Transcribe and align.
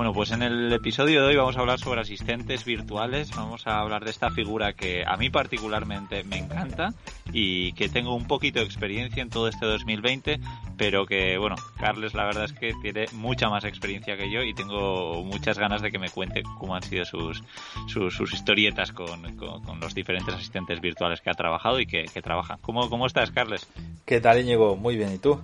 Bueno, 0.00 0.14
pues 0.14 0.30
en 0.30 0.40
el 0.40 0.72
episodio 0.72 1.20
de 1.20 1.26
hoy 1.26 1.36
vamos 1.36 1.58
a 1.58 1.60
hablar 1.60 1.78
sobre 1.78 2.00
asistentes 2.00 2.64
virtuales, 2.64 3.36
vamos 3.36 3.66
a 3.66 3.80
hablar 3.80 4.02
de 4.02 4.10
esta 4.10 4.30
figura 4.30 4.72
que 4.72 5.04
a 5.06 5.18
mí 5.18 5.28
particularmente 5.28 6.24
me 6.24 6.38
encanta 6.38 6.94
y 7.34 7.74
que 7.74 7.90
tengo 7.90 8.14
un 8.14 8.26
poquito 8.26 8.60
de 8.60 8.64
experiencia 8.64 9.22
en 9.22 9.28
todo 9.28 9.46
este 9.46 9.66
2020, 9.66 10.40
pero 10.78 11.04
que, 11.04 11.36
bueno, 11.36 11.56
Carles 11.78 12.14
la 12.14 12.24
verdad 12.24 12.44
es 12.44 12.54
que 12.54 12.72
tiene 12.80 13.08
mucha 13.12 13.50
más 13.50 13.64
experiencia 13.64 14.16
que 14.16 14.30
yo 14.30 14.42
y 14.42 14.54
tengo 14.54 15.22
muchas 15.22 15.58
ganas 15.58 15.82
de 15.82 15.90
que 15.92 15.98
me 15.98 16.08
cuente 16.08 16.44
cómo 16.58 16.74
han 16.74 16.82
sido 16.82 17.04
sus, 17.04 17.44
sus, 17.86 18.32
historietas 18.32 18.92
con, 18.92 19.36
con, 19.36 19.80
los 19.80 19.94
diferentes 19.94 20.34
asistentes 20.34 20.80
virtuales 20.80 21.20
que 21.20 21.28
ha 21.28 21.34
trabajado 21.34 21.78
y 21.78 21.84
que, 21.84 22.04
que 22.04 22.22
trabajan. 22.22 22.56
¿Cómo, 22.62 22.88
¿Cómo 22.88 23.04
estás, 23.04 23.30
Carles? 23.32 23.68
¿Qué 24.06 24.18
tal, 24.22 24.40
Íñigo? 24.40 24.76
Muy 24.76 24.96
bien, 24.96 25.12
¿y 25.12 25.18
tú? 25.18 25.38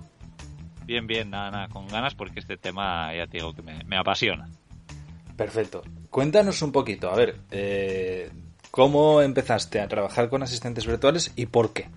Bien, 0.87 1.05
bien, 1.05 1.29
nada, 1.29 1.51
nada, 1.51 1.67
con 1.67 1.85
ganas 1.89 2.15
porque 2.15 2.39
este 2.39 2.55
tema 2.55 3.13
ya 3.13 3.27
te 3.27 3.39
digo 3.39 3.53
que 3.53 3.61
me, 3.61 3.97
apasiona. 3.97 4.47
Perfecto. 5.37 5.83
Cuéntanos 6.09 6.61
un 6.63 6.71
poquito, 6.71 7.09
a 7.11 7.15
ver, 7.15 7.37
eh, 7.51 8.31
¿cómo 8.71 9.21
empezaste 9.21 9.79
a 9.79 9.87
trabajar 9.87 10.29
con 10.29 10.41
asistentes 10.41 10.85
virtuales 10.87 11.31
y 11.35 11.45
por 11.45 11.73
qué? 11.73 11.89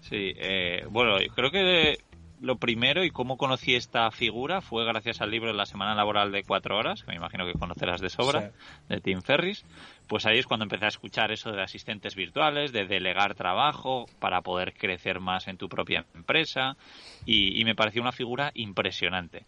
Sí, 0.00 0.34
eh, 0.36 0.84
bueno, 0.90 1.16
creo 1.34 1.50
que 1.50 1.98
lo 2.40 2.56
primero 2.56 3.04
y 3.04 3.10
cómo 3.10 3.36
conocí 3.36 3.74
esta 3.74 4.10
figura 4.10 4.60
fue 4.60 4.84
gracias 4.84 5.20
al 5.20 5.30
libro 5.30 5.50
de 5.50 5.56
La 5.56 5.66
Semana 5.66 5.94
Laboral 5.94 6.32
de 6.32 6.42
Cuatro 6.42 6.76
Horas, 6.76 7.02
que 7.02 7.10
me 7.10 7.16
imagino 7.16 7.46
que 7.46 7.58
conocerás 7.58 8.00
de 8.00 8.10
sobra, 8.10 8.52
de 8.88 9.00
Tim 9.00 9.22
Ferris. 9.22 9.64
Pues 10.06 10.26
ahí 10.26 10.38
es 10.38 10.46
cuando 10.46 10.64
empecé 10.64 10.84
a 10.84 10.88
escuchar 10.88 11.32
eso 11.32 11.50
de 11.50 11.62
asistentes 11.62 12.14
virtuales, 12.14 12.72
de 12.72 12.86
delegar 12.86 13.34
trabajo 13.34 14.06
para 14.18 14.42
poder 14.42 14.74
crecer 14.74 15.20
más 15.20 15.48
en 15.48 15.56
tu 15.56 15.68
propia 15.68 16.04
empresa 16.14 16.76
y, 17.24 17.64
me 17.64 17.74
pareció 17.74 18.02
una 18.02 18.12
figura 18.12 18.52
impresionante. 18.54 19.44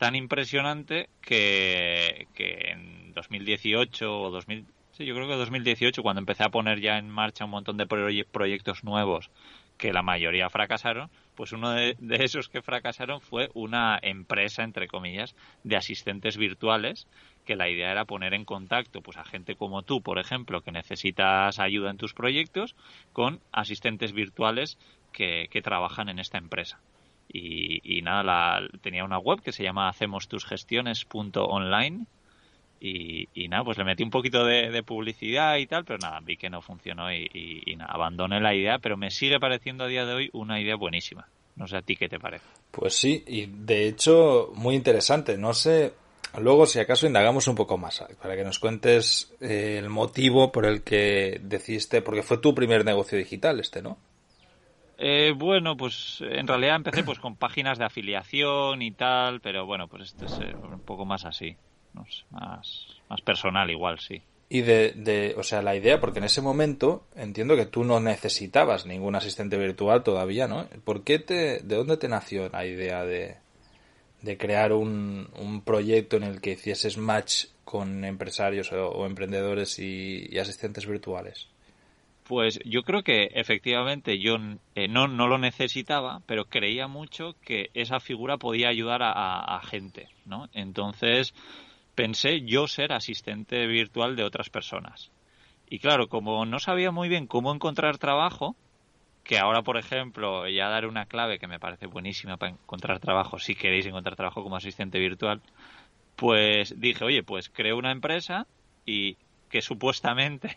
Tan 0.00 0.16
impresionante 0.16 1.10
que, 1.20 2.26
que 2.32 2.70
en 2.70 3.12
2018 3.12 4.22
o 4.22 4.30
2000, 4.30 4.64
sí, 4.92 5.04
yo 5.04 5.14
creo 5.14 5.28
que 5.28 5.34
2018, 5.34 6.02
cuando 6.02 6.20
empecé 6.20 6.42
a 6.42 6.48
poner 6.48 6.80
ya 6.80 6.96
en 6.96 7.10
marcha 7.10 7.44
un 7.44 7.50
montón 7.50 7.76
de 7.76 7.86
proyectos 7.86 8.82
nuevos 8.82 9.30
que 9.76 9.92
la 9.92 10.00
mayoría 10.02 10.48
fracasaron, 10.48 11.10
pues 11.34 11.52
uno 11.52 11.72
de, 11.72 11.98
esos 12.12 12.48
que 12.48 12.62
fracasaron 12.62 13.20
fue 13.20 13.50
una 13.52 13.98
empresa, 14.00 14.62
entre 14.62 14.88
comillas, 14.88 15.36
de 15.64 15.76
asistentes 15.76 16.38
virtuales, 16.38 17.06
que 17.44 17.54
la 17.54 17.68
idea 17.68 17.92
era 17.92 18.06
poner 18.06 18.32
en 18.32 18.46
contacto 18.46 19.02
pues 19.02 19.18
a 19.18 19.24
gente 19.26 19.54
como 19.54 19.82
tú, 19.82 20.00
por 20.00 20.18
ejemplo, 20.18 20.62
que 20.62 20.72
necesitas 20.72 21.58
ayuda 21.58 21.90
en 21.90 21.98
tus 21.98 22.14
proyectos, 22.14 22.74
con 23.12 23.40
asistentes 23.52 24.12
virtuales 24.14 24.78
que, 25.12 25.60
trabajan 25.62 26.08
en 26.08 26.20
esta 26.20 26.38
empresa. 26.38 26.80
Y, 27.32 28.02
nada, 28.02 28.24
la, 28.24 28.68
tenía 28.80 29.04
una 29.04 29.18
web 29.18 29.40
que 29.40 29.52
se 29.52 29.62
llama 29.62 29.88
hacemostusgestiones.online 29.88 32.06
y, 32.80 33.28
y 33.34 33.48
nada, 33.48 33.62
pues 33.62 33.78
le 33.78 33.84
metí 33.84 34.02
un 34.02 34.10
poquito 34.10 34.44
de, 34.44 34.82
publicidad 34.82 35.58
y 35.58 35.66
tal, 35.66 35.84
pero 35.84 35.98
nada, 35.98 36.18
vi 36.20 36.36
que 36.36 36.50
no 36.50 36.62
funcionó 36.62 37.12
y, 37.12 37.62
y, 37.66 37.76
nada, 37.76 37.92
abandoné 37.92 38.40
la 38.40 38.54
idea, 38.54 38.78
pero 38.78 38.96
me 38.96 39.10
sigue 39.10 39.38
pareciendo 39.38 39.84
a 39.84 39.86
día 39.86 40.06
de 40.06 40.14
hoy 40.14 40.30
una 40.32 40.60
idea 40.60 40.76
buenísima. 40.76 41.28
No 41.56 41.68
sé 41.68 41.76
a 41.76 41.82
ti 41.82 41.94
qué 41.94 42.08
te 42.08 42.18
parece. 42.18 42.46
Pues 42.70 42.94
sí, 42.94 43.22
y 43.26 43.46
de 43.46 43.86
hecho 43.86 44.50
muy 44.54 44.74
interesante. 44.74 45.36
No 45.36 45.52
sé, 45.52 45.92
luego 46.38 46.64
si 46.64 46.78
acaso 46.78 47.06
indagamos 47.06 47.46
un 47.48 47.54
poco 47.54 47.76
más, 47.76 48.02
para 48.20 48.34
que 48.34 48.44
nos 48.44 48.58
cuentes 48.58 49.34
eh, 49.40 49.76
el 49.78 49.90
motivo 49.90 50.50
por 50.50 50.64
el 50.64 50.82
que 50.82 51.38
decidiste, 51.42 52.00
porque 52.00 52.22
fue 52.22 52.38
tu 52.38 52.54
primer 52.54 52.84
negocio 52.84 53.18
digital 53.18 53.60
este, 53.60 53.82
¿no? 53.82 53.98
Eh, 55.02 55.32
bueno, 55.34 55.76
pues 55.76 56.18
en 56.20 56.46
realidad 56.46 56.76
empecé 56.76 57.02
pues 57.02 57.18
con 57.18 57.34
páginas 57.34 57.78
de 57.78 57.86
afiliación 57.86 58.82
y 58.82 58.90
tal, 58.92 59.40
pero 59.40 59.64
bueno, 59.64 59.88
pues 59.88 60.02
esto 60.04 60.26
es 60.26 60.38
eh, 60.40 60.54
un 60.54 60.80
poco 60.80 61.06
más 61.06 61.24
así 61.24 61.56
más, 62.30 62.86
más 63.08 63.20
personal 63.22 63.70
igual, 63.70 63.98
sí. 63.98 64.22
Y 64.48 64.62
de, 64.62 64.92
de, 64.96 65.34
o 65.36 65.42
sea, 65.44 65.62
la 65.62 65.76
idea, 65.76 66.00
porque 66.00 66.18
en 66.18 66.24
ese 66.24 66.42
momento 66.42 67.06
entiendo 67.14 67.54
que 67.54 67.66
tú 67.66 67.84
no 67.84 68.00
necesitabas 68.00 68.84
ningún 68.84 69.14
asistente 69.14 69.56
virtual 69.56 70.02
todavía, 70.02 70.48
¿no? 70.48 70.66
¿Por 70.84 71.04
qué 71.04 71.20
te, 71.20 71.60
de 71.60 71.76
dónde 71.76 71.96
te 71.96 72.08
nació 72.08 72.48
la 72.48 72.66
idea 72.66 73.04
de, 73.04 73.36
de 74.22 74.36
crear 74.36 74.72
un, 74.72 75.28
un 75.38 75.62
proyecto 75.62 76.16
en 76.16 76.24
el 76.24 76.40
que 76.40 76.52
hicieses 76.52 76.98
match 76.98 77.46
con 77.64 78.04
empresarios 78.04 78.72
o, 78.72 79.06
emprendedores 79.06 79.78
y, 79.78 80.36
asistentes 80.36 80.84
virtuales? 80.86 81.46
Pues 82.30 82.60
yo 82.64 82.84
creo 82.84 83.02
que 83.02 83.32
efectivamente 83.34 84.20
yo 84.20 84.36
eh, 84.76 84.86
no, 84.86 85.08
no 85.08 85.26
lo 85.26 85.36
necesitaba, 85.36 86.20
pero 86.26 86.44
creía 86.44 86.86
mucho 86.86 87.34
que 87.42 87.70
esa 87.74 87.98
figura 87.98 88.36
podía 88.36 88.68
ayudar 88.68 89.02
a, 89.02 89.40
a 89.40 89.60
gente, 89.64 90.06
¿no? 90.26 90.48
Entonces, 90.52 91.34
pensé 91.96 92.42
yo 92.42 92.68
ser 92.68 92.92
asistente 92.92 93.66
virtual 93.66 94.14
de 94.14 94.22
otras 94.22 94.48
personas. 94.48 95.10
Y 95.68 95.80
claro, 95.80 96.06
como 96.06 96.46
no 96.46 96.60
sabía 96.60 96.92
muy 96.92 97.08
bien 97.08 97.26
cómo 97.26 97.52
encontrar 97.52 97.98
trabajo, 97.98 98.54
que 99.24 99.40
ahora, 99.40 99.62
por 99.62 99.76
ejemplo, 99.76 100.48
ya 100.48 100.68
daré 100.68 100.86
una 100.86 101.06
clave 101.06 101.40
que 101.40 101.48
me 101.48 101.58
parece 101.58 101.86
buenísima 101.86 102.36
para 102.36 102.52
encontrar 102.52 103.00
trabajo, 103.00 103.40
si 103.40 103.56
queréis 103.56 103.86
encontrar 103.86 104.14
trabajo 104.14 104.44
como 104.44 104.54
asistente 104.54 105.00
virtual, 105.00 105.42
pues 106.14 106.78
dije, 106.78 107.04
oye, 107.04 107.24
pues 107.24 107.48
creo 107.48 107.76
una 107.76 107.90
empresa 107.90 108.46
y 108.86 109.16
que 109.50 109.60
supuestamente 109.60 110.56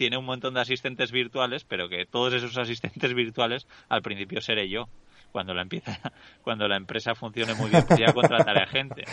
tiene 0.00 0.16
un 0.16 0.24
montón 0.24 0.54
de 0.54 0.62
asistentes 0.62 1.12
virtuales, 1.12 1.64
pero 1.64 1.90
que 1.90 2.06
todos 2.06 2.32
esos 2.32 2.56
asistentes 2.56 3.12
virtuales 3.12 3.66
al 3.90 4.00
principio 4.00 4.40
seré 4.40 4.66
yo 4.70 4.88
cuando 5.30 5.52
la 5.52 5.60
empieza, 5.60 6.00
cuando 6.42 6.66
la 6.68 6.78
empresa 6.78 7.14
funcione 7.14 7.52
muy 7.52 7.68
bien, 7.68 7.84
pues 7.86 8.00
ya 8.00 8.10
contrataré 8.14 8.62
a 8.62 8.66
gente. 8.66 9.04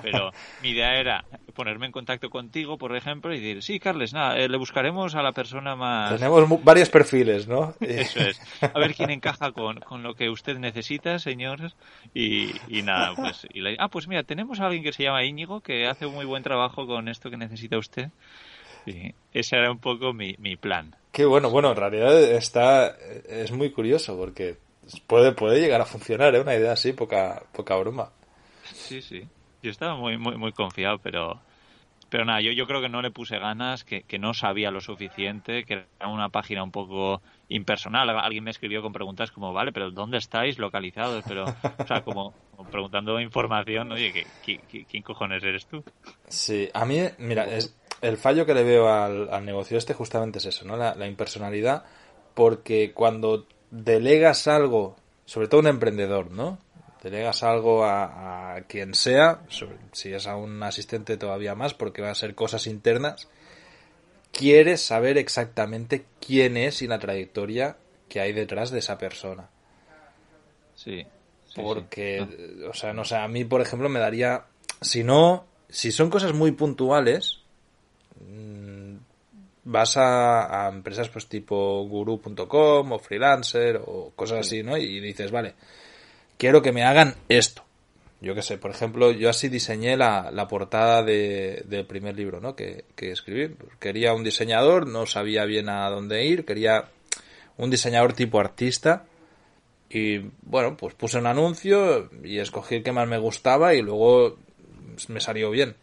Pero 0.00 0.32
mi 0.62 0.70
idea 0.70 0.98
era 0.98 1.26
ponerme 1.54 1.84
en 1.84 1.92
contacto 1.92 2.30
contigo, 2.30 2.78
por 2.78 2.96
ejemplo, 2.96 3.34
y 3.34 3.40
decir, 3.40 3.62
sí, 3.62 3.78
Carles, 3.78 4.14
nada, 4.14 4.38
eh, 4.38 4.48
le 4.48 4.56
buscaremos 4.56 5.14
a 5.14 5.22
la 5.22 5.32
persona 5.32 5.76
más... 5.76 6.16
Tenemos 6.16 6.64
varios 6.64 6.88
perfiles, 6.88 7.46
¿no? 7.46 7.74
Eso 7.80 8.20
es. 8.20 8.40
A 8.62 8.78
ver 8.78 8.94
quién 8.94 9.10
encaja 9.10 9.52
con, 9.52 9.80
con 9.80 10.02
lo 10.02 10.14
que 10.14 10.30
usted 10.30 10.56
necesita, 10.56 11.18
señores. 11.18 11.76
Y, 12.14 12.52
y 12.68 12.80
nada, 12.80 13.14
pues... 13.14 13.46
Y 13.52 13.60
ah, 13.78 13.88
pues 13.88 14.08
mira, 14.08 14.22
tenemos 14.22 14.60
a 14.60 14.64
alguien 14.64 14.82
que 14.82 14.94
se 14.94 15.02
llama 15.02 15.24
Íñigo, 15.24 15.60
que 15.60 15.86
hace 15.86 16.06
un 16.06 16.14
muy 16.14 16.24
buen 16.24 16.42
trabajo 16.42 16.86
con 16.86 17.08
esto 17.08 17.28
que 17.28 17.36
necesita 17.36 17.76
usted. 17.76 18.08
Y 18.86 19.14
ese 19.32 19.56
era 19.56 19.70
un 19.70 19.78
poco 19.78 20.12
mi, 20.12 20.34
mi 20.38 20.56
plan. 20.56 20.94
Qué 21.12 21.24
bueno, 21.24 21.50
bueno, 21.50 21.70
en 21.70 21.76
realidad 21.76 22.20
está, 22.22 22.96
es 23.28 23.50
muy 23.52 23.70
curioso 23.70 24.16
porque 24.16 24.58
puede, 25.06 25.32
puede 25.32 25.60
llegar 25.60 25.80
a 25.80 25.86
funcionar, 25.86 26.34
¿eh? 26.34 26.40
Una 26.40 26.54
idea 26.54 26.72
así, 26.72 26.92
poca, 26.92 27.42
poca 27.52 27.76
broma. 27.76 28.10
Sí, 28.62 29.02
sí. 29.02 29.26
Yo 29.62 29.70
estaba 29.70 29.96
muy, 29.96 30.16
muy, 30.16 30.36
muy 30.36 30.52
confiado, 30.52 30.98
pero, 30.98 31.40
pero 32.08 32.24
nada, 32.24 32.40
yo, 32.40 32.52
yo 32.52 32.66
creo 32.66 32.80
que 32.80 32.88
no 32.88 33.02
le 33.02 33.10
puse 33.10 33.38
ganas, 33.38 33.84
que, 33.84 34.02
que 34.02 34.18
no 34.18 34.34
sabía 34.34 34.70
lo 34.70 34.80
suficiente, 34.80 35.64
que 35.64 35.74
era 35.74 36.08
una 36.08 36.28
página 36.28 36.62
un 36.62 36.70
poco 36.70 37.20
impersonal. 37.48 38.08
Alguien 38.10 38.44
me 38.44 38.50
escribió 38.50 38.80
con 38.80 38.92
preguntas 38.92 39.30
como, 39.30 39.52
vale, 39.52 39.72
pero 39.72 39.90
¿dónde 39.90 40.18
estáis 40.18 40.58
localizados? 40.58 41.24
Pero, 41.26 41.44
o 41.44 41.86
sea, 41.86 42.02
como, 42.02 42.32
preguntando 42.70 43.20
información, 43.20 43.92
oye, 43.92 44.26
¿qué, 44.44 44.60
quién 44.88 45.02
cojones 45.02 45.42
eres 45.42 45.66
tú? 45.66 45.84
Sí, 46.28 46.68
a 46.72 46.84
mí, 46.84 47.00
mira, 47.18 47.44
es, 47.44 47.76
el 48.02 48.16
fallo 48.16 48.46
que 48.46 48.54
le 48.54 48.64
veo 48.64 48.88
al, 48.88 49.32
al 49.32 49.44
negocio 49.44 49.78
este 49.78 49.94
justamente 49.94 50.38
es 50.38 50.46
eso, 50.46 50.64
¿no? 50.64 50.76
La, 50.76 50.94
la 50.94 51.06
impersonalidad, 51.06 51.84
porque 52.34 52.92
cuando 52.92 53.46
delegas 53.70 54.48
algo, 54.48 54.96
sobre 55.24 55.48
todo 55.48 55.60
un 55.60 55.66
emprendedor, 55.68 56.30
¿no? 56.30 56.58
Delegas 57.02 57.42
algo 57.42 57.84
a, 57.84 58.60
quien 58.68 58.94
sea, 58.94 59.42
si 59.92 60.12
es 60.12 60.26
a 60.26 60.36
un 60.36 60.62
asistente 60.62 61.16
todavía 61.16 61.54
más, 61.54 61.72
porque 61.72 62.02
va 62.02 62.10
a 62.10 62.14
ser 62.14 62.34
cosas 62.34 62.66
internas, 62.66 63.28
quieres 64.32 64.82
saber 64.82 65.16
exactamente 65.16 66.04
quién 66.20 66.58
es 66.58 66.82
y 66.82 66.86
la 66.86 66.98
trayectoria 66.98 67.78
que 68.08 68.20
hay 68.20 68.32
detrás 68.32 68.70
de 68.70 68.80
esa 68.80 68.98
persona. 68.98 69.48
Sí. 70.74 71.06
porque, 71.56 72.26
o 72.68 72.74
sea, 72.74 72.92
no 72.92 73.04
sé, 73.04 73.16
a 73.16 73.28
mí, 73.28 73.44
por 73.44 73.62
ejemplo, 73.62 73.88
me 73.88 74.00
daría, 74.00 74.44
si 74.82 75.02
no, 75.02 75.46
si 75.70 75.92
son 75.92 76.10
cosas 76.10 76.34
muy 76.34 76.52
puntuales, 76.52 77.39
vas 79.64 79.96
a, 79.96 80.68
empresas 80.72 81.08
pues 81.08 81.26
tipo 81.26 81.84
guru.com 81.84 82.92
o 82.92 82.98
freelancer 82.98 83.80
o 83.84 84.12
cosas 84.16 84.40
así, 84.40 84.62
¿no? 84.62 84.76
Y 84.76 85.00
dices, 85.00 85.30
vale, 85.30 85.54
quiero 86.38 86.62
que 86.62 86.72
me 86.72 86.82
hagan 86.82 87.14
esto. 87.28 87.64
Yo 88.20 88.34
qué 88.34 88.42
sé, 88.42 88.58
por 88.58 88.70
ejemplo, 88.70 89.12
yo 89.12 89.30
así 89.30 89.48
diseñé 89.48 89.96
la, 89.96 90.30
la 90.30 90.46
portada 90.46 91.02
de, 91.02 91.64
del 91.66 91.86
primer 91.86 92.16
libro, 92.16 92.40
¿no? 92.40 92.54
Que, 92.54 92.84
que 92.94 93.12
escribí. 93.12 93.54
Quería 93.78 94.12
un 94.12 94.24
diseñador, 94.24 94.86
no 94.86 95.06
sabía 95.06 95.46
bien 95.46 95.70
a 95.70 95.88
dónde 95.88 96.26
ir, 96.26 96.44
quería 96.44 96.90
un 97.56 97.70
diseñador 97.70 98.12
tipo 98.12 98.38
artista. 98.38 99.06
Y 99.88 100.18
bueno, 100.42 100.76
pues 100.76 100.94
puse 100.94 101.18
un 101.18 101.26
anuncio 101.26 102.10
y 102.22 102.38
escogí 102.38 102.76
el 102.76 102.82
que 102.82 102.92
más 102.92 103.08
me 103.08 103.18
gustaba 103.18 103.74
y 103.74 103.80
luego 103.80 104.36
me 105.08 105.20
salió 105.20 105.50
bien 105.50 105.74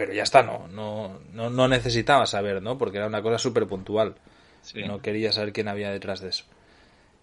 pero 0.00 0.14
ya 0.14 0.22
está, 0.22 0.42
no, 0.42 0.66
no, 0.68 1.20
no, 1.34 1.50
no 1.50 1.68
necesitaba 1.68 2.24
saber, 2.24 2.62
¿no? 2.62 2.78
Porque 2.78 2.96
era 2.96 3.06
una 3.06 3.20
cosa 3.20 3.36
súper 3.36 3.66
puntual. 3.66 4.14
No 4.86 5.02
quería 5.02 5.30
saber 5.30 5.52
quién 5.52 5.68
había 5.68 5.90
detrás 5.90 6.22
de 6.22 6.30
eso. 6.30 6.44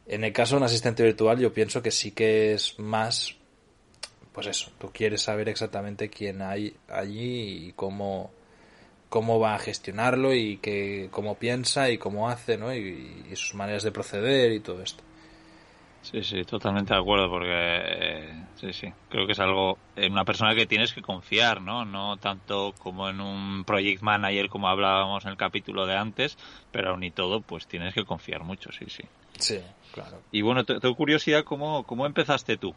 En 0.06 0.24
el 0.24 0.32
caso 0.32 0.54
de 0.54 0.58
un 0.60 0.66
asistente 0.66 1.02
virtual, 1.02 1.40
yo 1.40 1.52
pienso 1.52 1.82
que 1.82 1.90
sí 1.90 2.12
que 2.12 2.54
es 2.54 2.78
más, 2.78 3.36
pues 4.32 4.46
eso, 4.46 4.72
tú 4.78 4.92
quieres 4.94 5.24
saber 5.24 5.50
exactamente 5.50 6.12
quién 6.12 6.44
hay 6.44 6.76
allí 6.88 7.70
y 7.70 7.72
cómo, 7.72 8.30
cómo 9.10 9.40
va 9.40 9.56
a 9.56 9.60
gestionarlo 9.60 10.36
y 10.36 10.58
que, 10.58 11.08
cómo 11.10 11.34
piensa 11.34 11.90
y 11.90 11.98
cómo 11.98 12.30
hace, 12.30 12.60
¿no? 12.60 12.76
Y, 12.76 13.24
sus 13.34 13.56
maneras 13.56 13.82
de 13.82 13.92
proceder 13.92 14.52
y 14.52 14.60
todo 14.60 14.84
esto. 14.84 15.04
Sí, 16.02 16.24
sí, 16.24 16.44
totalmente 16.44 16.94
de 16.94 17.00
acuerdo, 17.00 17.30
porque 17.30 17.52
eh, 17.52 18.44
sí, 18.56 18.72
sí, 18.72 18.88
creo 19.10 19.26
que 19.26 19.34
es 19.34 19.40
algo, 19.40 19.78
en 19.96 20.14
una 20.14 20.24
persona 20.24 20.56
que 20.56 20.66
tienes 20.66 20.94
que 20.94 21.02
confiar, 21.02 21.62
¿no? 21.62 21.84
No 21.84 22.18
tanto 22.18 22.74
como 22.80 23.10
en 23.10 23.20
un 23.20 23.66
project 23.66 24.02
manager 24.02 24.48
como 24.48 24.70
hablábamos 24.70 25.26
en 25.26 25.32
el 25.32 25.38
capítulo 25.38 25.86
de 25.86 25.98
antes, 25.98 26.38
pero 26.72 26.92
aún 26.92 27.04
y 27.04 27.12
todo, 27.12 27.42
pues 27.42 27.68
tienes 27.68 27.94
que 27.94 28.06
confiar 28.06 28.44
mucho, 28.44 28.72
sí, 28.72 28.86
sí. 28.88 29.04
Sí, 29.38 29.60
claro. 29.92 30.22
Y 30.32 30.42
bueno, 30.42 30.64
tengo 30.64 30.96
curiosidad, 30.96 31.44
¿cómo, 31.44 31.84
¿cómo 31.84 32.06
empezaste 32.06 32.58
tú? 32.58 32.74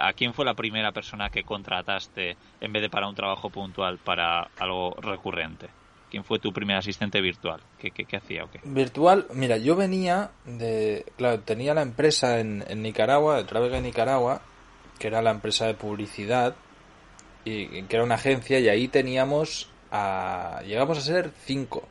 ¿A 0.00 0.12
quién 0.14 0.34
fue 0.34 0.44
la 0.44 0.54
primera 0.54 0.92
persona 0.92 1.30
que 1.30 1.44
contrataste 1.44 2.36
en 2.60 2.72
vez 2.72 2.82
de 2.82 2.90
para 2.90 3.08
un 3.08 3.14
trabajo 3.14 3.50
puntual, 3.50 3.98
para 3.98 4.50
algo 4.58 4.94
recurrente? 5.00 5.68
¿Quién 6.14 6.22
fue 6.22 6.38
tu 6.38 6.52
primer 6.52 6.76
asistente 6.76 7.20
virtual? 7.20 7.60
¿Qué, 7.76 7.90
hacía 8.16 8.44
o 8.44 8.48
qué? 8.48 8.60
Virtual, 8.62 9.26
mira, 9.34 9.56
yo 9.56 9.74
venía 9.74 10.30
de. 10.44 11.04
Claro, 11.16 11.40
tenía 11.40 11.74
la 11.74 11.82
empresa 11.82 12.38
en, 12.38 12.62
Nicaragua, 12.80 13.38
de 13.38 13.42
Travega 13.42 13.80
Nicaragua, 13.80 14.40
que 15.00 15.08
era 15.08 15.22
la 15.22 15.32
empresa 15.32 15.66
de 15.66 15.74
publicidad, 15.74 16.54
y 17.44 17.82
que 17.82 17.96
era 17.96 18.04
una 18.04 18.14
agencia, 18.14 18.60
y 18.60 18.68
ahí 18.68 18.86
teníamos. 18.86 19.68
Llegamos 20.64 20.98
a 20.98 21.00
ser 21.00 21.32
cinco. 21.46 21.82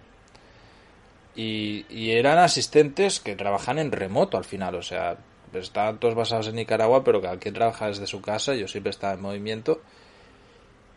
Y, 1.36 1.86
y 1.90 2.12
eran 2.12 2.38
asistentes 2.38 3.20
que 3.20 3.36
trabajan 3.36 3.78
en 3.78 3.92
remoto 3.92 4.38
al 4.38 4.46
final, 4.46 4.76
o 4.76 4.84
sea, 4.84 5.18
estaban 5.54 6.00
todos 6.00 6.16
basados 6.16 6.48
en 6.48 6.56
Nicaragua, 6.56 7.04
pero 7.04 7.22
cada 7.22 7.40
quien 7.40 7.56
trabaja 7.56 7.88
desde 7.88 8.08
su 8.08 8.22
casa, 8.22 8.56
yo 8.56 8.70
siempre 8.70 8.92
estaba 8.92 9.16
en 9.16 9.22
movimiento. 9.22 9.82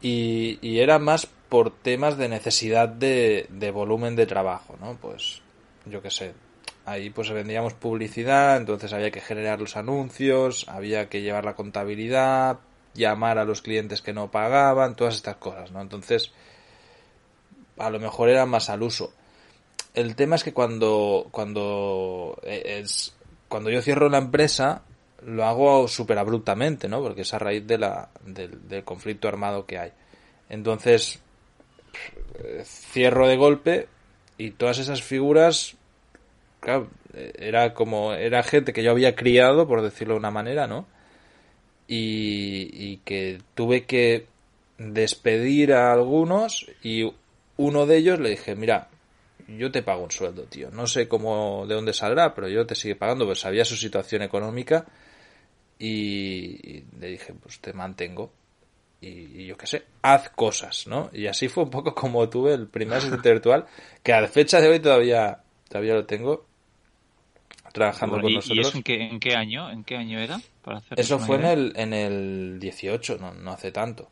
Y, 0.01 0.61
y 0.63 0.79
era 0.79 1.01
más 1.01 1.27
por 1.49 1.71
temas 1.71 2.17
de 2.19 2.29
necesidad 2.29 2.89
de, 2.89 3.47
de 3.51 3.71
volumen 3.71 4.17
de 4.17 4.27
trabajo, 4.27 4.77
¿no? 4.81 4.97
Pues 5.01 5.43
yo 5.87 6.03
qué 6.03 6.11
sé, 6.11 6.35
ahí 6.85 7.11
pues 7.11 7.31
vendíamos 7.31 7.75
publicidad, 7.75 8.57
entonces 8.57 8.93
había 8.93 9.11
que 9.11 9.21
generar 9.21 9.61
los 9.61 9.77
anuncios, 9.77 10.67
había 10.69 11.09
que 11.09 11.23
llevar 11.23 11.45
la 11.45 11.55
contabilidad, 11.55 12.59
llamar 12.95 13.39
a 13.39 13.45
los 13.45 13.63
clientes 13.63 14.03
que 14.03 14.13
no 14.13 14.31
pagaban, 14.31 14.97
todas 14.97 15.17
estas 15.17 15.37
cosas, 15.37 15.71
¿no? 15.71 15.81
Entonces, 15.81 16.33
a 17.79 17.91
lo 17.91 18.01
mejor 18.01 18.29
era 18.29 18.47
más 18.47 18.71
al 18.71 18.83
uso. 18.83 19.13
El 19.95 20.17
tema 20.17 20.37
es 20.37 20.45
que 20.45 20.53
cuando, 20.53 21.29
cuando 21.31 22.39
es, 22.43 23.15
cuando 23.49 23.71
yo 23.71 23.83
cierro 23.83 24.09
la 24.09 24.19
empresa, 24.19 24.83
lo 25.25 25.45
hago 25.45 25.89
súper 25.89 26.19
abruptamente, 26.19 26.89
¿no? 26.89 27.03
Porque 27.03 27.23
es 27.23 27.35
a 27.35 27.39
raíz 27.39 27.67
de 27.67 27.79
la, 27.79 28.11
del, 28.25 28.85
conflicto 28.85 29.29
armado 29.29 29.67
que 29.67 29.79
hay. 29.79 29.93
Entonces, 30.49 31.21
cierro 32.65 33.29
de 33.29 33.37
golpe 33.37 33.89
y 34.39 34.51
todas 34.51 34.79
esas 34.79 35.03
figuras, 35.03 35.77
claro, 36.61 36.89
era 37.15 37.75
como, 37.75 38.13
era 38.13 38.43
gente 38.43 38.73
que 38.73 38.83
yo 38.83 38.91
había 38.91 39.17
criado, 39.17 39.67
por 39.67 39.83
decirlo 39.83 40.15
de 40.15 40.21
una 40.21 40.31
manera, 40.31 40.67
¿no? 40.67 40.87
Y, 41.89 42.69
y 42.73 42.97
que 43.05 43.41
tuve 43.55 43.85
que 43.85 44.27
despedir 44.79 45.73
a 45.73 45.93
algunos 45.93 46.67
y 46.83 47.11
uno 47.57 47.87
de 47.87 47.97
ellos 47.97 48.21
le 48.21 48.31
dije, 48.31 48.55
mira, 48.55 48.89
yo 49.49 49.71
te 49.71 49.83
pago 49.83 50.05
un 50.05 50.11
sueldo, 50.11 50.45
tío. 50.45 50.71
No 50.71 50.87
sé 50.87 51.09
cómo, 51.09 51.67
de 51.67 51.75
dónde 51.75 51.93
saldrá, 51.93 52.35
pero 52.35 52.49
yo 52.49 52.67
te 52.67 52.75
sigue 52.75 52.97
pagando, 52.97 53.27
pues 53.27 53.41
sabía 53.41 53.65
su 53.65 53.77
situación 53.77 54.23
económica 54.23 54.87
y, 55.79 56.85
le 56.99 57.09
dije, 57.09 57.35
pues 57.35 57.61
te 57.61 57.73
mantengo. 57.73 58.33
Y, 59.01 59.47
yo 59.47 59.57
qué 59.57 59.67
sé, 59.67 59.85
haz 60.03 60.31
cosas, 60.31 60.87
¿no? 60.87 61.11
Y 61.13 61.27
así 61.27 61.49
fue 61.49 61.65
un 61.65 61.71
poco 61.71 61.95
como 61.95 62.29
tuve 62.29 62.55
el 62.55 62.67
primer 62.67 62.99
asistente 62.99 63.31
virtual, 63.33 63.67
que 64.03 64.13
a 64.13 64.21
la 64.21 64.29
fecha 64.29 64.61
de 64.61 64.69
hoy 64.69 64.81
todavía, 64.81 65.43
todavía 65.69 65.95
lo 65.95 66.07
tengo 66.07 66.47
trabajando 67.73 68.21
con 68.21 68.33
nosotros. 68.33 68.57
¿Y 68.57 68.61
eso 68.61 68.77
en 68.79 68.83
qué, 68.83 68.95
en 68.95 69.21
qué 69.21 69.35
año? 69.35 69.71
¿En 69.71 69.85
qué 69.85 69.97
año 69.97 70.19
era? 70.19 70.41
Para 70.63 70.79
hacer 70.79 70.99
eso 70.99 71.19
fue 71.19 71.37
en 71.37 71.45
el, 71.45 71.73
en 71.77 71.93
el 71.93 72.59
18, 72.59 73.19
no, 73.19 73.35
no 73.35 73.53
hace 73.53 73.71
tanto 73.71 74.11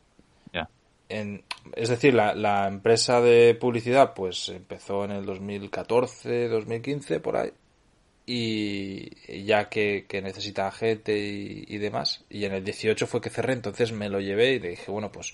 es 1.07 1.89
decir, 1.89 2.13
la, 2.13 2.67
empresa 2.67 3.21
de 3.21 3.55
publicidad 3.55 4.13
pues 4.13 4.49
empezó 4.49 5.05
en 5.05 5.11
el 5.11 5.25
2014, 5.25 6.47
2015, 6.47 7.19
por 7.19 7.37
ahí, 7.37 7.51
y 8.25 9.43
ya 9.45 9.69
que, 9.69 10.05
necesita 10.23 10.71
gente 10.71 11.17
y, 11.17 11.77
demás, 11.77 12.23
y 12.29 12.45
en 12.45 12.53
el 12.53 12.63
18 12.63 13.07
fue 13.07 13.21
que 13.21 13.29
cerré, 13.29 13.53
entonces 13.53 13.91
me 13.91 14.09
lo 14.09 14.19
llevé 14.19 14.53
y 14.53 14.59
le 14.59 14.69
dije, 14.69 14.91
bueno, 14.91 15.11
pues 15.11 15.33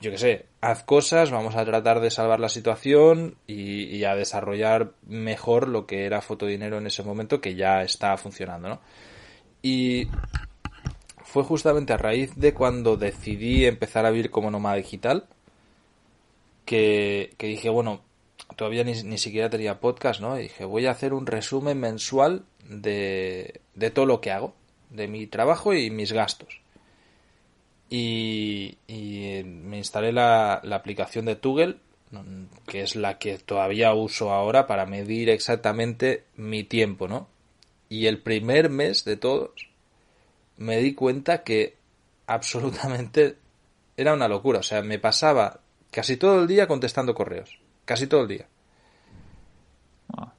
yo 0.00 0.10
qué 0.10 0.18
sé, 0.18 0.46
haz 0.60 0.84
cosas, 0.84 1.30
vamos 1.30 1.56
a 1.56 1.64
tratar 1.64 2.00
de 2.00 2.10
salvar 2.10 2.40
la 2.40 2.48
situación 2.48 3.36
y, 3.46 3.84
y, 3.84 4.04
a 4.04 4.14
desarrollar 4.14 4.92
mejor 5.06 5.68
lo 5.68 5.86
que 5.86 6.04
era 6.04 6.20
Fotodinero 6.20 6.78
en 6.78 6.86
ese 6.86 7.02
momento 7.02 7.40
que 7.40 7.54
ya 7.54 7.82
está 7.82 8.16
funcionando, 8.16 8.68
¿no? 8.68 8.80
Y 9.62 10.08
fue 11.24 11.42
justamente 11.42 11.92
a 11.92 11.96
raíz 11.96 12.36
de 12.36 12.54
cuando 12.54 12.96
decidí 12.96 13.64
empezar 13.66 14.06
a 14.06 14.10
vivir 14.10 14.30
como 14.30 14.50
nómada 14.50 14.76
digital 14.76 15.26
que, 16.64 17.34
dije, 17.38 17.68
bueno, 17.70 18.02
todavía 18.56 18.84
ni, 18.84 19.18
siquiera 19.18 19.50
tenía 19.50 19.80
podcast, 19.80 20.20
¿no? 20.20 20.38
Y 20.38 20.44
dije, 20.44 20.64
voy 20.64 20.86
a 20.86 20.92
hacer 20.92 21.12
un 21.12 21.26
resumen 21.26 21.78
mensual 21.78 22.44
de, 22.68 23.60
de 23.74 23.90
todo 23.90 24.06
lo 24.06 24.20
que 24.20 24.30
hago, 24.30 24.54
de 24.90 25.08
mi 25.08 25.26
trabajo 25.26 25.74
y 25.74 25.90
mis 25.90 26.12
gastos. 26.12 26.60
Y, 27.90 28.78
y 28.86 29.42
me 29.44 29.78
instalé 29.78 30.12
la, 30.12 30.60
la 30.62 30.76
aplicación 30.76 31.26
de 31.26 31.36
Toggle, 31.36 31.76
que 32.66 32.82
es 32.82 32.94
la 32.94 33.18
que 33.18 33.38
todavía 33.38 33.92
uso 33.92 34.30
ahora 34.30 34.66
para 34.66 34.86
medir 34.86 35.28
exactamente 35.30 36.24
mi 36.36 36.62
tiempo, 36.62 37.08
¿no? 37.08 37.28
Y 37.88 38.06
el 38.06 38.20
primer 38.20 38.70
mes 38.70 39.04
de 39.04 39.16
todos 39.16 39.68
me 40.56 40.78
di 40.78 40.94
cuenta 40.94 41.42
que 41.42 41.76
absolutamente 42.26 43.36
era 43.96 44.14
una 44.14 44.28
locura. 44.28 44.60
O 44.60 44.62
sea, 44.62 44.82
me 44.82 44.98
pasaba 44.98 45.60
casi 45.90 46.16
todo 46.16 46.40
el 46.40 46.46
día 46.46 46.66
contestando 46.66 47.14
correos. 47.14 47.58
Casi 47.84 48.06
todo 48.06 48.22
el 48.22 48.28
día. 48.28 48.46
Ah. 50.16 50.32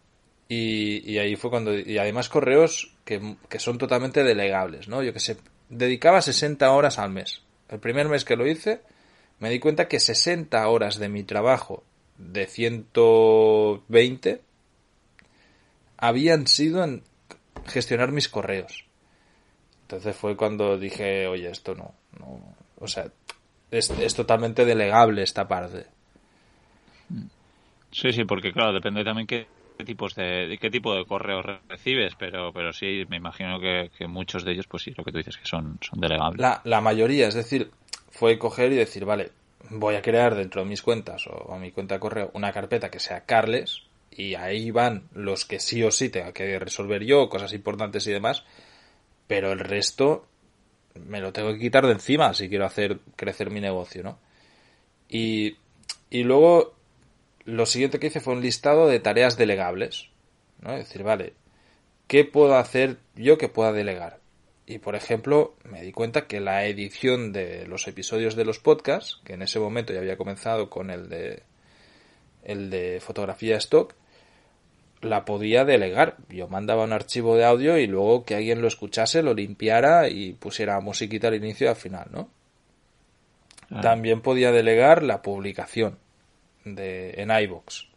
Y, 0.47 1.17
ahí 1.17 1.35
fue 1.35 1.49
cuando... 1.49 1.77
Y 1.77 1.97
además 1.97 2.29
correos 2.29 2.93
que, 3.03 3.37
que, 3.49 3.59
son 3.59 3.77
totalmente 3.77 4.23
delegables, 4.23 4.87
¿no? 4.87 5.03
Yo 5.03 5.13
que 5.13 5.19
sé, 5.19 5.37
dedicaba 5.69 6.21
60 6.21 6.69
horas 6.71 6.99
al 6.99 7.11
mes. 7.11 7.41
El 7.69 7.79
primer 7.79 8.07
mes 8.07 8.25
que 8.25 8.35
lo 8.35 8.47
hice, 8.47 8.81
me 9.39 9.49
di 9.49 9.59
cuenta 9.59 9.87
que 9.87 9.99
60 9.99 10.67
horas 10.67 10.97
de 10.97 11.09
mi 11.09 11.23
trabajo 11.23 11.83
de 12.17 12.45
120 12.47 14.41
habían 15.97 16.47
sido 16.47 16.83
en 16.83 17.03
gestionar 17.65 18.11
mis 18.11 18.29
correos. 18.29 18.85
Entonces 19.83 20.15
fue 20.15 20.35
cuando 20.35 20.77
dije, 20.77 21.27
oye, 21.27 21.49
esto 21.49 21.75
no, 21.75 21.93
no 22.19 22.55
o 22.79 22.87
sea, 22.87 23.07
es, 23.71 24.15
totalmente 24.15 24.65
delegable 24.65 25.23
esta 25.23 25.47
parte. 25.47 25.85
Sí, 27.95 28.11
sí, 28.11 28.25
porque 28.25 28.51
claro, 28.51 28.73
depende 28.73 29.05
también 29.05 29.25
qué, 29.25 29.47
tipos 29.85 30.15
de, 30.15 30.57
qué 30.59 30.69
tipo 30.69 30.93
de 30.93 31.05
correos 31.05 31.45
recibes, 31.69 32.13
pero, 32.19 32.51
pero 32.51 32.73
sí, 32.73 33.05
me 33.07 33.15
imagino 33.15 33.57
que, 33.57 33.89
muchos 34.05 34.43
de 34.43 34.51
ellos, 34.51 34.67
pues 34.67 34.83
sí, 34.83 34.93
lo 34.97 35.05
que 35.05 35.13
tú 35.13 35.17
dices, 35.19 35.37
que 35.37 35.45
son, 35.45 35.79
son 35.79 36.01
delegables. 36.01 36.45
La, 36.65 36.81
mayoría, 36.81 37.29
es 37.29 37.35
decir, 37.35 37.71
fue 38.09 38.37
coger 38.37 38.73
y 38.73 38.75
decir, 38.75 39.05
vale, 39.05 39.31
voy 39.69 39.95
a 39.95 40.01
crear 40.01 40.35
dentro 40.35 40.61
de 40.61 40.67
mis 40.67 40.81
cuentas 40.81 41.25
o, 41.27 41.53
a 41.53 41.57
mi 41.57 41.71
cuenta 41.71 41.95
de 41.95 42.01
correo 42.01 42.31
una 42.33 42.51
carpeta 42.51 42.91
que 42.91 42.99
sea 42.99 43.21
Carles 43.21 43.83
y 44.11 44.35
ahí 44.35 44.71
van 44.71 45.07
los 45.13 45.45
que 45.45 45.61
sí 45.61 45.81
o 45.81 45.89
sí 45.89 46.09
tenga 46.09 46.33
que 46.33 46.59
resolver 46.59 47.05
yo, 47.05 47.29
cosas 47.29 47.53
importantes 47.53 48.05
y 48.07 48.11
demás, 48.11 48.43
pero 49.25 49.53
el 49.53 49.59
resto 49.59 50.27
me 50.95 51.21
lo 51.21 51.31
tengo 51.31 51.53
que 51.53 51.59
quitar 51.59 51.85
de 51.85 51.93
encima 51.93 52.33
si 52.33 52.49
quiero 52.49 52.65
hacer 52.65 52.99
crecer 53.15 53.51
mi 53.51 53.61
negocio, 53.61 54.03
¿no? 54.03 54.19
Y, 55.07 55.55
y 56.09 56.23
luego 56.23 56.75
lo 57.45 57.67
siguiente 57.67 57.99
que 57.99 58.07
hice 58.07 58.19
fue 58.19 58.33
un 58.33 58.41
listado 58.41 58.87
de 58.87 58.99
tareas 58.99 59.37
delegables, 59.37 60.09
¿no? 60.61 60.73
Es 60.73 60.87
decir, 60.87 61.03
vale, 61.03 61.33
¿qué 62.07 62.25
puedo 62.25 62.57
hacer 62.57 62.97
yo 63.15 63.37
que 63.37 63.49
pueda 63.49 63.71
delegar? 63.71 64.19
Y 64.65 64.79
por 64.79 64.95
ejemplo, 64.95 65.55
me 65.63 65.83
di 65.83 65.91
cuenta 65.91 66.25
que 66.25 66.39
la 66.39 66.65
edición 66.65 67.31
de 67.31 67.67
los 67.67 67.87
episodios 67.87 68.35
de 68.35 68.45
los 68.45 68.59
podcasts, 68.59 69.21
que 69.23 69.33
en 69.33 69.43
ese 69.43 69.59
momento 69.59 69.93
ya 69.93 69.99
había 69.99 70.17
comenzado 70.17 70.71
con 70.71 70.89
el 70.89 71.07
de 71.07 71.43
el 72.43 72.69
de 72.71 72.99
fotografía 72.99 73.57
stock, 73.57 73.93
la 75.01 75.23
podía 75.25 75.65
delegar. 75.65 76.17
Yo 76.29 76.47
mandaba 76.47 76.83
un 76.83 76.93
archivo 76.93 77.35
de 77.35 77.45
audio 77.45 77.77
y 77.77 77.85
luego 77.85 78.23
que 78.23 78.35
alguien 78.35 78.61
lo 78.61 78.67
escuchase, 78.67 79.21
lo 79.21 79.35
limpiara 79.35 80.09
y 80.09 80.33
pusiera 80.33 80.79
musiquita 80.79 81.27
al 81.27 81.35
inicio 81.35 81.67
y 81.67 81.69
al 81.69 81.75
final, 81.75 82.07
¿no? 82.11 82.29
Ah. 83.69 83.81
También 83.81 84.21
podía 84.21 84.51
delegar 84.51 85.03
la 85.03 85.21
publicación 85.21 85.97
de, 86.65 87.21
en 87.21 87.31
iBox. 87.31 87.87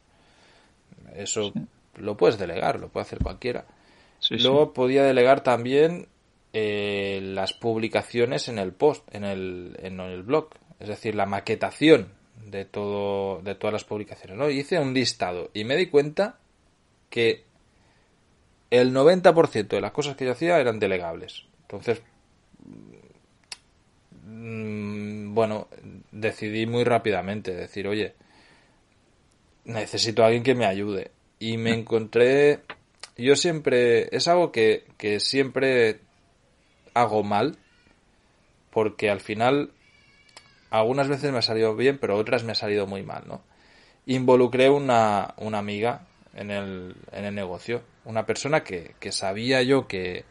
Eso 1.17 1.53
lo 1.97 2.17
puedes 2.17 2.39
delegar, 2.39 2.79
lo 2.79 2.89
puede 2.89 3.03
hacer 3.03 3.19
cualquiera. 3.19 3.67
luego 4.31 4.73
podía 4.73 5.03
delegar 5.03 5.43
también 5.43 6.07
eh, 6.53 7.21
las 7.23 7.53
publicaciones 7.53 8.49
en 8.49 8.59
el 8.59 8.73
post, 8.73 9.13
en 9.15 9.25
el, 9.25 9.77
en 9.83 10.01
el 10.01 10.23
blog, 10.23 10.51
es 10.79 10.89
decir, 10.89 11.15
la 11.15 11.27
maquetación 11.27 12.13
de 12.45 12.65
todo, 12.65 13.43
de 13.43 13.55
todas 13.55 13.73
las 13.73 13.85
publicaciones, 13.85 14.39
¿no? 14.39 14.49
hice 14.49 14.79
un 14.79 14.95
listado 14.95 15.51
y 15.53 15.65
me 15.65 15.77
di 15.77 15.87
cuenta 15.87 16.39
que 17.11 17.45
el 18.71 18.95
90% 18.95 19.69
de 19.69 19.81
las 19.81 19.93
cosas 19.93 20.17
que 20.17 20.25
yo 20.25 20.33
hacía 20.33 20.59
eran 20.59 20.79
delegables. 20.79 21.45
Entonces, 21.63 22.03
mm, 24.25 25.35
bueno, 25.35 25.69
decidí 26.13 26.67
muy 26.67 26.85
rápidamente 26.85 27.55
decir, 27.55 27.89
oye, 27.89 28.15
necesito 29.69 30.23
a 30.23 30.27
alguien 30.27 30.43
que 30.43 30.57
me 30.57 30.67
ayude. 30.67 31.13
Y 31.39 31.57
me 31.59 31.73
encontré, 31.73 32.61
yo 33.17 33.37
siempre, 33.37 34.09
es 34.17 34.27
algo 34.27 34.51
que, 34.51 34.85
que 34.97 35.21
siempre 35.21 36.01
hago 36.95 37.23
mal, 37.23 37.57
porque 38.71 39.11
al 39.11 39.21
final 39.21 39.71
algunas 40.71 41.07
veces 41.09 41.31
me 41.31 41.39
ha 41.39 41.43
salido 41.43 41.77
bien, 41.77 41.99
pero 41.99 42.17
otras 42.17 42.43
me 42.43 42.53
ha 42.53 42.57
salido 42.57 42.87
muy 42.87 43.03
mal, 43.03 43.25
¿no? 43.29 43.43
Involucré 44.07 44.71
una, 44.71 45.35
una 45.37 45.59
amiga 45.59 46.07
en 46.35 46.51
el, 46.51 46.97
en 47.13 47.25
el 47.27 47.35
negocio, 47.35 47.83
una 48.05 48.27
persona 48.27 48.65
que, 48.65 48.95
que 48.99 49.13
sabía 49.13 49.63
yo 49.63 49.87
que 49.87 50.25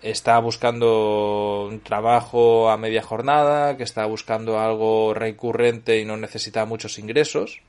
estaba 0.00 0.38
buscando 0.38 1.66
un 1.68 1.80
trabajo 1.80 2.70
a 2.70 2.78
media 2.78 3.02
jornada, 3.02 3.76
que 3.76 3.82
estaba 3.82 4.06
buscando 4.06 4.58
algo 4.58 5.12
recurrente 5.12 6.00
y 6.00 6.04
no 6.04 6.16
necesitaba 6.16 6.64
muchos 6.64 6.98
ingresos 6.98 7.60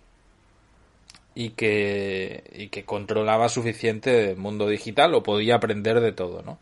y 1.40 1.52
que, 1.52 2.44
y 2.54 2.68
que 2.68 2.84
controlaba 2.84 3.48
suficiente 3.48 4.32
el 4.32 4.36
mundo 4.36 4.68
digital 4.68 5.14
o 5.16 5.24
podía 5.24 5.56
aprender 5.56 6.02
de 6.02 6.12
todo, 6.12 6.42
¿no? 6.42 6.60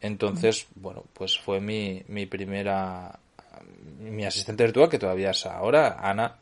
Entonces, 0.00 0.68
bueno, 0.76 1.02
pues 1.12 1.36
fue 1.36 1.60
mi, 1.60 2.04
mi 2.06 2.26
primera, 2.26 3.18
mi 3.98 4.24
asistente 4.24 4.62
virtual, 4.62 4.88
que 4.88 5.00
todavía 5.00 5.30
es 5.30 5.46
ahora, 5.46 5.98
Ana, 6.00 6.36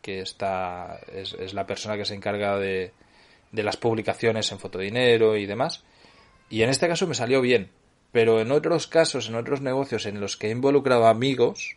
que 0.00 0.20
está, 0.20 0.98
es, 1.12 1.34
es 1.34 1.52
la 1.52 1.66
persona 1.66 1.98
que 1.98 2.06
se 2.06 2.14
encarga 2.14 2.56
de, 2.58 2.92
de 3.52 3.62
las 3.62 3.76
publicaciones 3.76 4.50
en 4.50 4.58
Fotodinero 4.58 5.36
y 5.36 5.44
demás. 5.44 5.84
Y 6.48 6.62
en 6.62 6.70
este 6.70 6.88
caso 6.88 7.06
me 7.06 7.14
salió 7.14 7.42
bien. 7.42 7.68
Pero 8.12 8.40
en 8.40 8.50
otros 8.50 8.86
casos, 8.86 9.28
en 9.28 9.34
otros 9.34 9.60
negocios 9.60 10.06
en 10.06 10.20
los 10.20 10.38
que 10.38 10.46
he 10.46 10.52
involucrado 10.52 11.06
amigos, 11.06 11.76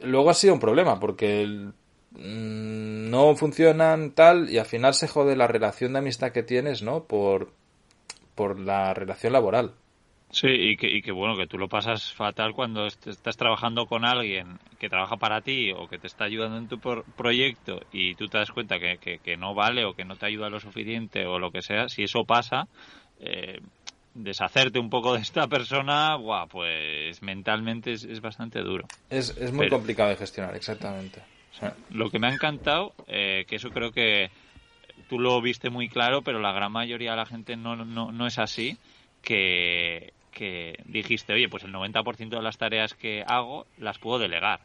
luego 0.00 0.30
ha 0.30 0.34
sido 0.34 0.54
un 0.54 0.58
problema, 0.58 0.98
porque 0.98 1.70
mm, 2.14 3.10
no 3.10 3.36
funcionan 3.36 4.12
tal 4.12 4.50
y 4.50 4.58
al 4.58 4.66
final 4.66 4.94
se 4.94 5.08
jode 5.08 5.36
la 5.36 5.46
relación 5.46 5.92
de 5.92 6.00
amistad 6.00 6.32
que 6.32 6.42
tienes, 6.42 6.82
¿no? 6.82 7.04
Por, 7.04 7.52
por 8.34 8.58
la 8.58 8.94
relación 8.94 9.32
laboral. 9.32 9.74
Sí, 10.34 10.48
y 10.48 10.76
que, 10.76 10.88
y 10.88 11.00
que 11.00 11.12
bueno, 11.12 11.36
que 11.36 11.46
tú 11.46 11.58
lo 11.58 11.68
pasas 11.68 12.12
fatal 12.12 12.54
cuando 12.54 12.86
estás 12.86 13.36
trabajando 13.36 13.86
con 13.86 14.04
alguien 14.04 14.58
que 14.80 14.88
trabaja 14.88 15.16
para 15.16 15.42
ti 15.42 15.70
o 15.70 15.86
que 15.86 15.98
te 15.98 16.08
está 16.08 16.24
ayudando 16.24 16.58
en 16.58 16.66
tu 16.66 16.80
proyecto 16.80 17.80
y 17.92 18.16
tú 18.16 18.26
te 18.26 18.38
das 18.38 18.50
cuenta 18.50 18.80
que, 18.80 18.98
que, 18.98 19.36
no 19.36 19.54
vale 19.54 19.84
o 19.84 19.94
que 19.94 20.04
no 20.04 20.16
te 20.16 20.26
ayuda 20.26 20.50
lo 20.50 20.58
suficiente 20.58 21.24
o 21.24 21.38
lo 21.38 21.52
que 21.52 21.62
sea, 21.62 21.88
si 21.88 22.02
eso 22.02 22.24
pasa, 22.24 22.66
eh, 23.20 23.60
deshacerte 24.14 24.80
un 24.80 24.90
poco 24.90 25.14
de 25.14 25.20
esta 25.20 25.46
persona, 25.46 26.16
buah, 26.16 26.46
pues 26.48 27.22
mentalmente 27.22 27.92
es, 27.92 28.20
bastante 28.20 28.58
duro. 28.60 28.88
Es, 29.10 29.36
es 29.36 29.52
muy 29.52 29.68
complicado 29.68 30.10
de 30.10 30.16
gestionar, 30.16 30.56
exactamente. 30.56 31.22
Lo 31.90 32.10
que 32.10 32.18
me 32.18 32.26
ha 32.26 32.32
encantado, 32.32 32.94
eh, 33.06 33.44
que 33.48 33.56
eso 33.56 33.70
creo 33.70 33.92
que 33.92 34.30
tú 35.08 35.18
lo 35.18 35.40
viste 35.40 35.70
muy 35.70 35.88
claro, 35.88 36.22
pero 36.22 36.40
la 36.40 36.52
gran 36.52 36.72
mayoría 36.72 37.12
de 37.12 37.16
la 37.16 37.26
gente 37.26 37.56
no, 37.56 37.76
no, 37.76 38.12
no 38.12 38.26
es 38.26 38.38
así, 38.38 38.78
que, 39.22 40.12
que 40.30 40.82
dijiste, 40.86 41.32
oye, 41.32 41.48
pues 41.48 41.64
el 41.64 41.72
90% 41.72 42.28
de 42.28 42.42
las 42.42 42.58
tareas 42.58 42.94
que 42.94 43.24
hago 43.26 43.66
las 43.78 43.98
puedo 43.98 44.18
delegar. 44.18 44.60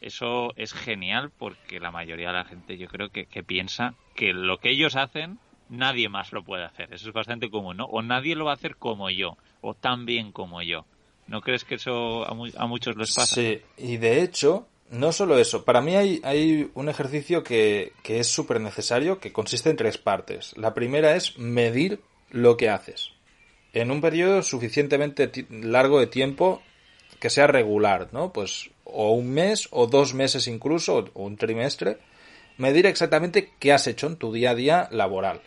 Eso 0.00 0.54
es 0.56 0.72
genial 0.72 1.30
porque 1.36 1.78
la 1.78 1.90
mayoría 1.90 2.28
de 2.28 2.34
la 2.34 2.44
gente 2.44 2.78
yo 2.78 2.88
creo 2.88 3.10
que, 3.10 3.26
piensa 3.42 3.94
que 4.14 4.32
lo 4.32 4.58
que 4.58 4.70
ellos 4.70 4.96
hacen 4.96 5.38
nadie 5.68 6.08
más 6.08 6.32
lo 6.32 6.42
puede 6.42 6.64
hacer. 6.64 6.92
Eso 6.92 7.08
es 7.08 7.14
bastante 7.14 7.50
común, 7.50 7.76
¿no? 7.76 7.84
O 7.84 8.02
nadie 8.02 8.34
lo 8.34 8.46
va 8.46 8.52
a 8.52 8.54
hacer 8.54 8.76
como 8.76 9.10
yo, 9.10 9.36
o 9.60 9.74
tan 9.74 10.06
bien 10.06 10.32
como 10.32 10.62
yo. 10.62 10.86
¿No 11.26 11.42
crees 11.42 11.64
que 11.64 11.76
eso 11.76 12.24
a, 12.24 12.30
a 12.30 12.66
muchos 12.66 12.96
les 12.96 13.14
pasa? 13.14 13.34
Sí, 13.34 13.60
y 13.76 13.98
de 13.98 14.22
hecho, 14.22 14.66
no 14.90 15.12
solo 15.12 15.38
eso, 15.38 15.64
para 15.64 15.80
mí 15.80 15.96
hay, 15.96 16.20
hay 16.24 16.70
un 16.74 16.88
ejercicio 16.88 17.42
que, 17.42 17.92
que 18.02 18.20
es 18.20 18.26
súper 18.26 18.60
necesario 18.60 19.18
que 19.18 19.32
consiste 19.32 19.70
en 19.70 19.76
tres 19.76 19.98
partes. 19.98 20.56
La 20.56 20.74
primera 20.74 21.16
es 21.16 21.38
medir 21.38 22.00
lo 22.30 22.56
que 22.56 22.68
haces 22.68 23.12
en 23.72 23.90
un 23.90 24.00
periodo 24.00 24.42
suficientemente 24.42 25.30
largo 25.50 26.00
de 26.00 26.06
tiempo 26.06 26.62
que 27.18 27.30
sea 27.30 27.46
regular, 27.46 28.08
¿no? 28.12 28.32
Pues 28.32 28.70
o 28.84 29.12
un 29.12 29.30
mes 29.30 29.68
o 29.70 29.86
dos 29.86 30.14
meses 30.14 30.48
incluso 30.48 31.10
o 31.14 31.24
un 31.24 31.36
trimestre, 31.36 31.98
medir 32.56 32.86
exactamente 32.86 33.52
qué 33.58 33.72
has 33.72 33.86
hecho 33.86 34.06
en 34.06 34.16
tu 34.16 34.32
día 34.32 34.50
a 34.50 34.54
día 34.54 34.88
laboral. 34.90 35.40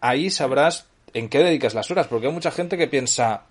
Ahí 0.00 0.30
sabrás 0.30 0.86
en 1.12 1.28
qué 1.28 1.38
dedicas 1.38 1.74
las 1.74 1.90
horas, 1.90 2.06
porque 2.06 2.28
hay 2.28 2.32
mucha 2.32 2.50
gente 2.50 2.78
que 2.78 2.86
piensa, 2.86 3.42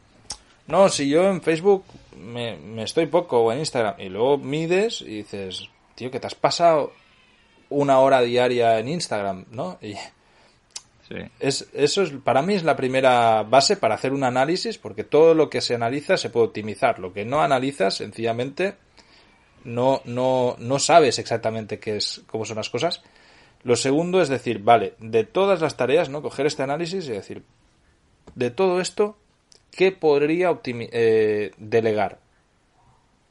no, 0.67 0.89
si 0.89 1.09
yo 1.09 1.29
en 1.29 1.41
Facebook 1.41 1.83
me, 2.19 2.57
me 2.57 2.83
estoy 2.83 3.07
poco 3.07 3.41
o 3.41 3.51
en 3.51 3.59
Instagram 3.59 3.95
y 3.99 4.09
luego 4.09 4.37
mides 4.37 5.01
y 5.01 5.17
dices, 5.17 5.69
tío, 5.95 6.11
que 6.11 6.19
te 6.19 6.27
has 6.27 6.35
pasado 6.35 6.93
una 7.69 7.99
hora 7.99 8.21
diaria 8.21 8.79
en 8.79 8.89
Instagram, 8.89 9.45
¿no? 9.51 9.77
Y 9.81 9.95
es, 11.39 11.67
eso 11.73 12.03
es, 12.03 12.11
para 12.23 12.41
mí 12.41 12.53
es 12.53 12.63
la 12.63 12.75
primera 12.75 13.43
base 13.43 13.77
para 13.77 13.95
hacer 13.95 14.13
un 14.13 14.23
análisis, 14.23 14.77
porque 14.77 15.03
todo 15.03 15.33
lo 15.33 15.49
que 15.49 15.61
se 15.61 15.75
analiza 15.75 16.17
se 16.17 16.29
puede 16.29 16.47
optimizar. 16.47 16.99
Lo 16.99 17.13
que 17.13 17.25
no 17.25 17.41
analizas, 17.41 17.95
sencillamente, 17.95 18.75
no, 19.63 20.01
no, 20.05 20.55
no 20.59 20.79
sabes 20.79 21.17
exactamente 21.17 21.79
qué 21.79 21.97
es, 21.97 22.21
cómo 22.27 22.45
son 22.45 22.57
las 22.57 22.69
cosas. 22.69 23.01
Lo 23.63 23.75
segundo 23.75 24.21
es 24.21 24.29
decir, 24.29 24.59
vale, 24.59 24.93
de 24.99 25.23
todas 25.23 25.61
las 25.61 25.77
tareas, 25.77 26.09
¿no? 26.09 26.21
Coger 26.21 26.45
este 26.45 26.63
análisis 26.63 27.07
y 27.07 27.11
decir, 27.11 27.43
de 28.35 28.51
todo 28.51 28.79
esto, 28.79 29.17
¿qué 29.71 29.91
podría 29.91 30.59
eh, 30.63 31.51
delegar? 31.57 32.19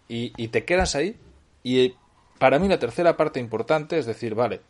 Y, 0.09 0.33
y 0.37 0.49
te 0.49 0.64
quedas 0.64 0.95
ahí. 0.95 1.16
Y 1.62 1.95
para 2.38 2.59
mí 2.59 2.68
la 2.68 2.78
tercera 2.78 3.16
parte 3.16 3.40
importante 3.40 3.99
es 3.99 4.07
decir, 4.07 4.35
vale, 4.35 4.61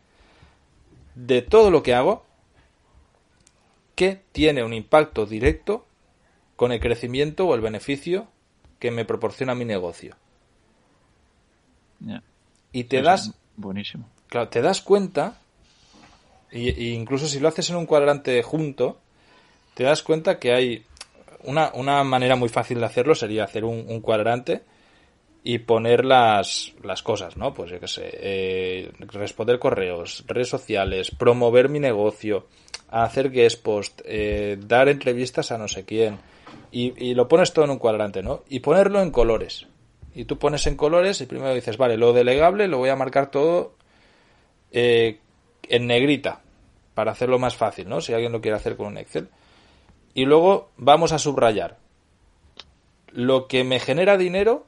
de 1.14 1.42
todo 1.42 1.70
lo 1.70 1.82
que 1.82 1.94
hago, 1.94 2.25
que 3.94 4.20
tiene 4.32 4.62
un 4.62 4.72
impacto 4.72 5.26
directo 5.26 5.84
con 6.56 6.72
el 6.72 6.80
crecimiento 6.80 7.46
o 7.46 7.54
el 7.54 7.60
beneficio 7.60 8.28
que 8.78 8.90
me 8.90 9.04
proporciona 9.04 9.54
mi 9.54 9.64
negocio. 9.64 10.16
Y 12.72 12.84
te 12.84 13.02
das. 13.02 13.34
Buenísimo. 13.56 14.08
Claro, 14.28 14.48
te 14.48 14.60
das 14.60 14.80
cuenta, 14.82 15.40
y, 16.52 16.92
incluso 16.92 17.26
si 17.26 17.40
lo 17.40 17.48
haces 17.48 17.70
en 17.70 17.76
un 17.76 17.87
cuadrante 17.87 18.42
junto, 18.42 18.98
te 19.75 19.84
das 19.84 20.02
cuenta 20.02 20.38
que 20.38 20.52
hay. 20.52 20.84
Una, 21.45 21.71
una 21.75 22.02
manera 22.04 22.37
muy 22.37 22.49
fácil 22.49 22.80
de 22.80 22.87
hacerlo 22.87 23.14
sería 23.14 23.45
hacer 23.45 23.64
un, 23.64 24.00
cuadrante 24.00 24.62
y 25.45 25.59
poner 25.59 26.04
las, 26.04 26.73
las, 26.83 27.02
cosas, 27.02 27.37
¿no? 27.37 27.54
Pues 27.54 27.71
yo 27.71 27.78
qué 27.80 27.88
sé, 27.88 28.11
eh, 28.12 28.92
responder 28.99 29.59
correos, 29.59 30.25
redes 30.26 30.49
sociales, 30.49 31.11
promover 31.11 31.68
mi 31.68 31.78
negocio, 31.78 32.47
hacer 32.90 33.30
guest 33.30 33.62
post, 33.62 34.00
eh, 34.04 34.59
dar 34.61 34.88
entrevistas 34.88 35.52
a 35.52 35.59
no 35.59 35.68
sé 35.68 35.85
quién, 35.85 36.18
y, 36.71 37.14
lo 37.14 37.28
pones 37.28 37.52
todo 37.52 37.64
en 37.64 37.71
un 37.71 37.78
cuadrante, 37.78 38.23
¿no? 38.23 38.42
Y 38.49 38.61
ponerlo 38.61 39.00
en 39.00 39.11
colores. 39.11 39.66
Y 40.14 40.25
tú 40.25 40.38
pones 40.38 40.66
en 40.66 40.76
colores 40.76 41.21
y 41.21 41.26
primero 41.26 41.54
dices, 41.54 41.76
vale, 41.76 41.97
lo 41.97 42.12
delegable 42.12 42.68
lo 42.68 42.78
voy 42.78 42.90
a 42.90 42.97
marcar 42.97 43.30
todo 43.30 43.75
eh, 44.73 45.18
en 45.68 45.87
negrita, 45.87 46.42
para 46.95 47.12
hacerlo 47.12 47.38
más 47.38 47.57
fácil, 47.57 47.88
¿no? 47.88 48.00
Si 48.00 48.12
alguien 48.12 48.33
lo 48.33 48.40
quiere 48.40 48.57
hacer 48.57 48.76
con 48.76 48.88
un 48.88 48.99
Excel. 48.99 49.28
Y 50.18 50.25
luego 50.25 50.70
vamos 50.76 51.12
a 51.12 51.20
subrayar 51.20 51.78
lo 53.12 53.46
que 53.46 53.62
me 53.62 53.78
genera 53.78 54.16
dinero 54.16 54.66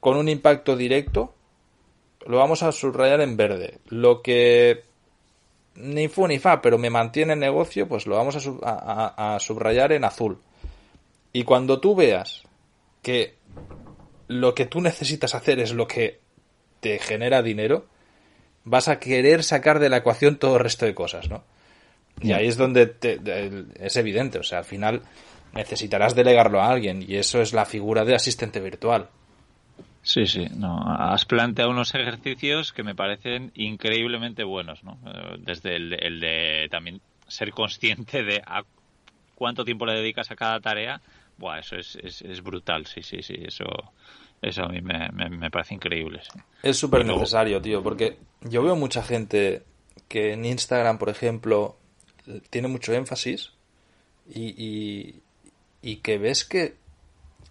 con 0.00 0.16
un 0.16 0.28
impacto 0.28 0.76
directo, 0.76 1.32
lo 2.26 2.38
vamos 2.38 2.64
a 2.64 2.72
subrayar 2.72 3.20
en 3.20 3.36
verde. 3.36 3.78
Lo 3.86 4.20
que 4.20 4.82
ni 5.76 6.08
fu 6.08 6.26
ni 6.26 6.40
fa, 6.40 6.60
pero 6.60 6.76
me 6.76 6.90
mantiene 6.90 7.34
el 7.34 7.38
negocio, 7.38 7.86
pues 7.86 8.08
lo 8.08 8.16
vamos 8.16 8.34
a, 8.64 9.38
subrayar 9.38 9.92
en 9.92 10.02
azul. 10.02 10.40
Y 11.32 11.44
cuando 11.44 11.78
tú 11.78 11.94
veas 11.94 12.42
que 13.00 13.36
lo 14.26 14.56
que 14.56 14.66
tú 14.66 14.80
necesitas 14.80 15.36
hacer 15.36 15.60
es 15.60 15.72
lo 15.72 15.86
que 15.86 16.18
te 16.80 16.98
genera 16.98 17.42
dinero, 17.42 17.86
vas 18.64 18.88
a 18.88 18.98
querer 18.98 19.44
sacar 19.44 19.78
de 19.78 19.88
la 19.88 19.98
ecuación 19.98 20.36
todo 20.36 20.56
el 20.56 20.64
resto 20.64 20.84
de 20.84 20.96
cosas, 20.96 21.30
¿no? 21.30 21.44
Y 22.20 22.32
ahí 22.32 22.46
es 22.46 22.56
donde 22.56 22.94
es 23.74 23.96
evidente, 23.96 24.38
o 24.38 24.42
sea, 24.42 24.58
al 24.58 24.64
final 24.64 25.02
necesitarás 25.54 26.14
delegarlo 26.14 26.60
a 26.60 26.68
alguien 26.68 27.04
y 27.06 27.16
eso 27.16 27.40
es 27.40 27.52
la 27.52 27.64
figura 27.64 28.04
de 28.04 28.14
asistente 28.14 28.60
virtual. 28.60 29.08
Sí, 30.02 30.26
sí, 30.26 30.46
no, 30.54 30.82
has 30.86 31.24
planteado 31.24 31.70
unos 31.70 31.94
ejercicios 31.94 32.72
que 32.72 32.82
me 32.82 32.94
parecen 32.94 33.52
increíblemente 33.54 34.44
buenos, 34.44 34.84
¿no? 34.84 34.98
Eh, 35.06 35.36
desde 35.38 35.76
el, 35.76 36.20
de 36.20 36.68
también 36.70 37.00
ser 37.26 37.52
consciente 37.52 38.22
de 38.22 38.42
cuánto 39.34 39.64
tiempo 39.64 39.86
le 39.86 39.94
dedicas 39.94 40.30
a 40.30 40.36
cada 40.36 40.60
tarea, 40.60 41.00
buah, 41.38 41.60
eso 41.60 41.76
es, 41.76 41.96
es, 41.96 42.42
brutal, 42.42 42.84
sí, 42.84 43.02
sí, 43.02 43.22
sí, 43.22 43.34
eso, 43.46 43.64
eso 44.42 44.64
a 44.64 44.68
mí 44.68 44.82
me, 44.82 45.08
me, 45.10 45.50
parece 45.50 45.74
increíble. 45.74 46.20
Es 46.62 46.76
súper 46.76 47.06
necesario, 47.06 47.62
tío, 47.62 47.82
porque 47.82 48.18
yo 48.42 48.62
veo 48.62 48.76
mucha 48.76 49.02
gente 49.02 49.62
que 50.08 50.34
en 50.34 50.44
Instagram, 50.44 50.98
por 50.98 51.08
ejemplo, 51.08 51.78
tiene 52.50 52.68
mucho 52.68 52.92
énfasis 52.92 53.52
y, 54.32 55.14
y, 55.82 55.96
que 55.96 56.18
ves 56.18 56.44
que, 56.44 56.74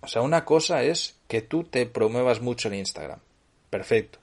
o 0.01 0.08
sea, 0.08 0.22
una 0.22 0.44
cosa 0.46 0.84
es 0.84 1.15
que 1.27 1.42
tú 1.42 1.63
te 1.63 1.86
promuevas 1.86 2.42
mucho 2.42 2.68
en 2.68 2.75
Instagram. 2.75 3.20
Perfecto. 3.70 4.20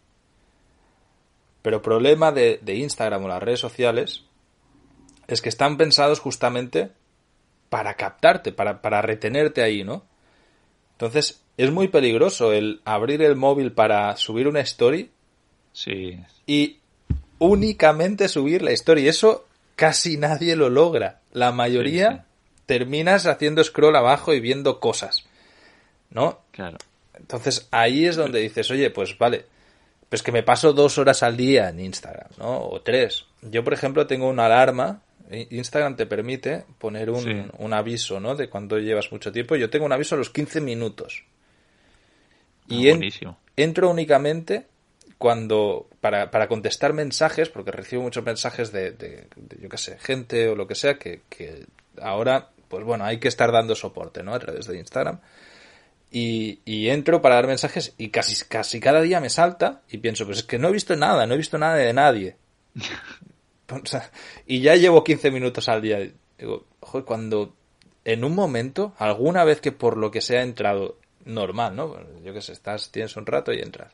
Pero 1.62 1.76
el 1.76 1.82
problema 1.82 2.32
de, 2.32 2.58
de 2.62 2.74
Instagram 2.76 3.24
o 3.24 3.28
las 3.28 3.42
redes 3.42 3.60
sociales 3.60 4.24
es 5.28 5.40
que 5.42 5.48
están 5.48 5.76
pensados 5.76 6.18
justamente 6.18 6.90
para 7.68 7.94
captarte, 7.94 8.52
para, 8.52 8.82
para 8.82 9.02
retenerte 9.02 9.62
ahí, 9.62 9.84
¿no? 9.84 10.04
Entonces, 10.92 11.42
es 11.56 11.70
muy 11.70 11.88
peligroso 11.88 12.52
el 12.52 12.80
abrir 12.84 13.22
el 13.22 13.36
móvil 13.36 13.72
para 13.72 14.16
subir 14.16 14.48
una 14.48 14.60
story. 14.60 15.10
Sí. 15.72 16.18
Y 16.46 16.78
únicamente 17.38 18.28
subir 18.28 18.62
la 18.62 18.72
story. 18.72 19.08
Eso 19.08 19.46
casi 19.80 20.18
nadie 20.18 20.56
lo 20.56 20.68
logra. 20.68 21.20
La 21.32 21.52
mayoría 21.52 22.26
terminas 22.66 23.24
haciendo 23.24 23.64
scroll 23.64 23.96
abajo 23.96 24.34
y 24.34 24.40
viendo 24.40 24.78
cosas. 24.78 25.24
¿No? 26.10 26.40
Claro. 26.50 26.76
Entonces 27.14 27.66
ahí 27.70 28.04
es 28.04 28.16
donde 28.16 28.40
dices, 28.40 28.70
oye, 28.70 28.90
pues 28.90 29.16
vale, 29.16 29.46
pues 30.10 30.22
que 30.22 30.32
me 30.32 30.42
paso 30.42 30.74
dos 30.74 30.98
horas 30.98 31.22
al 31.22 31.38
día 31.38 31.70
en 31.70 31.80
Instagram, 31.80 32.28
¿no? 32.36 32.58
O 32.58 32.82
tres. 32.82 33.24
Yo, 33.40 33.64
por 33.64 33.72
ejemplo, 33.72 34.06
tengo 34.06 34.28
una 34.28 34.44
alarma 34.44 35.00
Instagram 35.30 35.96
te 35.96 36.04
permite 36.04 36.64
poner 36.78 37.08
un, 37.08 37.72
aviso, 37.72 38.20
¿no? 38.20 38.34
De 38.34 38.50
cuando 38.50 38.78
llevas 38.78 39.10
mucho 39.12 39.32
tiempo. 39.32 39.56
Yo 39.56 39.70
tengo 39.70 39.86
un 39.86 39.92
aviso 39.92 40.16
a 40.16 40.18
los 40.18 40.28
15 40.28 40.60
minutos. 40.60 41.24
Y 42.68 42.90
ah, 42.90 42.98
entro 43.56 43.88
únicamente 43.88 44.66
cuando 45.20 45.86
para, 46.00 46.30
para, 46.30 46.48
contestar 46.48 46.94
mensajes, 46.94 47.50
porque 47.50 47.70
recibo 47.70 48.02
muchos 48.02 48.24
mensajes 48.24 48.72
de, 48.72 49.28
yo 49.60 49.68
qué 49.68 49.76
sé, 49.76 49.98
gente 49.98 50.48
o 50.48 50.54
lo 50.54 50.66
que 50.66 50.74
sea, 50.74 50.98
que, 50.98 51.20
que, 51.28 51.66
ahora, 52.00 52.48
pues 52.68 52.84
bueno, 52.84 53.04
hay 53.04 53.18
que 53.20 53.28
estar 53.28 53.52
dando 53.52 53.74
soporte, 53.74 54.22
¿no? 54.22 54.32
A 54.32 54.38
través 54.38 54.66
de 54.66 54.78
Instagram. 54.78 55.20
Y, 56.10 56.60
y, 56.64 56.88
entro 56.88 57.20
para 57.20 57.34
dar 57.34 57.46
mensajes 57.46 57.92
y 57.98 58.08
casi, 58.08 58.46
casi 58.46 58.80
cada 58.80 59.02
día 59.02 59.20
me 59.20 59.28
salta 59.28 59.82
y 59.90 59.98
pienso, 59.98 60.24
pues 60.24 60.38
es 60.38 60.44
que 60.44 60.58
no 60.58 60.68
he 60.68 60.72
visto 60.72 60.96
nada, 60.96 61.26
no 61.26 61.34
he 61.34 61.36
visto 61.36 61.58
nada 61.58 61.74
de 61.74 61.92
nadie. 61.92 62.36
y 64.46 64.62
ya 64.62 64.74
llevo 64.74 65.04
15 65.04 65.30
minutos 65.30 65.68
al 65.68 65.82
día. 65.82 65.98
Digo, 66.38 66.64
cuando 67.04 67.54
en 68.06 68.24
un 68.24 68.34
momento, 68.34 68.94
alguna 68.96 69.44
vez 69.44 69.60
que 69.60 69.70
por 69.70 69.98
lo 69.98 70.10
que 70.10 70.22
sea 70.22 70.40
entrado 70.40 70.96
normal, 71.26 71.76
¿no? 71.76 71.94
Yo 72.24 72.32
que 72.32 72.40
sé, 72.40 72.52
estás, 72.52 72.90
tienes 72.90 73.14
un 73.18 73.26
rato 73.26 73.52
y 73.52 73.60
entras. 73.60 73.92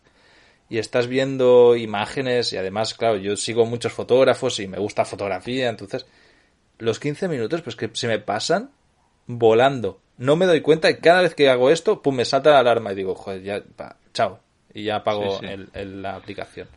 Y 0.68 0.78
estás 0.78 1.06
viendo 1.06 1.76
imágenes 1.76 2.52
y 2.52 2.56
además, 2.56 2.94
claro, 2.94 3.16
yo 3.16 3.36
sigo 3.36 3.66
muchos 3.66 3.92
fotógrafos 3.92 4.58
y 4.58 4.66
me 4.66 4.78
gusta 4.78 5.04
fotografía, 5.04 5.68
entonces 5.68 6.06
los 6.78 6.98
15 6.98 7.28
minutos 7.28 7.62
pues 7.62 7.76
que 7.76 7.90
se 7.92 8.08
me 8.08 8.18
pasan 8.18 8.70
volando. 9.26 10.00
No 10.18 10.36
me 10.36 10.46
doy 10.46 10.62
cuenta 10.62 10.90
y 10.90 10.96
cada 10.96 11.22
vez 11.22 11.34
que 11.34 11.48
hago 11.48 11.70
esto, 11.70 12.02
pum, 12.02 12.16
me 12.16 12.24
salta 12.24 12.50
la 12.50 12.60
alarma 12.60 12.92
y 12.92 12.96
digo, 12.96 13.14
joder, 13.14 13.42
ya, 13.42 13.62
chao. 14.12 14.40
Y 14.74 14.84
ya 14.84 14.96
apago 14.96 15.40
la 15.74 16.16
aplicación. 16.16 16.68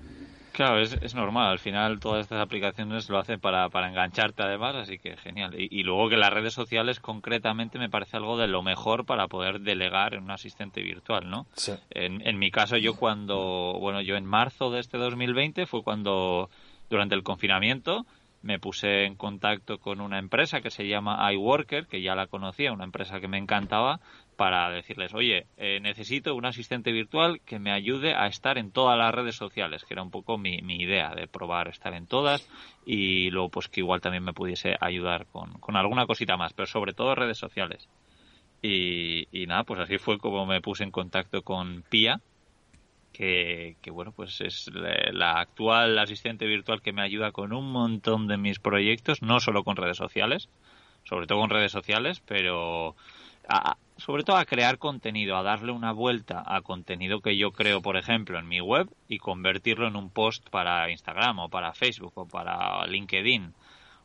Claro, 0.59 0.81
es, 0.81 1.15
normal. 1.15 1.51
Al 1.51 1.59
final 1.59 2.01
todas 2.01 2.19
estas 2.19 2.41
aplicaciones 2.41 3.07
lo 3.07 3.17
hacen 3.17 3.39
para, 3.39 3.69
para 3.69 3.87
engancharte 3.87 4.43
además, 4.43 4.75
así 4.75 4.97
que 4.97 5.15
genial. 5.15 5.55
Y, 5.57 5.83
luego 5.83 6.09
que 6.09 6.17
las 6.17 6.33
redes 6.33 6.53
sociales 6.53 6.99
concretamente 6.99 7.79
me 7.79 7.89
parece 7.89 8.17
algo 8.17 8.35
de 8.35 8.49
lo 8.49 8.61
mejor 8.61 9.05
para 9.05 9.29
poder 9.29 9.61
delegar 9.61 10.15
en 10.15 10.23
un 10.23 10.31
asistente 10.31 10.81
virtual, 10.81 11.29
¿no? 11.29 11.47
En, 11.91 12.27
en 12.27 12.37
mi 12.37 12.51
caso 12.51 12.75
yo 12.75 12.97
cuando, 12.97 13.77
bueno, 13.79 14.01
yo 14.01 14.17
en 14.17 14.25
marzo 14.25 14.69
de 14.69 14.81
este 14.81 14.97
2020 14.97 15.65
fue 15.65 15.81
cuando 15.81 16.49
durante 16.89 17.15
el 17.15 17.23
confinamiento 17.23 18.05
me 18.41 18.59
puse 18.59 19.05
en 19.05 19.15
contacto 19.15 19.79
con 19.79 20.01
una 20.01 20.19
empresa 20.19 20.59
que 20.59 20.71
se 20.71 20.87
llama 20.87 21.31
iWorker, 21.31 21.87
que 21.87 22.01
ya 22.01 22.15
la 22.15 22.27
conocía, 22.27 22.73
una 22.73 22.83
empresa 22.83 23.21
que 23.21 23.29
me 23.29 23.37
encantaba, 23.37 24.01
para 24.39 24.69
decirles, 24.69 25.13
oye, 25.13 25.47
eh, 25.57 25.81
necesito 25.81 26.33
un 26.33 26.45
asistente 26.45 26.93
virtual 26.93 27.41
que 27.41 27.59
me 27.59 27.73
ayude 27.73 28.15
a 28.15 28.25
estar 28.27 28.57
en 28.57 28.71
todas 28.71 28.97
las 28.97 29.13
redes 29.13 29.35
sociales, 29.35 29.83
que 29.83 29.93
era 29.93 30.01
un 30.01 30.11
poco 30.11 30.37
mi, 30.37 30.61
mi 30.61 30.77
idea 30.77 31.13
de 31.13 31.27
probar 31.27 31.67
estar 31.67 31.93
en 31.93 32.07
todas 32.07 32.47
y 32.85 33.29
luego 33.31 33.49
pues 33.49 33.67
que 33.67 33.81
igual 33.81 33.99
también 33.99 34.23
me 34.23 34.31
pudiese 34.31 34.77
ayudar 34.79 35.25
con, 35.25 35.51
con 35.59 35.75
alguna 35.75 36.05
cosita 36.05 36.37
más, 36.37 36.53
pero 36.53 36.67
sobre 36.67 36.93
todo 36.93 37.15
redes 37.15 37.37
sociales. 37.37 37.89
Y, 38.61 39.27
y, 39.37 39.45
nada, 39.45 39.65
pues 39.65 39.81
así 39.81 39.97
fue 39.97 40.19
como 40.19 40.45
me 40.45 40.61
puse 40.61 40.85
en 40.85 40.91
contacto 40.91 41.41
con 41.41 41.83
Pia, 41.89 42.21
que, 43.11 43.75
que 43.81 43.91
bueno, 43.91 44.13
pues 44.13 44.39
es 44.39 44.71
la, 44.73 45.33
actual 45.33 45.99
asistente 45.99 46.45
virtual 46.45 46.81
que 46.81 46.93
me 46.93 47.01
ayuda 47.01 47.33
con 47.33 47.51
un 47.51 47.69
montón 47.73 48.27
de 48.27 48.37
mis 48.37 48.59
proyectos, 48.59 49.21
no 49.21 49.41
solo 49.41 49.65
con 49.65 49.75
redes 49.75 49.97
sociales, 49.97 50.47
sobre 51.03 51.27
todo 51.27 51.39
con 51.39 51.49
redes 51.49 51.73
sociales, 51.73 52.21
pero 52.25 52.95
sobre 53.97 54.23
todo 54.23 54.37
a 54.37 54.45
crear 54.45 54.77
contenido, 54.77 55.35
a 55.35 55.43
darle 55.43 55.71
una 55.71 55.91
vuelta 55.91 56.43
a 56.45 56.61
contenido 56.61 57.21
que 57.21 57.37
yo 57.37 57.51
creo, 57.51 57.81
por 57.81 57.97
ejemplo, 57.97 58.39
en 58.39 58.47
mi 58.47 58.61
web 58.61 58.87
y 59.07 59.17
convertirlo 59.17 59.87
en 59.87 59.95
un 59.95 60.09
post 60.09 60.49
para 60.49 60.89
Instagram 60.89 61.39
o 61.39 61.49
para 61.49 61.73
Facebook 61.73 62.13
o 62.15 62.25
para 62.25 62.85
LinkedIn 62.87 63.53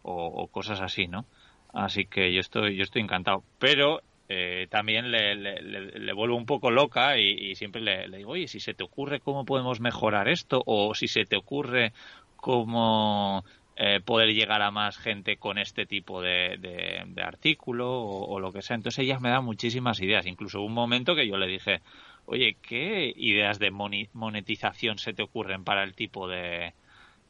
o, 0.02 0.48
cosas 0.48 0.80
así, 0.80 1.06
¿no? 1.06 1.24
Así 1.72 2.04
que 2.04 2.32
yo 2.32 2.40
estoy, 2.40 2.76
yo 2.76 2.82
estoy 2.82 3.02
encantado. 3.02 3.42
Pero 3.58 4.00
eh, 4.28 4.66
también 4.70 5.10
le, 5.10 5.34
le, 5.34 6.12
vuelvo 6.12 6.36
un 6.36 6.46
poco 6.46 6.70
loca 6.70 7.18
y, 7.18 7.54
siempre 7.54 7.80
le, 7.80 8.08
le, 8.08 8.18
digo, 8.18 8.32
oye, 8.32 8.48
si 8.48 8.60
se 8.60 8.74
te 8.74 8.84
ocurre 8.84 9.20
cómo 9.20 9.44
podemos 9.44 9.80
mejorar 9.80 10.28
esto 10.28 10.62
o 10.66 10.94
si 10.94 11.08
se 11.08 11.24
te 11.24 11.36
ocurre 11.36 11.92
cómo 12.36 13.44
eh, 13.76 14.00
poder 14.04 14.32
llegar 14.32 14.62
a 14.62 14.70
más 14.70 14.98
gente 14.98 15.36
con 15.36 15.58
este 15.58 15.84
tipo 15.84 16.22
de, 16.22 16.56
de, 16.58 17.22
artículo 17.22 17.90
o, 17.90 18.38
lo 18.38 18.52
que 18.52 18.62
sea. 18.62 18.76
Entonces 18.76 19.04
ellas 19.04 19.20
me 19.20 19.30
dan 19.30 19.44
muchísimas 19.44 20.00
ideas. 20.00 20.26
Incluso 20.26 20.62
un 20.62 20.72
momento 20.72 21.16
que 21.16 21.26
yo 21.26 21.36
le 21.36 21.48
dije, 21.48 21.80
oye, 22.26 22.56
¿qué 22.62 23.12
ideas 23.16 23.58
de 23.58 23.72
monetización 23.72 24.98
se 24.98 25.12
te 25.12 25.24
ocurren 25.24 25.64
para 25.64 25.82
el 25.82 25.94
tipo 25.94 26.28
de, 26.28 26.72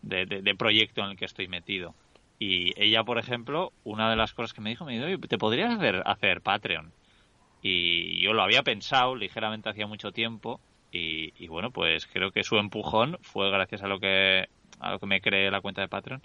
de, 0.03 0.55
proyecto 0.55 1.03
en 1.03 1.13
el 1.13 1.17
que 1.17 1.25
estoy 1.25 1.49
metido? 1.49 1.95
Y 2.39 2.79
ella, 2.83 3.05
por 3.05 3.19
ejemplo, 3.19 3.73
una 3.85 4.11
de 4.11 4.17
las 4.17 4.35
cosas 4.35 4.53
que 4.53 4.61
me 4.61 4.69
dijo, 4.71 4.85
me 4.85 4.93
dijo, 4.93 5.07
oye, 5.07 5.19
¿te 5.19 5.39
podrías 5.39 5.79
hacer, 6.05 6.43
Patreon? 6.43 6.93
Y 7.63 8.21
yo 8.21 8.35
lo 8.35 8.43
había 8.43 8.63
pensado 8.63 9.17
ligeramente 9.17 9.71
hacía 9.71 9.87
mucho 9.87 10.13
tiempo 10.13 10.61
y, 10.93 11.49
bueno, 11.49 11.71
pues 11.71 12.07
creo 12.07 12.31
que 12.31 12.45
su 12.45 12.57
empujón 12.57 13.19
fue 13.23 13.51
gracias 13.51 13.83
a 13.83 13.89
lo 13.89 13.99
que 13.99 14.49
a 14.81 14.93
lo 14.93 14.99
que 14.99 15.07
me 15.07 15.21
cree 15.21 15.51
la 15.51 15.61
cuenta 15.61 15.81
de 15.81 15.89
Patreon. 15.89 16.23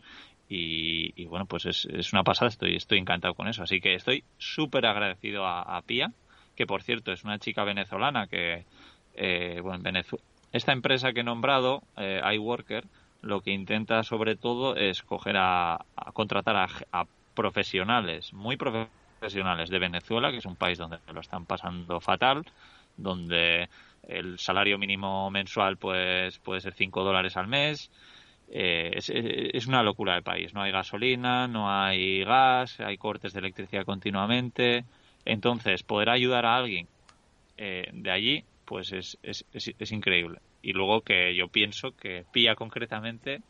Y, 0.51 1.25
bueno, 1.25 1.45
pues 1.45 1.67
es, 1.67 1.85
es, 1.85 2.11
una 2.11 2.23
pasada, 2.23 2.49
estoy, 2.49 2.75
estoy 2.75 2.97
encantado 2.97 3.35
con 3.35 3.47
eso. 3.47 3.61
Así 3.61 3.79
que 3.79 3.93
estoy 3.93 4.23
súper 4.39 4.87
agradecido 4.87 5.45
a, 5.45 5.79
Pia, 5.85 6.11
que 6.55 6.65
por 6.65 6.81
cierto 6.81 7.11
es 7.11 7.23
una 7.23 7.37
chica 7.37 7.63
venezolana 7.63 8.25
que, 8.25 8.65
eh, 9.13 9.59
bueno, 9.61 9.83
esta 10.51 10.71
empresa 10.71 11.13
que 11.13 11.19
he 11.19 11.23
nombrado, 11.23 11.83
eh, 11.97 12.21
iWorker, 12.33 12.85
lo 13.21 13.41
que 13.41 13.51
intenta 13.51 14.03
sobre 14.03 14.35
todo 14.35 14.75
es 14.75 15.03
coger 15.03 15.35
a, 15.37 15.85
contratar 16.13 16.55
a, 16.91 17.05
profesionales, 17.35 18.33
muy 18.33 18.57
profesionales 18.57 19.69
de 19.69 19.79
Venezuela, 19.79 20.31
que 20.31 20.37
es 20.37 20.45
un 20.45 20.55
país 20.55 20.77
donde 20.77 20.97
lo 21.13 21.21
están 21.21 21.45
pasando 21.45 22.01
fatal, 22.01 22.43
donde 22.97 23.69
el 24.07 24.39
salario 24.39 24.77
mínimo 24.77 25.29
mensual 25.29 25.77
pues 25.77 26.39
puede 26.39 26.59
ser 26.59 26.73
5 26.73 27.03
dólares 27.03 27.37
al 27.37 27.47
mes, 27.47 27.91
eh, 28.51 28.91
es, 29.53 29.67
una 29.67 29.83
locura 29.83 30.15
el 30.15 30.23
país. 30.23 30.53
No 30.53 30.61
hay 30.61 30.71
gasolina, 30.71 31.47
no 31.47 31.71
hay 31.71 32.23
gas, 32.23 32.79
hay 32.79 32.97
cortes 32.97 33.33
de 33.33 33.39
electricidad 33.39 33.85
continuamente. 33.85 34.85
Entonces, 35.25 35.83
poder 35.83 36.09
ayudar 36.09 36.45
a 36.45 36.57
alguien 36.57 36.87
eh, 37.57 37.89
de 37.93 38.11
allí, 38.11 38.43
pues 38.65 38.91
es, 38.91 39.17
es, 39.21 39.45
es, 39.53 39.91
increíble. 39.91 40.39
Y 40.61 40.73
luego 40.73 41.01
que 41.01 41.35
yo 41.35 41.47
pienso 41.47 41.95
que 41.95 42.25
Pía 42.31 42.55
concretamente, 42.55 43.41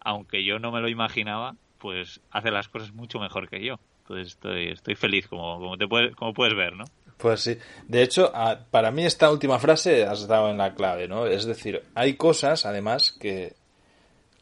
aunque 0.00 0.44
yo 0.44 0.58
no 0.58 0.72
me 0.72 0.80
lo 0.80 0.88
imaginaba, 0.88 1.54
pues 1.78 2.20
hace 2.30 2.50
las 2.50 2.68
cosas 2.68 2.92
mucho 2.92 3.20
mejor 3.20 3.48
que 3.48 3.64
yo. 3.64 3.78
Entonces 4.02 4.28
estoy, 4.28 4.68
estoy 4.68 4.94
feliz, 4.94 5.28
como, 5.28 5.58
como, 5.58 5.76
te 5.76 5.86
puedes, 5.86 6.16
como 6.16 6.32
puedes 6.32 6.56
ver, 6.56 6.74
¿no? 6.74 6.84
Pues 7.18 7.40
sí. 7.40 7.58
De 7.86 8.02
hecho, 8.02 8.32
para 8.70 8.90
mí 8.90 9.04
esta 9.04 9.30
última 9.30 9.58
frase 9.58 10.04
has 10.04 10.26
dado 10.26 10.50
en 10.50 10.58
la 10.58 10.74
clave, 10.74 11.08
¿no? 11.08 11.26
Es 11.26 11.44
decir, 11.44 11.82
hay 11.94 12.14
cosas, 12.14 12.64
además, 12.64 13.12
que 13.12 13.54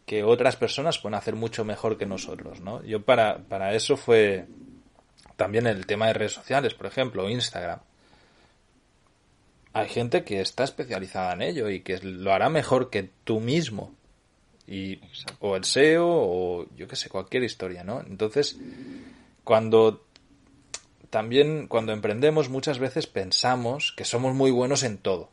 que 0.06 0.24
otras 0.24 0.56
personas 0.56 0.98
pueden 0.98 1.16
hacer 1.16 1.34
mucho 1.34 1.64
mejor 1.64 1.98
que 1.98 2.06
nosotros, 2.06 2.60
¿no? 2.60 2.82
Yo 2.84 3.04
para, 3.04 3.38
para 3.38 3.74
eso 3.74 3.96
fue 3.96 4.46
también 5.36 5.66
el 5.66 5.86
tema 5.86 6.06
de 6.06 6.14
redes 6.14 6.32
sociales, 6.32 6.74
por 6.74 6.86
ejemplo, 6.86 7.28
Instagram. 7.28 7.80
Hay 9.72 9.88
gente 9.88 10.24
que 10.24 10.40
está 10.40 10.64
especializada 10.64 11.34
en 11.34 11.42
ello 11.42 11.68
y 11.68 11.80
que 11.80 11.98
lo 11.98 12.32
hará 12.32 12.48
mejor 12.48 12.88
que 12.88 13.10
tú 13.24 13.40
mismo. 13.40 13.94
Y, 14.66 15.00
o 15.40 15.54
el 15.54 15.64
SEO 15.64 16.06
o 16.08 16.66
yo 16.74 16.88
qué 16.88 16.96
sé, 16.96 17.10
cualquier 17.10 17.44
historia, 17.44 17.84
¿no? 17.84 18.00
Entonces, 18.00 18.58
cuando 19.44 20.06
también 21.10 21.66
cuando 21.68 21.92
emprendemos 21.92 22.48
muchas 22.48 22.78
veces 22.78 23.06
pensamos 23.06 23.92
que 23.96 24.04
somos 24.04 24.34
muy 24.34 24.50
buenos 24.50 24.82
en 24.82 24.98
todo. 24.98 25.30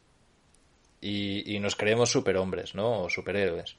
Y, 1.02 1.60
nos 1.60 1.76
creemos 1.76 2.12
superhombres, 2.12 2.76
¿no? 2.76 3.02
O 3.02 3.10
superhéroes. 3.10 3.76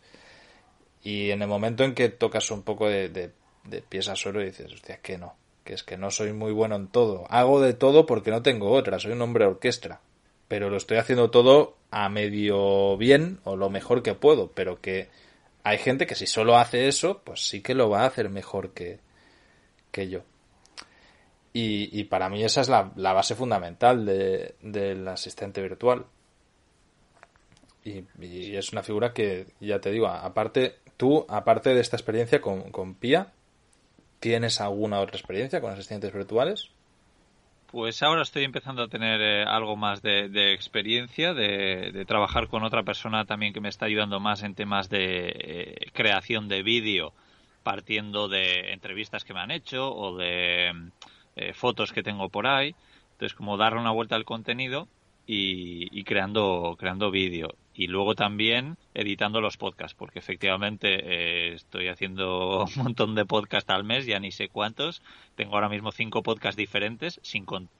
Y 1.04 1.30
en 1.30 1.42
el 1.42 1.48
momento 1.48 1.84
en 1.84 1.94
que 1.94 2.08
tocas 2.08 2.50
un 2.50 2.62
poco 2.62 2.88
de, 2.88 3.08
de, 3.10 3.30
de 3.64 3.82
pies 3.82 4.08
a 4.08 4.16
suelo 4.16 4.42
y 4.42 4.46
dices, 4.46 4.72
hostia, 4.72 4.98
que 5.00 5.18
no, 5.18 5.36
que 5.62 5.74
es 5.74 5.82
que 5.82 5.96
no 5.96 6.10
soy 6.10 6.32
muy 6.32 6.52
bueno 6.52 6.76
en 6.76 6.88
todo. 6.88 7.26
Hago 7.30 7.60
de 7.60 7.74
todo 7.74 8.06
porque 8.06 8.30
no 8.30 8.42
tengo 8.42 8.70
otra, 8.72 8.98
soy 8.98 9.12
un 9.12 9.22
hombre 9.22 9.46
orquesta. 9.46 10.00
Pero 10.48 10.70
lo 10.70 10.76
estoy 10.76 10.98
haciendo 10.98 11.30
todo 11.30 11.76
a 11.90 12.08
medio 12.08 12.96
bien 12.96 13.38
o 13.44 13.56
lo 13.56 13.70
mejor 13.70 14.02
que 14.02 14.14
puedo, 14.14 14.50
pero 14.50 14.80
que 14.80 15.08
hay 15.62 15.78
gente 15.78 16.06
que 16.06 16.14
si 16.14 16.26
solo 16.26 16.56
hace 16.56 16.88
eso, 16.88 17.22
pues 17.24 17.46
sí 17.48 17.62
que 17.62 17.74
lo 17.74 17.88
va 17.88 18.02
a 18.02 18.06
hacer 18.06 18.28
mejor 18.28 18.72
que, 18.72 18.98
que 19.90 20.08
yo. 20.08 20.20
Y, 21.56 22.02
para 22.04 22.28
mí 22.28 22.42
esa 22.42 22.62
es 22.62 22.68
la, 22.68 22.82
base 22.96 23.36
fundamental 23.36 24.04
de, 24.04 24.56
del 24.60 25.06
asistente 25.06 25.62
virtual. 25.62 26.04
Y, 27.84 28.56
es 28.56 28.72
una 28.72 28.82
figura 28.82 29.12
que, 29.12 29.46
ya 29.60 29.80
te 29.80 29.92
digo, 29.92 30.08
aparte, 30.08 30.80
tú, 30.96 31.26
aparte 31.28 31.74
de 31.74 31.80
esta 31.80 31.96
experiencia 31.96 32.40
con, 32.40 32.70
con 32.70 32.94
Pia, 32.94 33.32
¿tienes 34.20 34.60
alguna 34.60 35.00
otra 35.00 35.16
experiencia 35.16 35.60
con 35.60 35.72
asistentes 35.72 36.12
virtuales? 36.12 36.70
Pues 37.74 38.04
ahora 38.04 38.22
estoy 38.22 38.44
empezando 38.44 38.84
a 38.84 38.88
tener 38.88 39.20
eh, 39.20 39.42
algo 39.42 39.74
más 39.74 40.00
de, 40.00 40.52
experiencia, 40.52 41.34
de, 41.34 42.04
trabajar 42.06 42.46
con 42.46 42.62
otra 42.62 42.84
persona 42.84 43.24
también 43.24 43.52
que 43.52 43.60
me 43.60 43.68
está 43.68 43.86
ayudando 43.86 44.20
más 44.20 44.44
en 44.44 44.54
temas 44.54 44.88
de 44.88 45.32
eh, 45.34 45.90
creación 45.92 46.46
de 46.46 46.62
vídeo, 46.62 47.12
partiendo 47.64 48.28
de 48.28 48.72
entrevistas 48.72 49.24
que 49.24 49.34
me 49.34 49.40
han 49.40 49.50
hecho 49.50 49.92
o 49.92 50.16
de 50.16 50.72
eh, 51.34 51.52
fotos 51.52 51.92
que 51.92 52.04
tengo 52.04 52.28
por 52.28 52.46
ahí. 52.46 52.76
Entonces, 53.14 53.34
como 53.34 53.56
darle 53.56 53.80
una 53.80 53.90
vuelta 53.90 54.14
al 54.14 54.24
contenido 54.24 54.86
y, 55.26 56.04
creando, 56.04 56.76
creando 56.78 57.10
vídeo. 57.10 57.56
Y 57.74 57.88
luego 57.88 58.14
también 58.14 58.76
editando 58.94 59.40
los 59.40 59.56
podcasts, 59.56 59.96
porque 59.96 60.20
efectivamente 60.20 60.88
eh, 61.02 61.54
estoy 61.54 61.88
haciendo 61.88 62.64
un 62.76 62.82
montón 62.82 63.14
de 63.14 63.26
podcasts 63.26 63.70
al 63.70 63.84
mes, 63.84 64.06
ya 64.06 64.20
ni 64.20 64.30
sé 64.30 64.48
cuántos. 64.48 65.02
Tengo 65.34 65.54
ahora 65.54 65.68
mismo 65.68 65.92
cinco 65.92 66.22
podcasts 66.22 66.56
diferentes, 66.56 67.20
sin 67.22 67.44
contar 67.44 67.70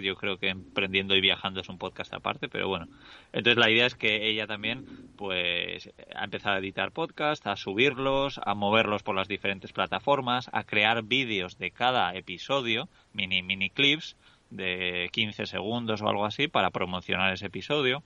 yo 0.00 0.14
creo 0.16 0.38
que 0.38 0.48
Emprendiendo 0.48 1.16
y 1.16 1.20
Viajando 1.20 1.60
es 1.60 1.68
un 1.68 1.78
podcast 1.78 2.14
aparte, 2.14 2.48
pero 2.48 2.68
bueno. 2.68 2.86
Entonces 3.32 3.58
la 3.58 3.70
idea 3.70 3.86
es 3.86 3.94
que 3.94 4.28
ella 4.28 4.46
también 4.46 4.86
pues 5.16 5.90
ha 6.14 6.24
empezado 6.24 6.56
a 6.56 6.58
editar 6.58 6.92
podcasts, 6.92 7.46
a 7.46 7.56
subirlos, 7.56 8.40
a 8.44 8.54
moverlos 8.54 9.02
por 9.02 9.16
las 9.16 9.28
diferentes 9.28 9.72
plataformas, 9.72 10.48
a 10.52 10.64
crear 10.64 11.02
vídeos 11.02 11.58
de 11.58 11.70
cada 11.70 12.14
episodio, 12.14 12.88
mini 13.12 13.42
mini 13.42 13.70
clips 13.70 14.16
de 14.50 15.08
15 15.12 15.46
segundos 15.46 16.02
o 16.02 16.08
algo 16.08 16.24
así 16.24 16.46
para 16.46 16.70
promocionar 16.70 17.32
ese 17.32 17.46
episodio. 17.46 18.04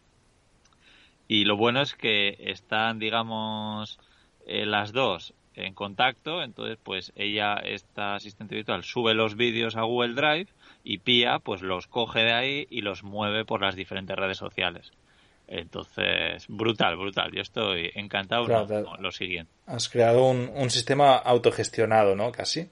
Y 1.29 1.45
lo 1.45 1.57
bueno 1.57 1.83
es 1.83 1.95
que 1.95 2.37
están, 2.41 2.99
digamos, 2.99 4.01
eh, 4.47 4.65
las 4.65 4.93
dos 4.93 5.35
en 5.55 5.75
contacto, 5.75 6.43
entonces 6.43 6.79
pues 6.83 7.13
ella, 7.17 7.55
esta 7.57 8.15
asistente 8.15 8.55
virtual, 8.55 8.85
sube 8.85 9.13
los 9.13 9.37
vídeos 9.37 9.77
a 9.77 9.83
Google 9.83 10.15
Drive 10.15 10.47
y 10.85 10.99
Pia 10.99 11.41
pues 11.41 11.63
los 11.63 11.87
coge 11.87 12.21
de 12.21 12.33
ahí 12.33 12.67
y 12.71 12.81
los 12.81 13.03
mueve 13.03 13.45
por 13.45 13.61
las 13.61 13.75
diferentes 13.75 14.17
redes 14.17 14.39
sociales. 14.39 14.93
Entonces, 15.49 16.45
brutal, 16.49 16.97
brutal. 16.97 17.33
Yo 17.33 17.41
estoy 17.41 17.91
encantado 17.95 18.47
con 18.85 19.03
lo 19.03 19.11
siguiente. 19.11 19.51
Has 19.67 19.89
creado 19.89 20.27
un, 20.27 20.51
un, 20.55 20.71
sistema 20.71 21.17
autogestionado, 21.17 22.15
¿no? 22.15 22.31
Casi. 22.31 22.69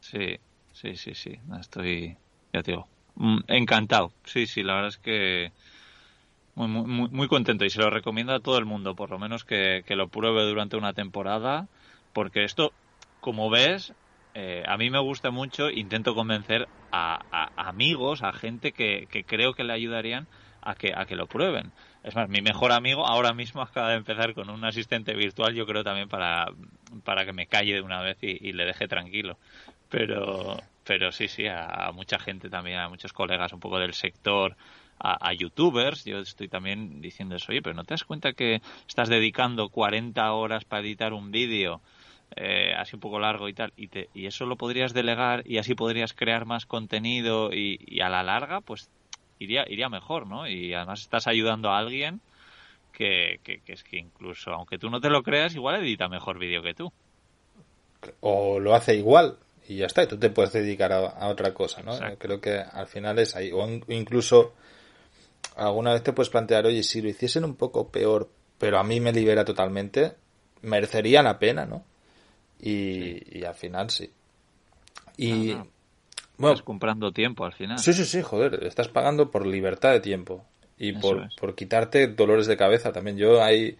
Sí, 0.00 0.38
sí, 0.72 0.96
sí, 0.96 1.14
sí. 1.14 1.38
Estoy, 1.58 2.14
ya 2.52 2.62
te 2.62 2.72
digo, 2.72 2.86
mm, 3.16 3.38
encantado. 3.48 4.12
Sí, 4.24 4.46
sí, 4.46 4.62
la 4.62 4.74
verdad 4.74 4.90
es 4.90 4.98
que 4.98 5.50
muy, 6.66 6.84
muy, 6.84 7.08
muy 7.08 7.28
contento 7.28 7.64
y 7.64 7.70
se 7.70 7.80
lo 7.80 7.90
recomiendo 7.90 8.34
a 8.34 8.40
todo 8.40 8.58
el 8.58 8.64
mundo, 8.64 8.94
por 8.94 9.10
lo 9.10 9.18
menos 9.18 9.44
que, 9.44 9.84
que 9.86 9.96
lo 9.96 10.08
pruebe 10.08 10.42
durante 10.42 10.76
una 10.76 10.92
temporada, 10.92 11.68
porque 12.12 12.44
esto, 12.44 12.72
como 13.20 13.50
ves, 13.50 13.94
eh, 14.40 14.62
a 14.68 14.76
mí 14.76 14.88
me 14.88 15.00
gusta 15.00 15.32
mucho, 15.32 15.68
intento 15.68 16.14
convencer 16.14 16.68
a, 16.92 17.50
amigos, 17.56 18.22
a 18.22 18.32
gente 18.32 18.70
que, 18.70 19.08
creo 19.26 19.52
que 19.52 19.64
le 19.64 19.72
ayudarían 19.72 20.28
a 20.62 20.76
que, 20.76 20.92
a 20.94 21.06
que 21.06 21.16
lo 21.16 21.26
prueben. 21.26 21.72
Es 22.04 22.14
más, 22.14 22.28
mi 22.28 22.40
mejor 22.40 22.70
amigo 22.70 23.04
ahora 23.04 23.32
mismo 23.32 23.62
acaba 23.62 23.90
de 23.90 23.96
empezar 23.96 24.34
con 24.34 24.48
un 24.48 24.64
asistente 24.64 25.14
virtual, 25.14 25.54
yo 25.54 25.66
creo 25.66 25.82
también 25.82 26.08
para, 26.08 26.46
para 27.04 27.24
que 27.24 27.32
me 27.32 27.48
calle 27.48 27.74
de 27.74 27.80
una 27.80 28.00
vez 28.00 28.18
y, 28.20 28.52
le 28.52 28.64
deje 28.64 28.86
tranquilo. 28.86 29.38
Pero, 29.88 30.56
pero 30.84 31.10
sí, 31.10 31.26
sí, 31.26 31.46
a, 31.48 31.90
mucha 31.92 32.20
gente 32.20 32.48
también, 32.48 32.78
a 32.78 32.88
muchos 32.88 33.12
colegas 33.12 33.52
un 33.52 33.58
poco 33.58 33.80
del 33.80 33.94
sector, 33.94 34.56
a, 35.00 35.32
youtubers, 35.32 36.04
yo 36.04 36.18
estoy 36.18 36.48
también 36.48 37.00
diciendo 37.00 37.36
eso, 37.36 37.52
oye, 37.52 37.62
pero 37.62 37.74
¿no 37.74 37.84
te 37.84 37.94
das 37.94 38.04
cuenta 38.04 38.32
que 38.32 38.60
estás 38.86 39.08
dedicando 39.08 39.68
40 39.68 40.32
horas 40.32 40.64
para 40.64 40.82
editar 40.82 41.12
un 41.12 41.30
vídeo? 41.30 41.80
eh, 42.36 42.74
así 42.76 42.96
un 42.96 43.00
poco 43.00 43.18
largo 43.18 43.48
y 43.48 43.54
tal, 43.54 43.72
y, 43.76 43.88
te, 43.88 44.08
y 44.14 44.26
eso 44.26 44.46
lo 44.46 44.56
podrías 44.56 44.92
delegar 44.92 45.42
y 45.46 45.58
así 45.58 45.74
podrías 45.74 46.12
crear 46.12 46.44
más 46.44 46.66
contenido 46.66 47.50
y, 47.52 48.00
a 48.00 48.08
la 48.08 48.22
larga, 48.22 48.60
pues 48.60 48.88
iría, 49.38 49.64
iría 49.68 49.88
mejor, 49.88 50.26
¿no? 50.26 50.46
Y 50.48 50.74
además 50.74 51.00
estás 51.00 51.26
ayudando 51.26 51.70
a 51.70 51.78
alguien 51.78 52.20
que, 52.92 53.40
que, 53.42 53.60
es 53.66 53.82
que 53.82 53.98
incluso, 53.98 54.52
aunque 54.52 54.78
tú 54.78 54.90
no 54.90 55.00
te 55.00 55.10
lo 55.10 55.22
creas, 55.22 55.54
igual 55.54 55.80
edita 55.80 56.08
mejor 56.08 56.38
vídeo 56.38 56.62
que 56.62 56.74
tú. 56.74 56.92
O 58.20 58.60
lo 58.60 58.74
hace 58.74 58.94
igual 58.94 59.38
y 59.68 59.76
ya 59.76 59.86
está, 59.86 60.02
y 60.02 60.06
tú 60.06 60.18
te 60.18 60.30
puedes 60.30 60.52
dedicar 60.52 60.92
a, 60.92 61.28
otra 61.28 61.52
cosa, 61.52 61.82
¿no? 61.82 61.92
Creo 62.18 62.40
que 62.40 62.58
al 62.58 62.86
final 62.86 63.18
es 63.18 63.36
ahí. 63.36 63.50
O 63.52 63.68
incluso 63.88 64.54
alguna 65.58 65.92
vez 65.92 66.02
te 66.02 66.12
puedes 66.12 66.30
plantear, 66.30 66.66
oye, 66.66 66.82
si 66.82 67.02
lo 67.02 67.08
hiciesen 67.08 67.44
un 67.44 67.56
poco 67.56 67.88
peor, 67.88 68.30
pero 68.58 68.78
a 68.78 68.84
mí 68.84 69.00
me 69.00 69.12
libera 69.12 69.44
totalmente, 69.44 70.14
merecería 70.62 71.22
la 71.22 71.38
pena, 71.38 71.66
¿no? 71.66 71.84
Y, 72.60 73.44
al 73.44 73.54
final 73.54 73.90
sí. 73.90 74.10
Y. 75.16 75.52
Bueno, 76.36 76.54
estás 76.54 76.62
comprando 76.62 77.12
tiempo 77.12 77.44
al 77.44 77.52
final. 77.52 77.78
Sí, 77.78 77.92
sí, 77.92 78.04
sí, 78.04 78.22
joder. 78.22 78.64
Estás 78.64 78.88
pagando 78.88 79.30
por 79.30 79.46
libertad 79.46 79.92
de 79.92 80.00
tiempo. 80.00 80.44
Y 80.76 80.92
por, 80.92 81.28
por 81.38 81.56
quitarte 81.56 82.06
dolores 82.06 82.46
de 82.46 82.56
cabeza 82.56 82.92
también. 82.92 83.16
Yo 83.16 83.42
hay. 83.42 83.76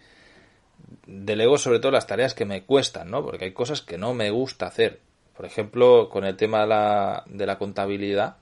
Delego 1.05 1.57
sobre 1.57 1.79
todo 1.79 1.91
las 1.91 2.07
tareas 2.07 2.33
que 2.33 2.45
me 2.45 2.63
cuestan, 2.63 3.09
¿no? 3.11 3.23
Porque 3.23 3.45
hay 3.45 3.53
cosas 3.53 3.81
que 3.81 3.97
no 3.97 4.13
me 4.13 4.31
gusta 4.31 4.67
hacer. 4.67 4.99
Por 5.35 5.45
ejemplo, 5.45 6.09
con 6.09 6.25
el 6.25 6.35
tema 6.35 6.61
de 6.61 6.67
la, 6.67 7.23
de 7.27 7.45
la 7.45 7.57
contabilidad, 7.57 8.37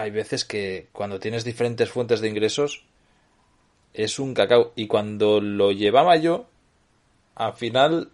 hay 0.00 0.10
veces 0.10 0.44
que 0.44 0.88
cuando 0.92 1.20
tienes 1.20 1.44
diferentes 1.44 1.88
fuentes 1.88 2.20
de 2.20 2.28
ingresos 2.28 2.84
es 3.92 4.18
un 4.18 4.34
cacao. 4.34 4.72
Y 4.76 4.86
cuando 4.86 5.40
lo 5.40 5.72
llevaba 5.72 6.16
yo, 6.16 6.46
al 7.34 7.54
final 7.54 8.10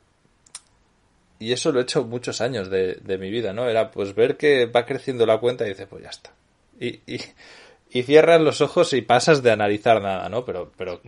y 1.39 1.53
eso 1.53 1.71
lo 1.71 1.81
he 1.81 1.83
hecho 1.83 2.05
muchos 2.05 2.41
años 2.41 2.71
de, 2.71 3.19
mi 3.21 3.31
vida, 3.31 3.53
¿no? 3.53 3.69
Era 3.69 3.91
pues 3.91 4.15
ver 4.15 4.37
que 4.37 4.67
va 4.67 4.87
creciendo 4.87 5.27
la 5.27 5.39
cuenta 5.39 5.67
y 5.67 5.71
dices, 5.71 5.87
pues 5.89 6.03
ya 6.03 6.11
está. 6.11 6.33
Y, 6.81 7.01
y, 7.07 7.21
y 7.91 8.03
cierras 8.03 8.41
los 8.41 8.61
ojos 8.61 8.93
y 8.95 9.03
pasas 9.03 9.43
de 9.43 9.51
analizar 9.51 10.01
nada, 10.01 10.29
¿no? 10.29 10.45
Pero, 10.45 10.73
pero 10.77 11.01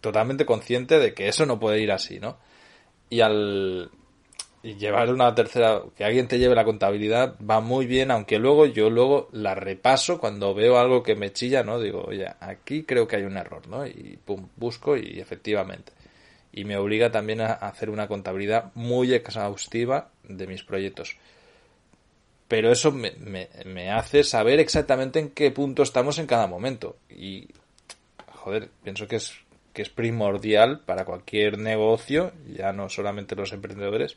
totalmente 0.00 0.46
consciente 0.46 0.98
de 0.98 1.12
que 1.12 1.28
eso 1.28 1.44
no 1.44 1.58
puede 1.58 1.80
ir 1.80 1.90
así, 1.90 2.20
¿no? 2.20 2.38
Y 3.10 3.20
al 3.20 3.90
y 4.66 4.74
llevar 4.76 5.12
una 5.12 5.34
tercera, 5.34 5.82
que 5.96 6.04
alguien 6.04 6.26
te 6.26 6.38
lleve 6.38 6.54
la 6.54 6.64
contabilidad 6.64 7.36
va 7.38 7.60
muy 7.60 7.86
bien, 7.86 8.10
aunque 8.10 8.38
luego 8.38 8.66
yo 8.66 8.90
luego 8.90 9.28
la 9.32 9.54
repaso 9.54 10.18
cuando 10.18 10.54
veo 10.54 10.78
algo 10.78 11.02
que 11.02 11.14
me 11.14 11.32
chilla, 11.32 11.62
¿no? 11.62 11.78
Digo, 11.78 12.04
oye, 12.06 12.26
aquí 12.40 12.82
creo 12.82 13.06
que 13.06 13.16
hay 13.16 13.22
un 13.22 13.36
error, 13.36 13.68
¿no? 13.68 13.86
Y 13.86 14.18
pum, 14.24 14.48
busco 14.56 14.96
y 14.96 15.20
efectivamente 15.20 15.92
y 16.56 16.64
me 16.64 16.78
obliga 16.78 17.12
también 17.12 17.42
a 17.42 17.52
hacer 17.52 17.90
una 17.90 18.08
contabilidad 18.08 18.72
muy 18.74 19.12
exhaustiva 19.12 20.08
de 20.24 20.46
mis 20.46 20.64
proyectos. 20.64 21.18
Pero 22.48 22.72
eso 22.72 22.90
me, 22.92 23.12
me, 23.66 23.90
hace 23.90 24.24
saber 24.24 24.58
exactamente 24.58 25.18
en 25.18 25.30
qué 25.30 25.50
punto 25.50 25.82
estamos 25.82 26.18
en 26.18 26.26
cada 26.26 26.46
momento. 26.46 26.96
Y, 27.10 27.48
joder, 28.32 28.70
pienso 28.82 29.06
que 29.06 29.16
es, 29.16 29.34
que 29.74 29.82
es 29.82 29.90
primordial 29.90 30.80
para 30.80 31.04
cualquier 31.04 31.58
negocio, 31.58 32.32
ya 32.46 32.72
no 32.72 32.88
solamente 32.88 33.36
los 33.36 33.52
emprendedores, 33.52 34.16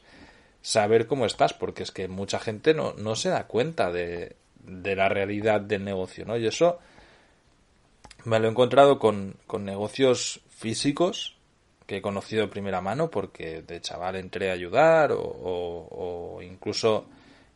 saber 0.61 1.07
cómo 1.07 1.25
estás, 1.25 1.53
porque 1.53 1.83
es 1.83 1.91
que 1.91 2.07
mucha 2.07 2.39
gente 2.39 2.73
no, 2.73 2.93
no 2.93 3.15
se 3.15 3.29
da 3.29 3.47
cuenta 3.47 3.91
de, 3.91 4.35
de 4.63 4.95
la 4.95 5.09
realidad 5.09 5.61
del 5.61 5.83
negocio, 5.83 6.25
¿no? 6.25 6.37
Y 6.37 6.45
eso 6.45 6.79
me 8.25 8.39
lo 8.39 8.47
he 8.47 8.51
encontrado 8.51 8.99
con, 8.99 9.35
con 9.47 9.65
negocios 9.65 10.41
físicos 10.49 11.37
que 11.85 11.97
he 11.97 12.01
conocido 12.01 12.43
de 12.43 12.49
primera 12.49 12.81
mano 12.81 13.09
porque 13.09 13.61
de 13.61 13.81
chaval 13.81 14.15
entré 14.15 14.51
a 14.51 14.53
ayudar 14.53 15.11
o, 15.11 16.39
incluso 16.43 17.07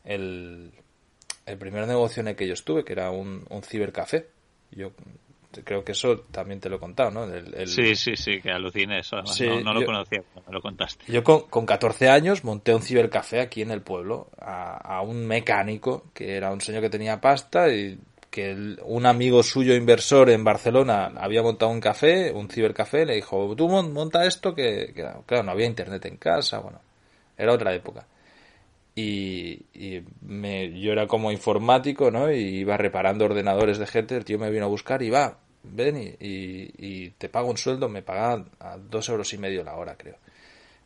el, 0.03 0.71
el, 1.45 1.57
primer 1.57 1.87
negocio 1.87 2.21
en 2.21 2.29
el 2.29 2.35
que 2.35 2.47
yo 2.47 2.53
estuve, 2.53 2.83
que 2.83 2.93
era 2.93 3.11
un, 3.11 3.45
un 3.49 3.61
cibercafé. 3.61 4.27
Yo 4.71 4.91
creo 5.63 5.83
que 5.83 5.91
eso 5.93 6.19
también 6.31 6.59
te 6.59 6.69
lo 6.69 6.77
he 6.77 6.79
contado, 6.79 7.11
¿no? 7.11 7.27
Sí, 7.65 7.95
sí, 7.95 8.15
sí, 8.15 8.41
que 8.41 8.51
alucine 8.51 8.99
eso. 8.99 9.17
no, 9.63 9.73
lo 9.73 9.85
conocía, 9.85 10.23
me 10.47 10.53
lo 10.53 10.61
contaste. 10.61 11.05
Yo 11.11 11.23
con, 11.23 11.41
con 11.49 11.65
14 11.65 12.09
años 12.09 12.43
monté 12.43 12.73
un 12.73 12.81
cibercafé 12.81 13.41
aquí 13.41 13.61
en 13.61 13.71
el 13.71 13.81
pueblo 13.81 14.29
a, 14.39 14.97
a, 14.97 15.01
un 15.01 15.25
mecánico 15.27 16.05
que 16.13 16.35
era 16.35 16.51
un 16.51 16.61
señor 16.61 16.81
que 16.81 16.89
tenía 16.89 17.21
pasta 17.21 17.69
y 17.73 17.99
que 18.33 18.77
un 18.85 19.05
amigo 19.05 19.43
suyo 19.43 19.75
inversor 19.75 20.31
en 20.31 20.43
Barcelona 20.43 21.13
había 21.17 21.43
montado 21.43 21.71
un 21.71 21.79
café, 21.79 22.31
un 22.31 22.49
cibercafé, 22.49 23.05
le 23.05 23.13
dijo, 23.13 23.55
tú 23.55 23.69
monta 23.69 24.25
esto 24.25 24.55
que, 24.55 24.91
claro, 25.27 25.43
no 25.43 25.51
había 25.51 25.67
internet 25.67 26.03
en 26.05 26.17
casa, 26.17 26.57
bueno, 26.57 26.79
era 27.37 27.53
otra 27.53 27.75
época. 27.75 28.07
Y, 28.95 29.65
me, 30.21 30.79
yo 30.79 30.91
era 30.91 31.07
como 31.07 31.31
informático, 31.31 32.11
¿no? 32.11 32.31
Y 32.31 32.59
iba 32.59 32.77
reparando 32.77 33.25
ordenadores 33.25 33.79
de 33.79 33.87
gente, 33.87 34.15
el 34.15 34.25
tío 34.25 34.37
me 34.37 34.51
vino 34.51 34.65
a 34.65 34.69
buscar 34.69 35.01
y 35.01 35.09
va, 35.09 35.39
ven 35.63 35.97
y, 35.97 36.15
y, 36.19 37.09
te 37.17 37.29
pago 37.29 37.49
un 37.49 37.57
sueldo, 37.57 37.89
me 37.89 38.03
pagaban 38.03 38.49
a 38.59 38.77
dos 38.77 39.09
euros 39.09 39.33
y 39.33 39.37
medio 39.37 39.63
la 39.63 39.75
hora, 39.75 39.95
creo. 39.97 40.17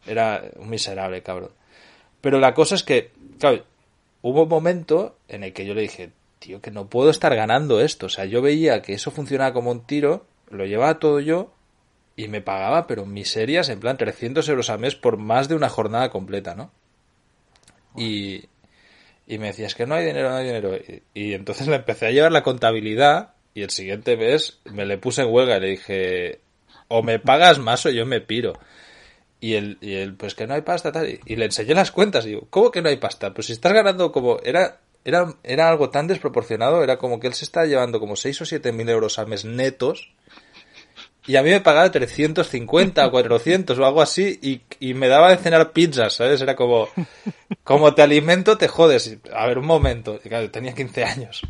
Era 0.06 0.42
un 0.58 0.70
miserable, 0.70 1.22
cabrón. 1.22 1.52
Pero 2.22 2.40
la 2.40 2.54
cosa 2.54 2.76
es 2.76 2.84
que, 2.84 3.12
claro, 3.40 3.64
hubo 4.22 4.44
un 4.44 4.50
momento 4.50 5.18
en 5.28 5.44
el 5.44 5.54
que 5.54 5.66
yo 5.66 5.74
le 5.74 5.82
dije, 5.82 6.12
tío, 6.40 6.62
que 6.62 6.72
no 6.72 6.88
puedo 6.88 7.10
estar 7.10 7.36
ganando 7.36 7.82
esto. 7.82 8.06
O 8.08 8.10
sea, 8.10 8.26
yo 8.26 8.42
veía 8.42 8.82
que 8.82 8.94
eso 8.94 9.12
funcionaba 9.12 9.54
como 9.54 9.72
un 9.72 9.86
tiro, 9.86 10.26
lo 10.50 10.66
llevaba 10.66 11.00
todo 11.00 11.20
yo 11.20 11.52
y 12.16 12.28
me 12.28 12.42
pagaba, 12.42 12.88
pero 12.88 13.06
miserias, 13.06 13.70
en 13.70 13.80
plan 13.80 13.98
300 13.98 14.48
euros 14.50 14.70
al 14.70 14.80
mes 14.80 14.96
por 14.96 15.18
más 15.18 15.48
de 15.48 15.56
una 15.56 15.70
jornada 15.70 16.10
completa, 16.10 16.56
¿no? 16.56 16.72
Y, 17.96 18.46
y 19.26 19.38
me 19.38 19.48
decía, 19.48 19.68
es 19.68 19.76
que 19.76 19.86
no 19.86 19.96
hay 19.96 20.06
dinero, 20.06 20.30
no 20.30 20.36
hay 20.36 20.46
dinero. 20.46 20.78
Y, 21.14 21.34
entonces 21.34 21.68
le 21.68 21.76
empecé 21.76 22.08
a 22.08 22.12
llevar 22.12 22.32
la 22.32 22.44
contabilidad 22.44 23.34
y 23.54 23.64
el 23.64 23.70
siguiente 23.70 24.18
mes 24.18 24.60
me 24.66 24.86
le 24.86 24.98
puse 24.98 25.22
en 25.22 25.32
huelga 25.32 25.58
y 25.58 25.62
le 25.62 25.70
dije, 25.70 26.42
o 26.88 27.02
me 27.04 27.20
pagas 27.20 27.60
más 27.60 27.86
o 27.86 27.90
yo 27.90 28.06
me 28.06 28.22
piro. 28.22 28.54
Y 29.40 29.54
él, 29.54 29.78
y 29.82 29.94
él 29.94 30.16
pues 30.16 30.34
que 30.34 30.48
no 30.48 30.56
hay 30.56 30.62
pasta, 30.62 30.92
tal. 30.92 31.10
Y, 31.10 31.20
y 31.26 31.36
le 31.36 31.46
enseñé 31.46 31.74
las 31.76 31.92
cuentas. 31.92 32.26
Y 32.26 32.30
digo, 32.30 32.48
¿cómo 32.50 32.72
que 32.72 32.82
no 32.82 32.90
hay 32.90 32.98
pasta? 32.98 33.34
Pues 33.34 33.48
si 33.48 33.54
estás 33.54 33.74
ganando 33.74 34.12
como. 34.12 34.40
Era 34.44 34.80
era, 35.08 35.36
era 35.42 35.70
algo 35.70 35.90
tan 35.90 36.06
desproporcionado, 36.08 36.84
era 36.84 36.98
como 36.98 37.22
que 37.22 37.28
él 37.28 37.34
se 37.34 37.46
estaba 37.46 37.66
llevando 37.66 38.02
como 38.02 38.18
6 38.18 38.42
o 38.42 38.46
7 38.46 38.74
mil 38.74 38.90
euros 38.90 39.18
al 39.20 39.28
mes 39.28 39.46
netos 39.46 40.12
y 41.28 41.36
a 41.36 41.44
mí 41.44 41.50
me 41.50 41.60
pagaba 41.60 41.92
350 41.92 43.06
o 43.06 43.12
400 43.12 43.78
o 43.78 43.86
algo 43.86 44.02
así 44.02 44.40
y, 44.42 44.62
y, 44.80 44.94
me 44.94 45.10
daba 45.10 45.30
de 45.30 45.38
cenar 45.38 45.72
pizzas, 45.74 46.14
¿sabes? 46.14 46.42
Era 46.42 46.56
como, 46.56 46.88
como 47.64 47.94
te 47.94 48.02
alimento, 48.02 48.58
te 48.58 48.70
jodes. 48.70 49.18
A 49.34 49.46
ver, 49.46 49.58
un 49.58 49.66
momento. 49.66 50.20
claro, 50.20 50.50
tenía 50.50 50.74
15 50.74 51.04
años. 51.04 51.42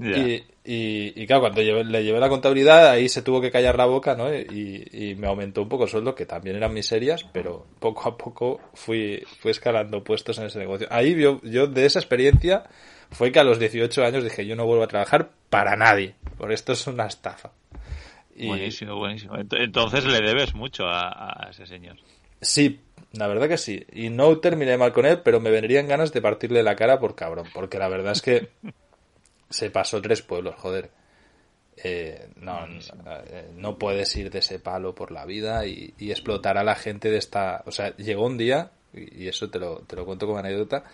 Y, 0.00 0.44
y, 0.64 1.26
claro, 1.26 1.42
cuando 1.42 1.60
le 1.60 2.04
llevé 2.04 2.20
la 2.20 2.28
contabilidad, 2.28 2.90
ahí 2.90 3.08
se 3.08 3.22
tuvo 3.22 3.40
que 3.40 3.50
callar 3.50 3.76
la 3.76 3.86
boca, 3.86 4.14
¿no? 4.14 4.32
Y, 4.32 5.14
me 5.18 5.26
aumentó 5.26 5.62
un 5.62 5.68
poco 5.68 5.84
el 5.84 5.90
sueldo, 5.90 6.14
que 6.14 6.26
también 6.26 6.56
eran 6.56 6.74
miserias, 6.74 7.24
pero 7.32 7.66
poco 7.78 8.08
a 8.08 8.16
poco 8.16 8.60
fui, 8.74 9.24
fui 9.40 9.50
escalando 9.50 10.04
puestos 10.04 10.38
en 10.38 10.46
ese 10.46 10.58
negocio. 10.58 10.86
Ahí 10.90 11.14
yo, 11.14 11.40
yo 11.42 11.66
de 11.66 11.86
esa 11.86 11.98
experiencia 11.98 12.64
fue 13.10 13.32
que 13.32 13.40
a 13.40 13.44
los 13.44 13.58
18 13.58 14.04
años 14.04 14.24
dije, 14.24 14.46
yo 14.46 14.56
no 14.56 14.66
vuelvo 14.66 14.84
a 14.84 14.88
trabajar 14.88 15.30
para 15.50 15.76
nadie, 15.76 16.14
por 16.36 16.52
esto 16.52 16.72
es 16.72 16.86
una 16.86 17.06
estafa. 17.06 17.52
Buenísimo, 18.46 18.96
buenísimo. 18.96 19.36
Entonces 19.36 20.04
le 20.04 20.20
debes 20.20 20.54
mucho 20.54 20.86
a, 20.86 21.46
a 21.46 21.50
ese 21.50 21.66
señor. 21.66 21.96
Sí, 22.40 22.80
la 23.12 23.26
verdad 23.26 23.48
que 23.48 23.58
sí. 23.58 23.84
Y 23.92 24.10
no 24.10 24.38
terminé 24.38 24.76
mal 24.76 24.92
con 24.92 25.06
él, 25.06 25.20
pero 25.22 25.40
me 25.40 25.50
vendrían 25.50 25.88
ganas 25.88 26.12
de 26.12 26.22
partirle 26.22 26.62
la 26.62 26.76
cara 26.76 26.98
por 26.98 27.14
cabrón, 27.14 27.46
porque 27.52 27.78
la 27.78 27.88
verdad 27.88 28.12
es 28.12 28.22
que 28.22 28.50
se 29.50 29.70
pasó 29.70 30.00
tres 30.02 30.22
pueblos, 30.22 30.54
joder. 30.56 30.90
Eh, 31.76 32.30
no, 32.36 32.66
eh, 32.66 33.50
no, 33.54 33.78
puedes 33.78 34.14
ir 34.16 34.30
de 34.30 34.40
ese 34.40 34.58
palo 34.58 34.96
por 34.96 35.12
la 35.12 35.24
vida 35.24 35.64
y, 35.64 35.94
explotar 35.98 36.58
a 36.58 36.64
la 36.64 36.74
gente 36.74 37.10
de 37.10 37.18
esta... 37.18 37.62
O 37.66 37.70
sea, 37.70 37.96
llegó 37.96 38.26
un 38.26 38.36
día, 38.36 38.72
y 38.92 39.28
eso 39.28 39.48
te 39.48 39.58
lo, 39.58 39.80
te 39.82 39.94
lo 39.94 40.04
cuento 40.04 40.26
como 40.26 40.38
anécdota, 40.38 40.84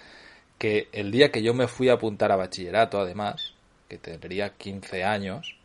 que 0.59 0.89
el 0.93 1.11
día 1.11 1.33
que 1.33 1.43
yo 1.43 1.55
me 1.55 1.69
fui 1.69 1.89
a 1.89 1.95
apuntar 1.95 2.33
a 2.33 2.37
bachillerato, 2.37 3.01
además, 3.01 3.55
que 3.89 3.99
tendría 3.99 4.51
15 4.51 5.05
años, 5.05 5.57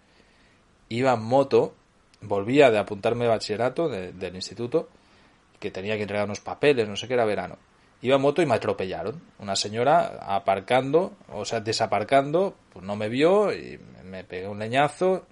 iba 0.89 1.13
en 1.13 1.23
moto, 1.23 1.73
volvía 2.21 2.69
de 2.71 2.79
apuntarme 2.79 3.25
a 3.25 3.29
bachillerato 3.29 3.89
del 3.89 4.35
instituto, 4.35 4.89
que 5.59 5.71
tenía 5.71 5.95
que 5.95 6.03
entregar 6.03 6.25
unos 6.25 6.39
papeles, 6.41 6.87
no 6.87 6.95
sé 6.95 7.07
qué 7.07 7.13
era 7.13 7.25
verano 7.25 7.57
iba 8.01 8.15
en 8.15 8.21
moto 8.21 8.41
y 8.41 8.45
me 8.45 8.55
atropellaron. 8.55 9.21
Una 9.39 9.55
señora 9.55 10.19
aparcando, 10.21 11.13
o 11.29 11.45
sea, 11.45 11.59
desaparcando, 11.59 12.55
pues 12.73 12.85
no 12.85 12.95
me 12.95 13.09
vio 13.09 13.53
y 13.53 13.79
me 14.03 14.23
pegué 14.23 14.47
un 14.47 14.59
leñazo. 14.59 15.25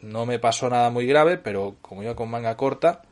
No 0.00 0.26
me 0.26 0.38
pasó 0.38 0.68
nada 0.68 0.90
muy 0.90 1.06
grave, 1.06 1.38
pero 1.38 1.76
como 1.80 2.02
iba 2.02 2.14
con 2.14 2.30
manga 2.30 2.56
corta, 2.56 3.02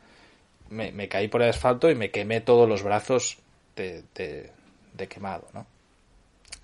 me, 0.69 1.07
caí 1.07 1.27
por 1.27 1.41
el 1.41 1.49
asfalto 1.49 1.89
y 1.89 1.95
me 1.95 2.11
quemé 2.11 2.41
todos 2.41 2.67
los 2.69 2.83
brazos 2.83 3.37
de, 3.75 4.03
de, 4.13 5.07
quemado, 5.07 5.47
¿no? 5.53 5.65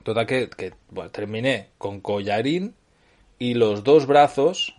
Total 0.04 0.26
que, 0.26 0.50
que 0.50 0.74
bueno, 0.90 1.10
terminé 1.10 1.70
con 1.78 2.00
collarín 2.00 2.76
y 3.38 3.56
los 3.56 3.84
dos 3.84 4.06
brazos 4.06 4.76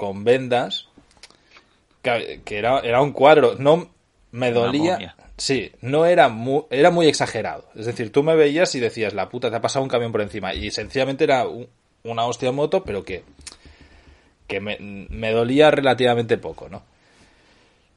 con 0.00 0.24
vendas, 0.24 0.88
que, 2.00 2.40
era, 2.48 2.80
era 2.80 3.02
un 3.02 3.12
cuadro. 3.12 3.56
No 3.58 3.90
me 4.32 4.50
dolía. 4.50 5.14
Sí, 5.36 5.72
no 5.82 6.06
era 6.06 6.30
muy, 6.30 6.62
era 6.70 6.90
muy 6.90 7.06
exagerado. 7.06 7.66
Es 7.76 7.84
decir, 7.84 8.10
tú 8.10 8.22
me 8.22 8.34
veías 8.34 8.74
y 8.74 8.80
decías, 8.80 9.12
la 9.12 9.28
puta, 9.28 9.50
te 9.50 9.56
ha 9.56 9.60
pasado 9.60 9.82
un 9.82 9.90
camión 9.90 10.10
por 10.10 10.22
encima. 10.22 10.54
Y 10.54 10.70
sencillamente 10.70 11.24
era 11.24 11.44
una 12.02 12.24
hostia 12.24 12.50
moto, 12.50 12.82
pero 12.82 13.04
que, 13.04 13.24
que 14.46 14.60
me, 14.60 15.32
dolía 15.32 15.70
relativamente 15.70 16.38
poco, 16.38 16.70
¿no? 16.70 16.82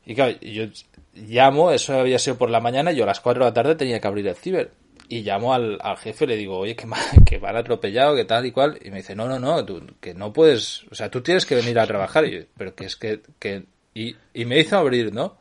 Y 0.06 0.14
claro, 0.14 0.38
yo 0.42 0.66
llamo, 1.14 1.72
eso 1.72 1.98
había 1.98 2.20
sido 2.20 2.38
por 2.38 2.50
la 2.50 2.60
mañana, 2.60 2.92
yo 2.92 3.06
a 3.06 3.08
las 3.08 3.22
4 3.22 3.46
de 3.46 3.50
la 3.50 3.54
tarde 3.54 3.76
tenía 3.76 4.02
que 4.02 4.08
abrir 4.08 4.28
el 4.28 4.36
ciber. 4.36 4.72
Y 5.10 5.22
llamo 5.22 5.54
al, 5.54 5.78
al 5.82 5.98
jefe 5.98 6.26
le 6.26 6.38
digo, 6.38 6.58
oye, 6.58 6.76
que, 6.76 6.88
me, 6.88 6.96
que 7.26 7.38
van 7.38 7.56
atropellado, 7.56 8.16
que 8.16 8.26
tal 8.26 8.46
y 8.46 8.52
cual. 8.52 8.80
Y 8.84 8.90
me 8.90 8.98
dice, 8.98 9.16
no, 9.16 9.28
no, 9.28 9.40
no, 9.40 9.66
tú, 9.66 9.86
que 10.00 10.14
no 10.14 10.34
puedes, 10.34 10.84
o 10.92 10.96
sea, 10.96 11.10
tú 11.10 11.22
tienes 11.22 11.46
que 11.46 11.56
venir 11.56 11.78
a 11.80 11.88
trabajar. 11.88 12.26
Y 12.26 12.48
pero 12.58 12.74
que 12.76 12.86
es 12.86 12.96
que, 12.96 13.22
que 13.40 13.66
y, 13.94 14.16
y 14.34 14.46
me 14.46 14.60
hizo 14.60 14.78
abrir, 14.78 15.14
¿no? 15.14 15.38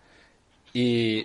Y, 0.74 1.24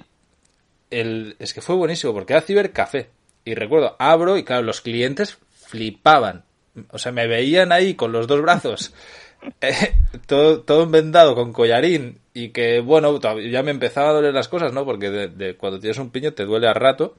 el, 0.89 1.35
es 1.39 1.53
que 1.53 1.61
fue 1.61 1.75
buenísimo 1.75 2.13
porque 2.13 2.33
era 2.33 2.41
cibercafé. 2.41 3.09
Y 3.45 3.55
recuerdo, 3.55 3.95
abro 3.99 4.37
y 4.37 4.43
claro, 4.43 4.63
los 4.63 4.81
clientes 4.81 5.37
flipaban. 5.53 6.43
O 6.91 6.97
sea, 6.97 7.11
me 7.11 7.27
veían 7.27 7.71
ahí 7.71 7.95
con 7.95 8.11
los 8.11 8.27
dos 8.27 8.41
brazos, 8.41 8.93
eh, 9.61 9.95
todo, 10.27 10.61
todo 10.61 10.87
vendado 10.87 11.33
con 11.33 11.53
collarín 11.53 12.19
y 12.33 12.49
que, 12.49 12.81
bueno, 12.81 13.19
ya 13.49 13.63
me 13.63 13.71
empezaba 13.71 14.09
a 14.09 14.13
doler 14.13 14.33
las 14.33 14.47
cosas, 14.47 14.73
¿no? 14.73 14.85
Porque 14.85 15.09
de, 15.09 15.55
cuando 15.55 15.79
tienes 15.79 15.97
un 15.97 16.11
piño 16.11 16.33
te 16.33 16.45
duele 16.45 16.67
al 16.67 16.75
rato. 16.75 17.15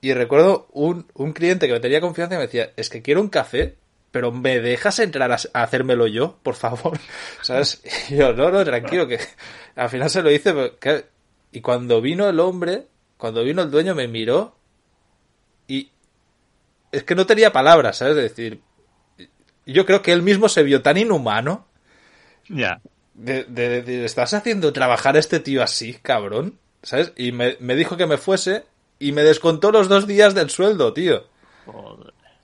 Y 0.00 0.14
recuerdo 0.14 0.68
un, 0.72 1.06
un 1.14 1.32
cliente 1.32 1.66
que 1.66 1.74
me 1.74 1.80
tenía 1.80 2.00
confianza 2.00 2.34
y 2.34 2.38
me 2.38 2.44
decía, 2.44 2.72
es 2.76 2.88
que 2.88 3.02
quiero 3.02 3.20
un 3.20 3.28
café, 3.28 3.76
pero 4.10 4.32
¿me 4.32 4.60
dejas 4.60 4.98
entrar 4.98 5.30
a, 5.30 5.38
hacérmelo 5.54 6.06
yo, 6.06 6.38
por 6.42 6.54
favor? 6.54 6.98
¿Sabes? 7.42 7.82
Y 8.08 8.16
yo, 8.16 8.32
no, 8.32 8.50
no, 8.50 8.64
tranquilo, 8.64 9.06
que 9.06 9.18
al 9.76 9.90
final 9.90 10.10
se 10.10 10.22
lo 10.22 10.30
hice, 10.30 10.52
porque 10.52 11.04
y 11.52 11.60
cuando 11.60 12.00
vino 12.00 12.28
el 12.28 12.40
hombre, 12.40 12.86
cuando 13.16 13.42
vino 13.42 13.62
el 13.62 13.70
dueño, 13.70 13.94
me 13.94 14.08
miró 14.08 14.56
y 15.66 15.90
es 16.92 17.02
que 17.04 17.14
no 17.14 17.26
tenía 17.26 17.52
palabras, 17.52 17.98
¿sabes? 17.98 18.16
Es 18.16 18.22
decir, 18.22 18.60
yo 19.66 19.86
creo 19.86 20.02
que 20.02 20.12
él 20.12 20.22
mismo 20.22 20.48
se 20.48 20.62
vio 20.62 20.82
tan 20.82 20.96
inhumano. 20.96 21.66
Ya. 22.48 22.80
De, 23.14 23.44
decir, 23.44 24.04
¿estás 24.04 24.32
haciendo 24.34 24.72
trabajar 24.72 25.16
a 25.16 25.18
este 25.18 25.40
tío 25.40 25.62
así, 25.62 25.94
cabrón? 25.94 26.58
¿Sabes? 26.82 27.12
Y 27.16 27.32
me, 27.32 27.56
dijo 27.74 27.96
que 27.96 28.06
me 28.06 28.16
fuese 28.16 28.64
y 29.00 29.12
me 29.12 29.22
descontó 29.22 29.72
los 29.72 29.88
dos 29.88 30.06
días 30.06 30.34
del 30.34 30.50
sueldo, 30.50 30.92
tío. 30.92 31.24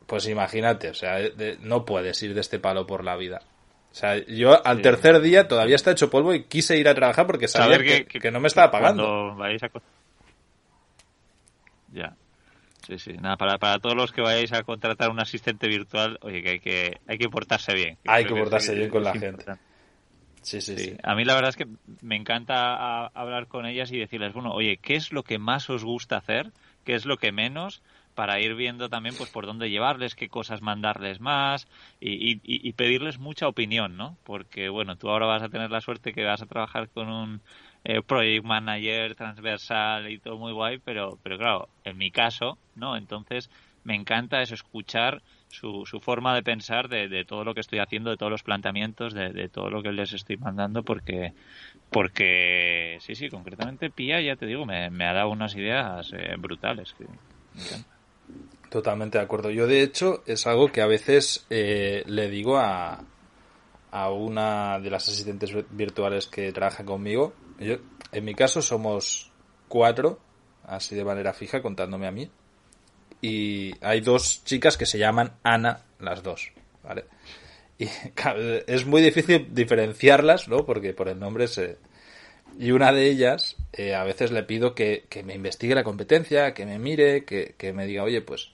Pues 0.07 0.27
imagínate, 0.27 0.91
o 0.91 0.95
sea, 0.95 1.19
no 1.61 1.85
puedes 1.85 2.21
ir 2.23 2.35
de 2.35 2.41
este 2.41 2.59
palo 2.59 2.87
por 2.87 3.05
la 3.05 3.17
vida. 3.17 3.43
O 3.93 3.95
sea, 3.95 4.17
yo 4.27 4.67
al 4.67 4.83
tercer 4.83 5.21
día 5.21 5.49
todavía 5.49 5.77
está 5.77 5.91
hecho 5.91 6.11
polvo 6.11 6.35
y 6.35 6.45
quise 6.45 6.77
ir 6.77 6.89
a 6.89 6.95
trabajar 6.95 7.27
porque 7.27 7.47
sabía 7.47 8.05
que, 8.05 8.31
no 8.31 8.41
me 8.41 8.49
estaba 8.49 8.71
pagando. 8.71 9.35
Vais 9.37 9.63
a... 9.63 9.71
Ya. 11.93 12.17
Sí, 12.87 12.99
sí. 12.99 13.13
Nada, 13.15 13.37
para, 13.37 13.59
para 13.59 13.79
todos 13.79 13.97
los 13.97 14.13
que 14.13 14.21
vayáis 14.21 14.53
a 14.53 14.63
contratar 14.63 15.11
un 15.11 15.21
asistente 15.21 15.67
virtual, 15.67 16.19
oye, 16.23 16.43
que 16.43 16.51
hay 16.51 16.61
que, 16.61 17.01
hay 17.07 17.19
que 17.19 17.29
portarse 17.29 17.75
bien. 17.75 17.99
Hay 18.07 18.25
que 18.25 18.35
portarse 18.35 18.75
bien 18.75 18.91
con 18.91 19.03
la 19.03 19.13
gente. 19.13 19.45
Sí, 20.47 20.61
sí, 20.61 20.79
sí, 20.79 20.97
A 21.03 21.17
mí 21.17 21.25
la 21.25 21.35
verdad 21.35 21.49
es 21.49 21.57
que 21.57 21.67
me 22.03 22.15
encanta 22.15 23.07
hablar 23.09 23.49
con 23.49 23.67
ellas 23.67 23.91
y 23.91 23.99
decirles, 23.99 24.33
bueno, 24.33 24.53
oye, 24.53 24.77
¿qué 24.77 24.95
es 24.95 25.11
lo 25.11 25.25
que 25.25 25.41
más 25.41 25.69
os 25.71 25.83
gusta 25.83 26.19
hacer? 26.19 26.53
¿Qué 26.85 26.95
es 26.95 27.05
lo 27.05 27.17
que 27.17 27.33
menos? 27.33 27.83
para 28.15 28.41
ir 28.41 28.55
viendo 28.55 28.89
también 28.89 29.15
pues 29.17 29.29
por 29.29 29.45
dónde 29.45 29.69
llevarles, 29.69 30.15
qué 30.15 30.29
cosas 30.29 30.63
mandarles 30.63 31.21
más 31.21 31.69
y, 32.01 32.73
pedirles 32.73 33.19
mucha 33.19 33.47
opinión, 33.47 33.99
¿no? 33.99 34.17
Porque 34.25 34.71
bueno, 34.71 34.97
tú 34.97 35.11
ahora 35.11 35.27
vas 35.27 35.43
a 35.43 35.51
tener 35.51 35.71
la 35.71 35.83
suerte 35.83 36.15
que 36.15 36.25
vas 36.25 36.41
a 36.41 36.47
trabajar 36.47 36.89
con 36.89 37.11
un 37.11 37.43
eh, 37.85 38.01
project 38.01 38.45
manager 38.45 39.15
transversal 39.17 40.11
y 40.11 40.19
todo 40.19 40.39
muy 40.39 40.53
guay, 40.53 40.79
pero 40.79 41.19
pero 41.23 41.37
claro, 41.37 41.69
en 41.85 41.99
mi 41.99 42.11
caso, 42.11 42.57
¿no? 42.75 42.97
Entonces 42.97 43.51
me 43.85 43.95
encanta 43.95 44.41
eso 44.41 44.55
escuchar 44.55 45.23
su, 45.49 45.85
su 45.87 46.01
forma 46.01 46.35
de 46.35 46.43
pensar 46.43 46.89
de, 46.89 47.25
todo 47.25 47.45
lo 47.45 47.55
que 47.55 47.61
estoy 47.61 47.79
haciendo, 47.79 48.11
de 48.11 48.17
todos 48.17 48.31
los 48.31 48.43
planteamientos, 48.43 49.15
de, 49.15 49.49
todo 49.49 49.71
lo 49.71 49.83
que 49.83 49.93
les 49.93 50.13
estoy 50.13 50.37
mandando, 50.37 50.83
porque, 50.83 51.33
porque 51.91 52.99
sí, 53.01 53.15
sí, 53.15 53.29
concretamente 53.29 53.91
Pia, 53.91 54.21
ya 54.21 54.37
te 54.37 54.47
digo, 54.47 54.67
me, 54.67 54.91
me 54.91 55.07
ha 55.07 55.13
dado 55.13 55.31
unas 55.31 55.55
ideas 55.55 56.13
eh, 56.13 56.35
brutales. 56.39 56.95
Que 56.99 57.07
Totalmente 58.71 59.19
de 59.19 59.25
acuerdo. 59.25 59.51
Yo, 59.51 59.67
de 59.67 59.83
hecho, 59.83 60.23
es 60.27 60.47
algo 60.47 60.71
que 60.73 60.83
a 60.83 60.87
veces 60.87 61.47
eh, 61.51 62.03
le 62.07 62.29
digo 62.29 62.59
a, 62.59 63.05
a 63.91 64.11
una 64.11 64.79
de 64.81 64.91
las 64.91 65.09
asistentes 65.09 65.53
virtuales 65.71 66.27
que 66.27 66.53
trabaja 66.53 66.85
conmigo. 66.85 67.33
Yo, 67.59 67.77
en 68.13 68.25
mi 68.25 68.35
caso 68.35 68.61
somos 68.61 69.31
cuatro, 69.69 70.19
así 70.65 70.95
de 70.95 71.05
manera 71.05 71.33
fija, 71.33 71.63
contándome 71.63 72.07
a 72.07 72.11
mí. 72.11 72.29
Y 73.27 73.75
hay 73.81 74.03
dos 74.03 74.45
chicas 74.45 74.77
que 74.77 74.87
se 74.87 74.99
llaman 74.99 75.33
Ana, 75.43 75.81
las 75.99 76.23
dos, 76.23 76.53
¿vale? 76.85 77.07
Y 77.77 77.89
es 78.69 78.87
muy 78.87 79.03
difícil 79.03 79.49
diferenciarlas, 79.53 80.47
¿no? 80.47 80.65
Porque 80.65 80.95
por 80.95 81.09
el 81.09 81.19
nombre 81.19 81.49
se... 81.49 81.77
Y 82.57 82.71
una 82.71 82.93
de 82.93 83.09
ellas, 83.09 83.57
eh, 83.73 83.97
a 83.97 84.05
veces 84.05 84.31
le 84.31 84.45
pido 84.45 84.77
que, 84.77 85.07
que, 85.09 85.25
me 85.25 85.35
investigue 85.35 85.75
la 85.75 85.83
competencia, 85.83 86.55
que 86.55 86.67
me 86.67 86.79
mire, 86.79 87.25
que, 87.25 87.57
que, 87.59 87.73
me 87.73 87.85
diga, 87.87 88.05
oye, 88.05 88.23
pues... 88.23 88.53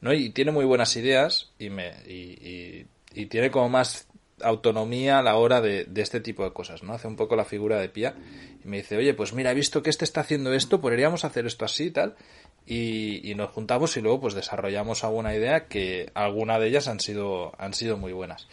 ¿no? 0.00 0.12
Y 0.12 0.30
tiene 0.30 0.52
muy 0.52 0.64
buenas 0.64 0.94
ideas 0.94 1.50
y, 1.58 1.68
me, 1.70 1.92
y, 2.06 2.12
y, 2.12 2.86
y 3.12 3.26
tiene 3.26 3.50
como 3.50 3.68
más 3.68 4.06
autonomía 4.40 5.18
a 5.18 5.22
la 5.22 5.34
hora 5.34 5.60
de, 5.60 5.84
de, 5.84 6.00
este 6.00 6.20
tipo 6.20 6.44
de 6.44 6.52
cosas, 6.52 6.84
¿no? 6.84 6.94
Hace 6.94 7.08
un 7.08 7.16
poco 7.16 7.34
la 7.34 7.44
figura 7.44 7.78
de 7.80 7.88
Pía 7.88 8.14
y 8.64 8.68
me 8.68 8.78
dice, 8.78 8.96
oye, 8.96 9.14
pues 9.14 9.34
mira, 9.34 9.50
he 9.50 9.54
visto 9.54 9.82
que 9.82 9.90
este 9.90 10.04
está 10.04 10.20
haciendo 10.20 10.54
esto, 10.54 10.80
podríamos 10.80 11.24
hacer 11.24 11.44
esto 11.44 11.64
así 11.64 11.86
y 11.86 11.90
tal. 11.90 12.14
Y, 12.72 13.28
y, 13.28 13.34
nos 13.34 13.50
juntamos 13.50 13.96
y 13.96 14.00
luego 14.00 14.20
pues 14.20 14.34
desarrollamos 14.34 15.02
alguna 15.02 15.34
idea 15.34 15.66
que 15.66 16.12
alguna 16.14 16.60
de 16.60 16.68
ellas 16.68 16.86
han 16.86 17.00
sido, 17.00 17.52
han 17.58 17.74
sido 17.74 17.96
muy 17.96 18.12
buenas. 18.12 18.46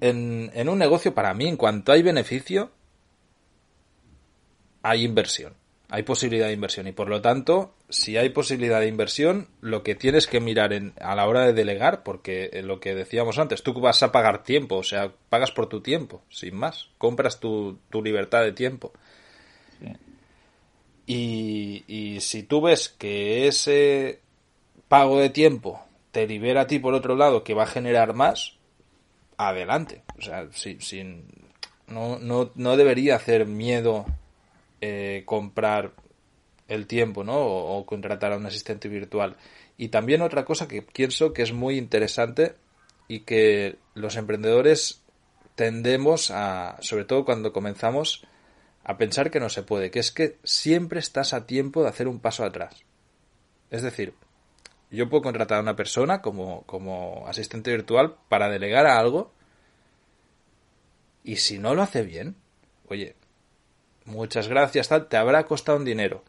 En, 0.00 0.52
en 0.54 0.68
un 0.68 0.78
negocio, 0.78 1.12
para 1.12 1.34
mí, 1.34 1.48
en 1.48 1.56
cuanto 1.56 1.90
hay 1.90 2.02
beneficio, 2.02 2.70
hay 4.82 5.02
inversión 5.02 5.54
hay 5.94 6.02
posibilidad 6.02 6.48
de 6.48 6.54
inversión 6.54 6.88
y 6.88 6.92
por 6.92 7.08
lo 7.08 7.20
tanto, 7.20 7.74
si 7.88 8.16
hay 8.16 8.30
posibilidad 8.30 8.80
de 8.80 8.88
inversión, 8.88 9.46
lo 9.60 9.82
que 9.82 9.94
tienes 9.94 10.26
que 10.26 10.40
mirar 10.40 10.72
en, 10.72 10.92
a 11.00 11.14
la 11.14 11.28
hora 11.28 11.46
de 11.46 11.52
delegar, 11.52 12.02
porque 12.02 12.50
lo 12.64 12.80
que 12.80 12.96
decíamos 12.96 13.38
antes, 13.38 13.62
tú 13.62 13.74
vas 13.74 14.02
a 14.02 14.10
pagar 14.10 14.42
tiempo, 14.42 14.76
o 14.76 14.82
sea, 14.82 15.12
pagas 15.28 15.52
por 15.52 15.68
tu 15.68 15.82
tiempo, 15.82 16.22
sin 16.30 16.56
más, 16.56 16.88
compras 16.98 17.38
tu, 17.38 17.78
tu 17.90 18.02
libertad 18.02 18.42
de 18.42 18.52
tiempo. 18.52 18.92
Sí. 19.78 19.92
Y, 21.06 22.18
si 22.20 22.42
tú 22.42 22.62
ves 22.62 22.88
que 22.88 23.46
ese 23.46 24.20
pago 24.88 25.18
de 25.18 25.30
tiempo 25.30 25.82
te 26.12 26.26
libera 26.26 26.62
a 26.62 26.66
ti 26.66 26.78
por 26.78 26.94
otro 26.94 27.16
lado, 27.16 27.44
que 27.44 27.54
va 27.54 27.64
a 27.64 27.66
generar 27.66 28.14
más, 28.14 28.54
adelante. 29.36 30.02
O 30.18 30.22
sea, 30.22 30.48
sin 30.52 31.26
no, 31.86 32.18
no, 32.18 32.50
no 32.54 32.76
debería 32.76 33.16
hacer 33.16 33.46
miedo 33.46 34.06
eh, 34.80 35.22
comprar 35.26 35.92
el 36.68 36.86
tiempo, 36.86 37.24
¿no? 37.24 37.36
O, 37.36 37.78
o, 37.78 37.86
contratar 37.86 38.32
a 38.32 38.36
un 38.36 38.46
asistente 38.46 38.88
virtual. 38.88 39.36
Y 39.76 39.88
también 39.88 40.22
otra 40.22 40.44
cosa 40.44 40.68
que 40.68 40.82
pienso 40.82 41.32
que 41.32 41.42
es 41.42 41.52
muy 41.52 41.76
interesante 41.76 42.54
y 43.08 43.20
que 43.20 43.76
los 43.94 44.16
emprendedores 44.16 45.02
tendemos 45.54 46.30
a, 46.30 46.76
sobre 46.80 47.04
todo 47.04 47.24
cuando 47.24 47.52
comenzamos, 47.52 48.24
a 48.84 48.98
pensar 48.98 49.30
que 49.30 49.40
no 49.40 49.48
se 49.48 49.62
puede, 49.62 49.90
que 49.90 49.98
es 49.98 50.12
que 50.12 50.36
siempre 50.44 51.00
estás 51.00 51.32
a 51.32 51.46
tiempo 51.46 51.82
de 51.82 51.88
hacer 51.88 52.06
un 52.06 52.20
paso 52.20 52.44
atrás. 52.44 52.84
Es 53.70 53.82
decir, 53.82 54.14
yo 54.90 55.08
puedo 55.08 55.22
contratar 55.22 55.58
a 55.58 55.62
una 55.62 55.76
persona 55.76 56.20
como, 56.20 56.62
como 56.62 57.26
asistente 57.26 57.70
virtual 57.70 58.16
para 58.28 58.48
delegar 58.48 58.86
a 58.86 58.98
algo 58.98 59.32
y 61.24 61.36
si 61.36 61.58
no 61.58 61.74
lo 61.74 61.82
hace 61.82 62.02
bien, 62.02 62.36
oye, 62.88 63.16
muchas 64.04 64.48
gracias, 64.48 64.88
tal, 64.88 65.08
te 65.08 65.16
habrá 65.16 65.44
costado 65.44 65.78
un 65.78 65.84
dinero. 65.84 66.22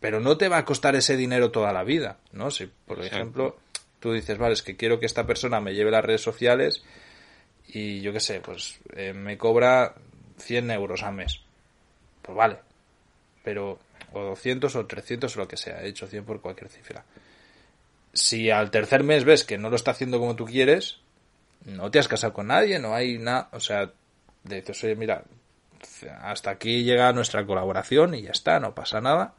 Pero 0.00 0.18
no 0.18 0.38
te 0.38 0.48
va 0.48 0.56
a 0.56 0.64
costar 0.64 0.96
ese 0.96 1.14
dinero 1.14 1.50
toda 1.50 1.74
la 1.74 1.84
vida, 1.84 2.18
¿no? 2.32 2.50
Si, 2.50 2.66
por 2.66 2.98
Exacto. 2.98 3.16
ejemplo, 3.16 3.56
tú 4.00 4.14
dices, 4.14 4.38
vale, 4.38 4.54
es 4.54 4.62
que 4.62 4.76
quiero 4.76 4.98
que 4.98 5.04
esta 5.04 5.26
persona 5.26 5.60
me 5.60 5.74
lleve 5.74 5.90
las 5.90 6.04
redes 6.04 6.22
sociales 6.22 6.82
y 7.68 8.00
yo 8.00 8.14
qué 8.14 8.20
sé, 8.20 8.40
pues 8.40 8.80
eh, 8.96 9.12
me 9.12 9.36
cobra 9.36 9.94
100 10.38 10.70
euros 10.70 11.02
al 11.02 11.14
mes. 11.14 11.42
Pues 12.30 12.36
vale. 12.36 12.58
Pero, 13.42 13.80
o 14.12 14.20
200 14.20 14.76
o 14.76 14.86
300 14.86 15.36
o 15.36 15.40
lo 15.40 15.48
que 15.48 15.56
sea, 15.56 15.82
he 15.82 15.88
hecho 15.88 16.06
100 16.06 16.24
por 16.24 16.40
cualquier 16.40 16.70
cifra. 16.70 17.04
Si 18.12 18.50
al 18.50 18.70
tercer 18.70 19.02
mes 19.02 19.24
ves 19.24 19.44
que 19.44 19.58
no 19.58 19.68
lo 19.68 19.74
está 19.74 19.90
haciendo 19.90 20.20
como 20.20 20.36
tú 20.36 20.44
quieres, 20.44 21.00
no 21.64 21.90
te 21.90 21.98
has 21.98 22.06
casado 22.06 22.32
con 22.32 22.46
nadie, 22.46 22.78
no 22.78 22.94
hay 22.94 23.18
nada, 23.18 23.48
o 23.52 23.58
sea, 23.58 23.90
dices, 24.44 24.84
oye, 24.84 24.94
mira, 24.94 25.24
hasta 26.22 26.50
aquí 26.50 26.84
llega 26.84 27.12
nuestra 27.12 27.44
colaboración 27.44 28.14
y 28.14 28.22
ya 28.22 28.30
está, 28.30 28.60
no 28.60 28.74
pasa 28.74 29.00
nada. 29.00 29.34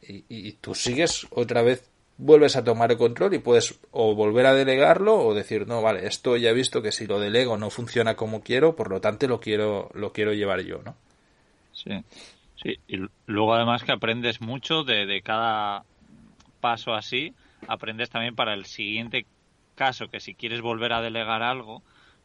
Y, 0.00 0.24
y, 0.28 0.52
tú 0.52 0.76
sigues 0.76 1.26
otra 1.30 1.62
vez, 1.62 1.90
vuelves 2.16 2.56
a 2.56 2.64
tomar 2.64 2.92
el 2.92 2.98
control 2.98 3.34
y 3.34 3.38
puedes 3.38 3.78
o 3.90 4.14
volver 4.14 4.46
a 4.46 4.54
delegarlo 4.54 5.16
o 5.16 5.34
decir, 5.34 5.66
no, 5.66 5.82
vale, 5.82 6.06
esto 6.06 6.36
ya 6.36 6.50
he 6.50 6.54
visto 6.54 6.82
que 6.82 6.92
si 6.92 7.06
lo 7.06 7.18
delego 7.18 7.56
no 7.56 7.70
funciona 7.70 8.14
como 8.14 8.42
quiero, 8.42 8.76
por 8.76 8.90
lo 8.90 9.00
tanto 9.00 9.26
lo 9.26 9.40
quiero, 9.40 9.90
lo 9.94 10.12
quiero 10.12 10.32
llevar 10.32 10.60
yo, 10.60 10.80
¿no? 10.84 10.96
Sí, 11.72 11.90
sí. 12.62 12.78
Y 12.86 13.06
luego 13.26 13.54
además 13.54 13.82
que 13.82 13.92
aprendes 13.92 14.40
mucho 14.40 14.84
de, 14.84 15.06
de 15.06 15.22
cada 15.22 15.84
paso 16.60 16.94
así, 16.94 17.34
aprendes 17.66 18.10
también 18.10 18.34
para 18.34 18.54
el 18.54 18.64
siguiente 18.64 19.26
caso 19.74 20.08
que 20.08 20.20
si 20.20 20.34
quieres 20.34 20.60
volver 20.60 20.92
a 20.92 21.00
delegar 21.00 21.42
algo, 21.42 21.82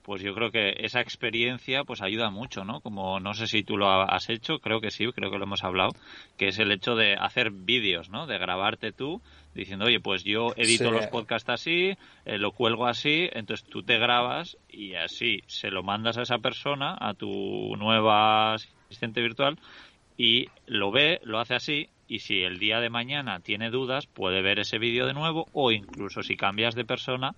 pues 0.10 0.24
yo 0.24 0.34
creo 0.34 0.50
que 0.50 0.74
esa 0.80 1.02
experiencia 1.02 1.84
pues 1.84 2.02
ayuda 2.02 2.32
mucho, 2.32 2.66
¿no? 2.66 2.82
Como 2.82 3.20
no 3.20 3.36
sé 3.36 3.46
si 3.46 3.62
tú 3.62 3.78
lo 3.78 3.92
has 3.92 4.28
hecho, 4.32 4.58
creo 4.58 4.82
que 4.82 4.90
sí, 4.90 5.06
creo 5.12 5.30
que 5.30 5.38
lo 5.38 5.44
hemos 5.44 5.64
hablado, 5.64 5.92
que 6.36 6.48
es 6.48 6.58
el 6.58 6.72
hecho 6.72 6.96
de 6.96 7.14
hacer 7.14 7.52
vídeos, 7.52 8.10
¿no? 8.10 8.26
De 8.26 8.40
grabarte 8.40 8.92
tú 8.92 9.22
diciendo, 9.54 9.86
oye, 9.86 10.00
pues 10.00 10.24
yo 10.24 10.48
edito 10.58 10.86
sí. 10.86 10.90
los 10.90 11.06
podcasts 11.06 11.52
así, 11.52 11.96
eh, 12.26 12.40
lo 12.40 12.54
cuelgo 12.54 12.88
así, 12.88 13.30
entonces 13.34 13.70
tú 13.70 13.84
te 13.84 14.00
grabas 14.00 14.58
y 14.68 14.96
así 14.96 15.44
se 15.46 15.70
lo 15.70 15.84
mandas 15.84 16.18
a 16.18 16.24
esa 16.24 16.40
persona, 16.40 16.98
a 17.00 17.14
tu 17.14 17.76
nueva 17.78 18.56
asistente 18.56 19.22
virtual, 19.22 19.60
y 20.18 20.48
lo 20.66 20.90
ve, 20.90 21.20
lo 21.22 21.38
hace 21.38 21.54
así, 21.54 21.90
y 22.08 22.22
si 22.22 22.42
el 22.42 22.58
día 22.58 22.80
de 22.80 22.90
mañana 22.90 23.42
tiene 23.42 23.70
dudas, 23.70 24.08
puede 24.08 24.42
ver 24.42 24.58
ese 24.58 24.80
vídeo 24.80 25.06
de 25.06 25.14
nuevo, 25.14 25.46
o 25.54 25.72
incluso 25.72 26.24
si 26.24 26.36
cambias 26.36 26.74
de 26.74 26.84
persona, 26.84 27.36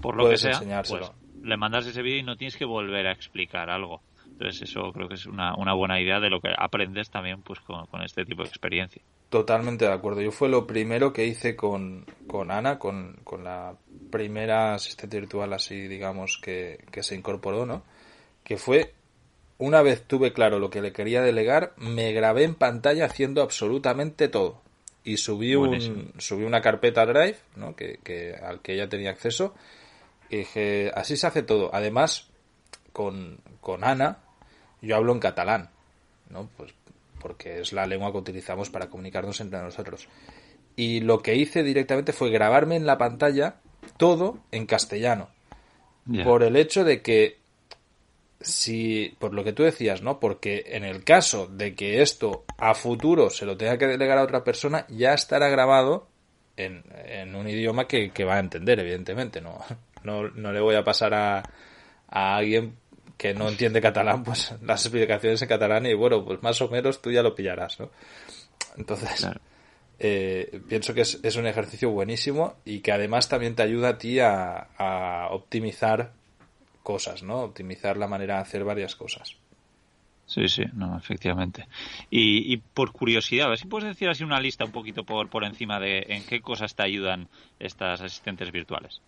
por 0.00 0.16
lo 0.16 0.22
Puedes 0.22 0.46
que 0.46 0.54
sea, 0.54 0.82
pues 0.82 1.12
le 1.42 1.56
mandas 1.56 1.86
ese 1.86 2.02
vídeo 2.02 2.18
y 2.18 2.22
no 2.22 2.36
tienes 2.36 2.56
que 2.56 2.64
volver 2.64 3.06
a 3.06 3.12
explicar 3.12 3.70
algo. 3.70 4.00
Entonces 4.38 4.68
eso 4.68 4.92
creo 4.92 5.08
que 5.08 5.14
es 5.14 5.26
una, 5.26 5.54
una 5.56 5.72
buena 5.72 6.00
idea 6.00 6.20
de 6.20 6.28
lo 6.28 6.40
que 6.40 6.50
aprendes 6.56 7.08
también 7.08 7.40
pues 7.42 7.60
con, 7.60 7.86
con, 7.86 8.02
este 8.02 8.24
tipo 8.24 8.42
de 8.42 8.48
experiencia. 8.48 9.00
Totalmente 9.30 9.86
de 9.86 9.92
acuerdo. 9.92 10.20
Yo 10.20 10.30
fue 10.30 10.48
lo 10.48 10.66
primero 10.66 11.12
que 11.12 11.26
hice 11.26 11.56
con, 11.56 12.04
con 12.26 12.50
Ana, 12.50 12.78
con, 12.78 13.16
con 13.24 13.44
la 13.44 13.74
primera 14.10 14.74
asistente 14.74 15.18
virtual 15.20 15.52
así, 15.54 15.88
digamos, 15.88 16.38
que, 16.42 16.84
que 16.90 17.02
se 17.02 17.14
incorporó, 17.14 17.64
¿no? 17.64 17.82
Que 18.44 18.58
fue, 18.58 18.92
una 19.58 19.80
vez 19.80 20.04
tuve 20.06 20.32
claro 20.34 20.58
lo 20.58 20.68
que 20.68 20.82
le 20.82 20.92
quería 20.92 21.22
delegar, 21.22 21.72
me 21.78 22.12
grabé 22.12 22.44
en 22.44 22.54
pantalla 22.54 23.06
haciendo 23.06 23.42
absolutamente 23.42 24.28
todo. 24.28 24.60
Y 25.02 25.16
subí, 25.16 25.54
un, 25.54 26.12
subí 26.18 26.44
una 26.44 26.60
carpeta 26.60 27.06
Drive, 27.06 27.38
¿no? 27.54 27.74
Que, 27.74 28.00
que, 28.02 28.34
al 28.34 28.60
que 28.60 28.74
ella 28.74 28.88
tenía 28.88 29.10
acceso 29.10 29.54
y 30.30 30.38
dije, 30.38 30.90
así 30.94 31.16
se 31.16 31.26
hace 31.26 31.42
todo. 31.42 31.70
Además, 31.74 32.28
con, 32.92 33.38
con 33.60 33.84
Ana, 33.84 34.18
yo 34.80 34.96
hablo 34.96 35.12
en 35.12 35.20
catalán, 35.20 35.70
¿no? 36.30 36.48
Pues 36.56 36.74
porque 37.20 37.60
es 37.60 37.72
la 37.72 37.86
lengua 37.86 38.12
que 38.12 38.18
utilizamos 38.18 38.70
para 38.70 38.88
comunicarnos 38.88 39.40
entre 39.40 39.60
nosotros. 39.60 40.08
Y 40.76 41.00
lo 41.00 41.22
que 41.22 41.34
hice 41.34 41.62
directamente 41.62 42.12
fue 42.12 42.30
grabarme 42.30 42.76
en 42.76 42.86
la 42.86 42.98
pantalla 42.98 43.56
todo 43.96 44.38
en 44.52 44.66
castellano. 44.66 45.28
Yeah. 46.08 46.24
Por 46.24 46.42
el 46.42 46.56
hecho 46.56 46.84
de 46.84 47.02
que 47.02 47.38
si, 48.40 49.16
por 49.18 49.34
lo 49.34 49.42
que 49.42 49.52
tú 49.52 49.62
decías, 49.62 50.02
¿no? 50.02 50.20
Porque 50.20 50.64
en 50.68 50.84
el 50.84 51.02
caso 51.04 51.46
de 51.48 51.74
que 51.74 52.02
esto 52.02 52.44
a 52.58 52.74
futuro 52.74 53.30
se 53.30 53.46
lo 53.46 53.56
tenga 53.56 53.78
que 53.78 53.86
delegar 53.86 54.18
a 54.18 54.22
otra 54.22 54.44
persona, 54.44 54.86
ya 54.88 55.14
estará 55.14 55.48
grabado 55.48 56.08
en, 56.56 56.84
en 57.06 57.34
un 57.34 57.48
idioma 57.48 57.88
que, 57.88 58.10
que, 58.10 58.24
va 58.24 58.36
a 58.36 58.40
entender, 58.40 58.78
evidentemente, 58.78 59.40
¿no? 59.40 59.58
No, 60.06 60.28
no 60.28 60.52
le 60.52 60.60
voy 60.60 60.76
a 60.76 60.84
pasar 60.84 61.12
a, 61.12 61.42
a 62.08 62.36
alguien 62.36 62.76
que 63.16 63.34
no 63.34 63.48
entiende 63.48 63.80
catalán, 63.80 64.22
pues 64.22 64.54
las 64.62 64.84
explicaciones 64.84 65.40
en 65.42 65.48
catalán 65.48 65.86
y 65.86 65.94
bueno, 65.94 66.24
pues 66.24 66.42
más 66.42 66.60
o 66.60 66.68
menos 66.68 67.00
tú 67.00 67.10
ya 67.10 67.22
lo 67.22 67.34
pillarás, 67.34 67.80
¿no? 67.80 67.90
Entonces, 68.76 69.20
claro. 69.20 69.40
eh, 69.98 70.60
pienso 70.68 70.92
que 70.92 71.00
es, 71.00 71.18
es, 71.22 71.36
un 71.36 71.46
ejercicio 71.46 71.90
buenísimo 71.90 72.56
y 72.64 72.80
que 72.80 72.92
además 72.92 73.28
también 73.28 73.54
te 73.54 73.62
ayuda 73.62 73.90
a 73.90 73.98
ti 73.98 74.20
a, 74.20 74.68
a, 74.76 75.28
optimizar 75.30 76.12
cosas, 76.82 77.22
¿no? 77.22 77.40
Optimizar 77.40 77.96
la 77.96 78.06
manera 78.06 78.36
de 78.36 78.40
hacer 78.42 78.64
varias 78.64 78.94
cosas. 78.94 79.36
Sí, 80.26 80.48
sí, 80.48 80.64
no, 80.74 80.98
efectivamente. 80.98 81.68
Y, 82.10 82.56
por 82.56 82.92
curiosidad, 82.92 83.46
a 83.46 83.50
ver 83.50 83.58
si 83.58 83.66
puedes 83.66 83.88
decir 83.88 84.08
así 84.08 84.24
una 84.24 84.40
lista 84.40 84.64
un 84.64 84.72
poquito 84.72 85.04
por, 85.04 85.30
por 85.30 85.44
encima 85.44 85.78
de 85.78 86.04
en 86.08 86.26
qué 86.26 86.40
cosas 86.40 86.74
te 86.74 86.82
ayudan 86.82 87.28
estas 87.60 88.00
asistentes 88.00 88.50
virtuales. 88.50 89.00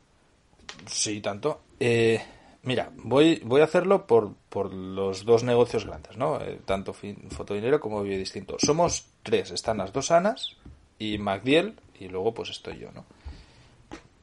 Sí, 0.86 1.20
tanto. 1.20 1.60
Eh, 1.80 2.22
mira, 2.62 2.90
voy, 2.96 3.40
voy 3.44 3.60
a 3.60 3.64
hacerlo 3.64 4.06
por, 4.06 4.34
por 4.48 4.72
los 4.72 5.24
dos 5.24 5.44
negocios 5.44 5.86
grandes, 5.86 6.16
¿no? 6.16 6.40
Eh, 6.40 6.60
tanto 6.64 6.92
Fotodinero 6.92 7.80
como 7.80 8.02
Bio 8.02 8.18
Distinto. 8.18 8.56
Somos 8.58 9.06
tres, 9.22 9.50
están 9.50 9.78
las 9.78 9.92
dos 9.92 10.10
Anas 10.10 10.56
y 10.98 11.18
Magdiel 11.18 11.78
y 11.98 12.08
luego 12.08 12.34
pues 12.34 12.50
estoy 12.50 12.78
yo, 12.78 12.90
¿no? 12.92 13.04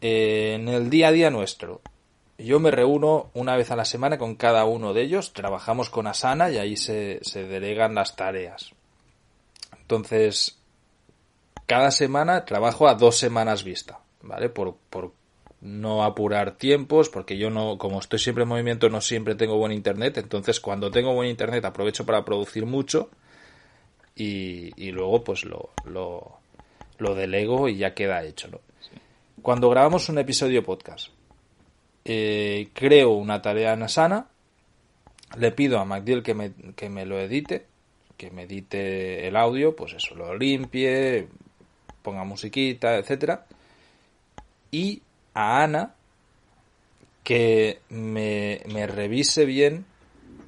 Eh, 0.01 0.53
en 0.55 0.67
el 0.67 0.89
día 0.89 1.07
a 1.07 1.11
día 1.11 1.29
nuestro, 1.29 1.81
yo 2.37 2.59
me 2.59 2.71
reúno 2.71 3.31
una 3.33 3.55
vez 3.55 3.71
a 3.71 3.75
la 3.75 3.85
semana 3.85 4.17
con 4.17 4.35
cada 4.35 4.65
uno 4.65 4.93
de 4.93 5.03
ellos, 5.03 5.33
trabajamos 5.33 5.89
con 5.89 6.07
Asana 6.07 6.51
y 6.51 6.57
ahí 6.57 6.77
se, 6.77 7.19
se 7.23 7.43
delegan 7.43 7.95
las 7.95 8.15
tareas. 8.15 8.71
Entonces, 9.79 10.59
cada 11.65 11.91
semana 11.91 12.45
trabajo 12.45 12.87
a 12.87 12.95
dos 12.95 13.17
semanas 13.17 13.63
vista, 13.63 13.99
¿vale? 14.21 14.49
Por, 14.49 14.75
por 14.89 15.13
no 15.66 16.03
apurar 16.03 16.57
tiempos, 16.57 17.09
porque 17.09 17.39
yo 17.39 17.49
no, 17.49 17.80
como 17.80 17.97
estoy 17.99 18.20
siempre 18.20 18.43
en 18.43 18.49
movimiento, 18.49 18.88
no 18.89 19.01
siempre 19.01 19.34
tengo 19.34 19.57
buen 19.57 19.72
internet, 19.72 20.16
entonces 20.20 20.59
cuando 20.59 20.91
tengo 20.91 21.16
buen 21.16 21.28
internet 21.28 21.66
aprovecho 21.66 22.05
para 22.05 22.24
producir 22.24 22.68
mucho 22.68 23.09
y, 24.16 24.91
luego 24.91 25.24
pues 25.24 25.43
lo, 25.43 25.72
lo, 25.86 27.16
delego 27.16 27.68
y 27.68 27.78
ya 27.78 27.95
queda 27.95 28.24
hecho. 28.24 28.47
Cuando 29.41 29.68
grabamos 29.72 30.07
un 30.07 30.20
episodio 30.20 30.63
podcast, 30.63 31.07
eh, 32.05 32.70
creo 32.74 33.13
una 33.13 33.41
tarea 33.41 33.74
en 33.74 33.82
Asana, 33.82 34.28
le 35.36 35.51
pido 35.51 35.80
a 35.80 35.86
MacDill 35.86 36.22
que 36.22 36.36
me, 36.36 36.51
que 36.76 36.89
me 36.89 37.07
lo 37.07 37.20
edite, 37.20 37.66
que 38.18 38.30
me 38.30 38.43
edite 38.43 39.28
el 39.28 39.36
audio, 39.36 39.76
pues 39.76 39.93
eso, 39.93 40.13
lo 40.13 40.38
limpie, 40.38 41.28
ponga 42.03 42.24
musiquita, 42.24 42.97
etcétera, 42.97 43.47
y 44.70 45.01
a 45.36 45.61
Ana 45.61 45.93
que 47.23 47.81
me, 47.89 48.61
revise 48.88 49.45
bien, 49.45 49.86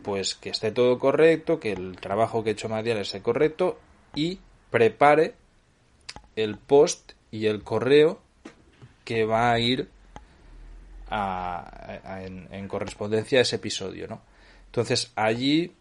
pues 0.03 0.35
que 0.35 0.49
esté 0.49 0.71
todo 0.71 0.97
correcto, 0.99 1.59
que 1.59 1.71
el 1.73 1.97
trabajo 1.97 2.43
que 2.43 2.51
he 2.51 2.53
hecho 2.53 2.69
MacDill 2.69 2.97
esté 2.97 3.21
correcto 3.21 3.79
y 4.15 4.39
prepare 4.71 5.35
el 6.35 6.57
post 6.57 7.13
y 7.31 7.47
el 7.47 7.63
correo 7.63 8.19
que 9.05 9.25
va 9.25 9.51
a 9.51 9.59
ir 9.59 9.89
en, 11.09 12.67
correspondencia 12.67 13.39
a 13.39 13.41
ese 13.41 13.55
episodio, 13.55 14.07
¿no? 14.07 14.21
Entonces 14.67 15.11
allí 15.15 15.73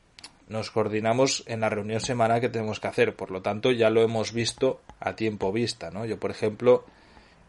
nos 0.48 0.70
coordinamos 0.70 1.44
en 1.46 1.61
la 1.61 1.68
reunión 1.68 2.00
semanal 2.00 2.40
que 2.40 2.48
tenemos 2.48 2.80
que 2.80 2.88
hacer, 2.88 3.14
por 3.16 3.30
lo 3.30 3.42
tanto 3.42 3.70
ya 3.70 3.90
lo 3.90 4.02
hemos 4.02 4.32
visto 4.32 4.80
a 4.98 5.14
tiempo 5.14 5.52
vista, 5.52 5.90
¿no? 5.90 6.07
Yo, 6.07 6.18
por 6.18 6.30
ejemplo, 6.30 6.86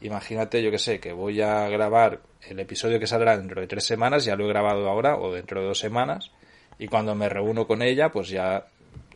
imagínate, 0.01 0.61
yo 0.61 0.71
que 0.71 0.79
sé, 0.79 0.99
que 0.99 1.13
voy 1.13 1.41
a 1.41 1.67
grabar 1.69 2.21
el 2.41 2.59
episodio 2.59 2.99
que 2.99 3.07
saldrá 3.07 3.37
dentro 3.37 3.61
de 3.61 3.67
tres 3.67 3.85
semanas, 3.85 4.25
ya 4.25 4.35
lo 4.35 4.45
he 4.45 4.49
grabado 4.49 4.89
ahora 4.89 5.17
o 5.17 5.33
dentro 5.33 5.61
de 5.61 5.67
dos 5.67 5.79
semanas, 5.79 6.31
y 6.79 6.87
cuando 6.87 7.15
me 7.15 7.29
reúno 7.29 7.67
con 7.67 7.81
ella, 7.81 8.11
pues 8.11 8.29
ya 8.29 8.67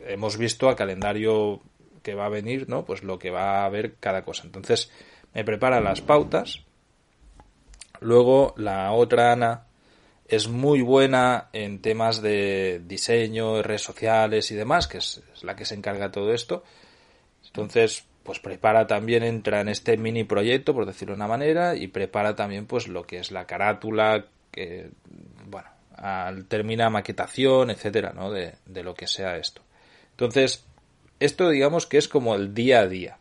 hemos 0.06 0.36
visto 0.36 0.68
a 0.68 0.76
calendario 0.76 1.60
que 2.02 2.14
va 2.14 2.26
a 2.26 2.30
venir, 2.30 2.68
¿no? 2.68 2.84
Pues 2.84 3.02
lo 3.02 3.18
que 3.18 3.30
va 3.30 3.60
a 3.60 3.64
haber 3.64 3.94
cada 3.94 4.24
cosa. 4.24 4.42
Entonces, 4.44 4.90
me 5.32 5.44
prepara 5.44 5.80
las 5.80 6.00
pautas 6.00 6.64
Luego 8.02 8.52
la 8.56 8.92
otra 8.92 9.32
Ana 9.32 9.66
es 10.26 10.48
muy 10.48 10.82
buena 10.82 11.48
en 11.52 11.80
temas 11.80 12.20
de 12.20 12.82
diseño, 12.84 13.62
redes 13.62 13.82
sociales 13.82 14.50
y 14.50 14.56
demás, 14.56 14.88
que 14.88 14.98
es, 14.98 15.22
la 15.42 15.54
que 15.54 15.64
se 15.64 15.74
encarga 15.74 16.06
de 16.06 16.12
todo 16.12 16.32
esto. 16.32 16.64
Entonces, 17.46 18.04
pues 18.22 18.38
prepara 18.40 18.86
también, 18.86 19.22
entra 19.22 19.60
en 19.60 19.68
este 19.68 19.96
mini 19.96 20.24
proyecto, 20.24 20.74
por 20.74 20.86
decirlo 20.86 21.14
de 21.14 21.16
una 21.16 21.28
manera, 21.28 21.76
y 21.76 21.88
prepara 21.88 22.36
también 22.36 22.66
pues 22.66 22.88
lo 22.88 23.06
que 23.06 23.18
es 23.18 23.30
la 23.30 23.46
carátula, 23.46 24.26
que, 24.50 24.90
bueno, 25.46 25.68
termina 26.48 26.90
maquetación, 26.90 27.70
etcétera, 27.70 28.12
¿no? 28.14 28.30
De, 28.30 28.54
de 28.66 28.82
lo 28.82 28.94
que 28.94 29.06
sea 29.06 29.36
esto. 29.36 29.62
Entonces, 30.10 30.64
esto 31.20 31.48
digamos 31.50 31.86
que 31.86 31.98
es 31.98 32.08
como 32.08 32.34
el 32.34 32.54
día 32.54 32.80
a 32.80 32.88
día. 32.88 33.18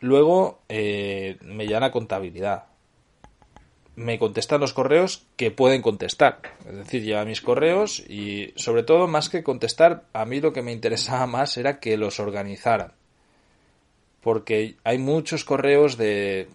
Luego 0.00 0.60
eh, 0.68 1.36
me 1.42 1.66
llama 1.66 1.90
contabilidad. 1.90 2.67
Me 3.98 4.16
contestan 4.16 4.60
los 4.60 4.72
correos 4.72 5.26
que 5.34 5.50
pueden 5.50 5.82
contestar. 5.82 6.40
Es 6.68 6.76
decir, 6.76 7.02
lleva 7.02 7.24
mis 7.24 7.40
correos 7.40 7.98
y 7.98 8.52
sobre 8.54 8.84
todo 8.84 9.08
más 9.08 9.28
que 9.28 9.42
contestar, 9.42 10.04
a 10.12 10.24
mí 10.24 10.40
lo 10.40 10.52
que 10.52 10.62
me 10.62 10.70
interesaba 10.70 11.26
más 11.26 11.56
era 11.56 11.80
que 11.80 11.96
los 11.96 12.20
organizaran. 12.20 12.92
Porque 14.20 14.76
hay 14.84 14.98
muchos 14.98 15.44
correos 15.44 15.96
de, 15.96 16.46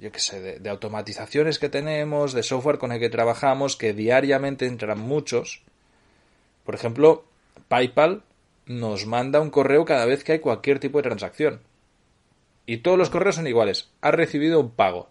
yo 0.00 0.10
qué 0.10 0.20
sé, 0.20 0.40
de, 0.40 0.58
de 0.58 0.70
automatizaciones 0.70 1.58
que 1.58 1.68
tenemos, 1.68 2.32
de 2.32 2.42
software 2.42 2.78
con 2.78 2.92
el 2.92 2.98
que 2.98 3.10
trabajamos, 3.10 3.76
que 3.76 3.92
diariamente 3.92 4.64
entran 4.64 4.98
muchos. 4.98 5.64
Por 6.64 6.74
ejemplo, 6.74 7.26
PayPal 7.68 8.22
nos 8.64 9.04
manda 9.04 9.42
un 9.42 9.50
correo 9.50 9.84
cada 9.84 10.06
vez 10.06 10.24
que 10.24 10.32
hay 10.32 10.38
cualquier 10.38 10.78
tipo 10.78 10.96
de 10.96 11.02
transacción. 11.02 11.60
Y 12.64 12.78
todos 12.78 12.96
los 12.96 13.10
correos 13.10 13.34
son 13.34 13.46
iguales. 13.46 13.90
Ha 14.00 14.12
recibido 14.12 14.60
un 14.60 14.70
pago. 14.70 15.10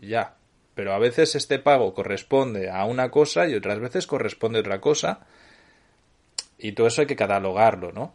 Ya. 0.00 0.37
Pero 0.78 0.94
a 0.94 0.98
veces 1.00 1.34
este 1.34 1.58
pago 1.58 1.92
corresponde 1.92 2.70
a 2.70 2.84
una 2.84 3.10
cosa 3.10 3.48
y 3.48 3.54
otras 3.56 3.80
veces 3.80 4.06
corresponde 4.06 4.58
a 4.58 4.60
otra 4.60 4.80
cosa. 4.80 5.26
Y 6.56 6.70
todo 6.70 6.86
eso 6.86 7.00
hay 7.00 7.08
que 7.08 7.16
catalogarlo, 7.16 7.90
¿no? 7.90 8.14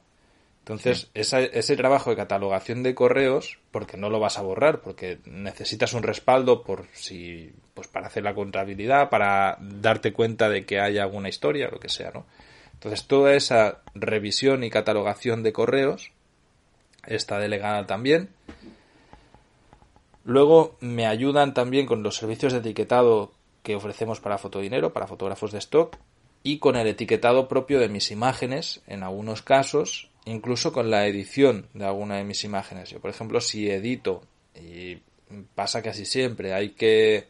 Entonces, 0.59 1.09
ese 1.13 1.75
trabajo 1.75 2.09
de 2.09 2.15
catalogación 2.15 2.81
de 2.81 2.95
correos, 2.95 3.59
porque 3.71 3.97
no 3.97 4.09
lo 4.09 4.21
vas 4.21 4.37
a 4.37 4.43
borrar, 4.43 4.79
porque 4.79 5.19
necesitas 5.25 5.91
un 5.91 6.03
respaldo 6.03 6.63
por 6.63 6.85
si, 6.93 7.51
pues 7.73 7.89
para 7.89 8.07
hacer 8.07 8.23
la 8.23 8.33
contabilidad, 8.33 9.09
para 9.09 9.57
darte 9.59 10.13
cuenta 10.13 10.47
de 10.47 10.65
que 10.65 10.79
hay 10.79 10.99
alguna 10.99 11.27
historia, 11.27 11.67
lo 11.69 11.81
que 11.81 11.89
sea, 11.89 12.11
¿no? 12.13 12.25
Entonces, 12.75 13.07
toda 13.07 13.33
esa 13.33 13.81
revisión 13.93 14.63
y 14.63 14.69
catalogación 14.69 15.43
de 15.43 15.51
correos 15.51 16.13
está 17.05 17.39
delegada 17.39 17.85
también. 17.87 18.29
Luego 20.23 20.77
me 20.79 21.05
ayudan 21.05 21.53
también 21.53 21.85
con 21.85 22.03
los 22.03 22.15
servicios 22.15 22.53
de 22.53 22.59
etiquetado 22.59 23.31
que 23.61 23.75
ofrecemos 23.75 24.19
para 24.19 24.37
fotodinero, 24.37 24.93
para 24.93 25.07
fotógrafos 25.07 25.51
de 25.51 25.59
stock, 25.59 25.97
y 26.43 26.59
con 26.59 26.75
el 26.75 26.87
etiquetado 26.87 27.47
propio 27.47 27.79
de 27.79 27.89
mis 27.89 28.11
imágenes, 28.11 28.81
en 28.87 29.03
algunos 29.03 29.41
casos, 29.41 30.09
incluso 30.25 30.73
con 30.73 30.89
la 30.89 31.07
edición 31.07 31.67
de 31.73 31.85
alguna 31.85 32.17
de 32.17 32.25
mis 32.25 32.43
imágenes. 32.43 32.89
Yo, 32.89 32.99
por 32.99 33.09
ejemplo, 33.09 33.39
si 33.39 33.69
edito, 33.69 34.21
y 34.55 34.97
pasa 35.55 35.81
casi 35.81 36.05
siempre, 36.05 36.53
hay 36.53 36.71
que 36.71 37.27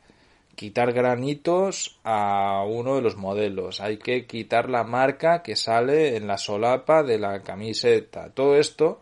quitar 0.55 0.93
granitos 0.93 1.99
a 2.03 2.63
uno 2.67 2.95
de 2.95 3.01
los 3.01 3.15
modelos, 3.15 3.81
hay 3.81 3.97
que 3.97 4.25
quitar 4.25 4.69
la 4.69 4.83
marca 4.83 5.41
que 5.41 5.55
sale 5.55 6.15
en 6.15 6.27
la 6.27 6.37
solapa 6.37 7.03
de 7.03 7.17
la 7.17 7.41
camiseta. 7.41 8.29
Todo 8.31 8.57
esto 8.57 9.01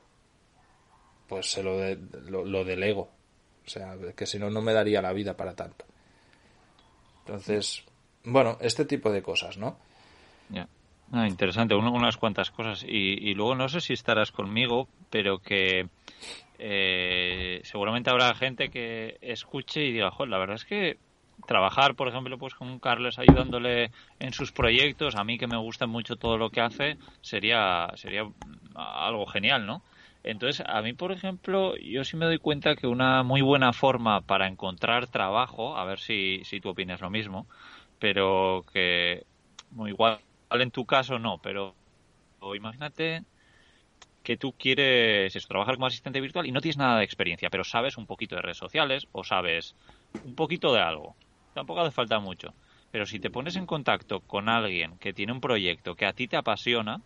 pues 1.28 1.50
se 1.50 1.64
lo, 1.64 1.78
lo, 2.46 2.66
delego. 2.66 3.08
O 3.66 3.70
sea, 3.70 3.96
que 4.16 4.26
si 4.26 4.40
no, 4.40 4.50
no 4.50 4.62
me 4.62 4.74
daría 4.74 5.02
la 5.02 5.14
vida 5.14 5.36
para 5.38 5.56
tanto. 5.56 5.86
Entonces, 7.26 7.84
bueno, 8.24 8.58
este 8.62 8.86
tipo 8.86 9.12
de 9.12 9.22
cosas, 9.22 9.58
¿no? 9.58 9.78
Ya. 10.50 10.68
Ah, 11.12 11.28
interesante, 11.28 11.76
unas 11.76 12.18
cuantas 12.18 12.52
cosas. 12.52 12.86
Y, 12.88 13.34
luego 13.34 13.56
no 13.56 13.68
sé 13.68 13.82
si 13.82 13.94
estarás 13.94 14.32
conmigo, 14.32 14.88
pero 15.10 15.40
que 15.40 15.90
eh, 16.58 17.62
seguramente 17.64 18.10
habrá 18.10 18.34
gente 18.34 18.70
que 18.70 19.18
escuche 19.22 19.84
y 19.84 19.92
diga, 19.92 20.12
joder, 20.12 20.30
la 20.30 20.38
verdad 20.38 20.56
es 20.56 20.66
que 20.66 20.98
trabajar, 21.46 21.96
por 21.96 22.08
ejemplo, 22.08 22.38
pues 22.38 22.54
con 22.54 22.80
Carlos 22.80 23.20
ayudándole 23.20 23.92
en 24.20 24.32
sus 24.32 24.52
proyectos, 24.52 25.16
a 25.16 25.24
mí 25.24 25.38
que 25.38 25.48
me 25.48 25.58
gusta 25.58 25.86
mucho 25.86 26.16
todo 26.16 26.38
lo 26.38 26.50
que 26.50 26.62
hace, 26.62 26.98
sería, 27.22 27.90
sería 27.96 28.30
algo 28.76 29.26
genial, 29.26 29.66
¿no? 29.66 29.82
Entonces, 30.24 30.64
a 30.68 30.82
mí, 30.82 30.94
por 30.94 31.12
ejemplo, 31.12 31.76
yo 31.78 32.04
sí 32.04 32.16
me 32.18 32.26
doy 32.26 32.38
cuenta 32.40 32.76
que 32.76 32.88
una 32.88 33.24
muy 33.24 33.42
buena 33.42 33.74
forma 33.74 34.22
para 34.22 34.48
encontrar 34.48 35.08
trabajo, 35.10 35.78
a 35.78 35.86
ver 35.86 36.00
si, 36.00 36.42
si 36.46 36.62
tú 36.62 36.70
opinas 36.70 37.02
lo 37.02 37.10
mismo, 37.10 37.48
pero 38.00 38.64
que 38.72 39.26
muy 39.70 39.92
igual 39.92 40.22
en 40.52 40.72
tu 40.72 40.86
caso 40.86 41.18
no, 41.20 41.40
pero 41.42 41.78
imagínate 42.56 43.26
que 44.24 44.38
tú 44.38 44.54
quieres 44.58 45.34
trabajar 45.48 45.76
como 45.76 45.88
asistente 45.88 46.22
virtual 46.22 46.46
y 46.46 46.52
no 46.52 46.62
tienes 46.62 46.78
nada 46.78 47.00
de 47.00 47.06
experiencia, 47.06 47.50
pero 47.50 47.64
sabes 47.64 47.98
un 47.98 48.06
poquito 48.08 48.36
de 48.36 48.42
redes 48.44 48.58
sociales 48.58 49.08
o 49.12 49.24
sabes 49.24 49.76
un 50.22 50.36
poquito 50.36 50.74
de 50.74 50.82
algo. 50.82 51.18
Tampoco 51.54 51.82
hace 51.82 51.92
falta 51.92 52.20
mucho. 52.20 52.56
Pero 52.92 53.06
si 53.06 53.20
te 53.20 53.32
pones 53.32 53.56
en 53.56 53.66
contacto 53.66 54.22
con 54.22 54.48
alguien 54.50 54.98
que 55.00 55.14
tiene 55.14 55.32
un 55.34 55.42
proyecto 55.42 55.96
que 55.96 56.06
a 56.06 56.14
ti 56.14 56.28
te 56.28 56.38
apasiona, 56.38 57.02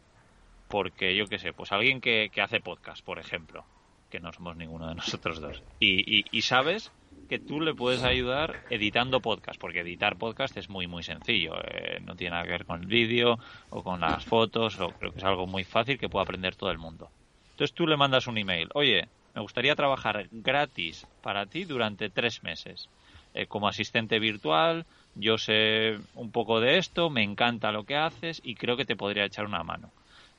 porque 0.76 1.16
yo 1.16 1.28
qué 1.28 1.40
sé, 1.40 1.54
pues 1.54 1.72
alguien 1.72 2.02
que, 2.02 2.30
hace 2.44 2.60
podcast, 2.60 3.02
por 3.02 3.18
ejemplo, 3.18 3.64
que 4.10 4.20
no 4.20 4.34
somos 4.34 4.58
ninguno 4.58 4.90
de 4.90 4.96
nosotros 4.96 5.40
dos. 5.40 5.64
Y, 5.80 6.26
y, 6.38 6.42
sabes 6.42 6.92
que 7.30 7.40
tú 7.40 7.62
le 7.62 7.74
puedes 7.74 8.04
ayudar 8.04 8.62
editando 8.70 9.22
podcast, 9.22 9.58
porque 9.58 9.80
editar 9.80 10.18
podcast 10.18 10.58
es 10.58 10.68
muy, 10.68 10.86
muy 10.88 11.02
sencillo. 11.02 11.54
Eh, 11.64 12.02
no 12.04 12.18
tiene 12.18 12.32
nada 12.32 12.44
que 12.44 12.50
ver 12.50 12.66
con 12.66 12.82
el 12.82 12.88
vídeo 12.88 13.40
o 13.70 13.84
con 13.84 14.02
las 14.02 14.26
fotos, 14.26 14.78
o 14.82 14.90
creo 14.90 15.14
que 15.14 15.20
es 15.20 15.24
algo 15.24 15.48
muy 15.48 15.64
fácil 15.64 15.98
que 15.98 16.10
puede 16.10 16.24
aprender 16.24 16.58
todo 16.58 16.72
el 16.72 16.78
mundo. 16.78 17.10
Entonces 17.52 17.74
tú 17.74 17.88
le 17.88 17.96
mandas 17.96 18.28
un 18.28 18.38
email, 18.38 18.68
oye, 18.74 19.08
me 19.34 19.40
gustaría 19.40 19.78
trabajar 19.78 20.28
gratis 20.30 21.08
para 21.22 21.46
ti 21.46 21.64
durante 21.64 22.10
tres 22.10 22.44
meses. 22.44 22.90
Eh, 23.34 23.48
como 23.48 23.70
asistente 23.70 24.20
virtual, 24.20 24.86
yo 25.16 25.38
sé 25.38 26.00
un 26.16 26.32
poco 26.32 26.60
de 26.60 26.80
esto, 26.80 27.10
me 27.10 27.24
encanta 27.24 27.72
lo 27.72 27.86
que 27.86 27.96
haces 27.96 28.42
y 28.44 28.56
creo 28.56 28.76
que 28.76 28.84
te 28.84 28.98
podría 28.98 29.24
echar 29.24 29.46
una 29.46 29.64
mano. 29.64 29.90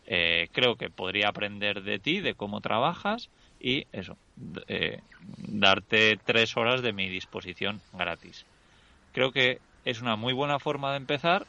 Eh, 0.07 0.49
creo 0.53 0.77
que 0.77 0.89
podría 0.89 1.29
aprender 1.29 1.83
de 1.83 1.99
ti, 1.99 2.21
de 2.21 2.35
cómo 2.35 2.61
trabajas 2.61 3.29
y 3.59 3.87
eso, 3.93 4.17
eh, 4.69 5.01
darte 5.39 6.17
tres 6.25 6.57
horas 6.57 6.83
de 6.83 6.93
mi 6.93 7.09
disposición 7.09 7.81
gratis. 7.93 8.45
Creo 9.13 9.33
que 9.33 9.59
es 9.85 10.01
una 10.01 10.15
muy 10.15 10.33
buena 10.33 10.59
forma 10.61 10.93
de 10.93 10.99
empezar, 10.99 11.47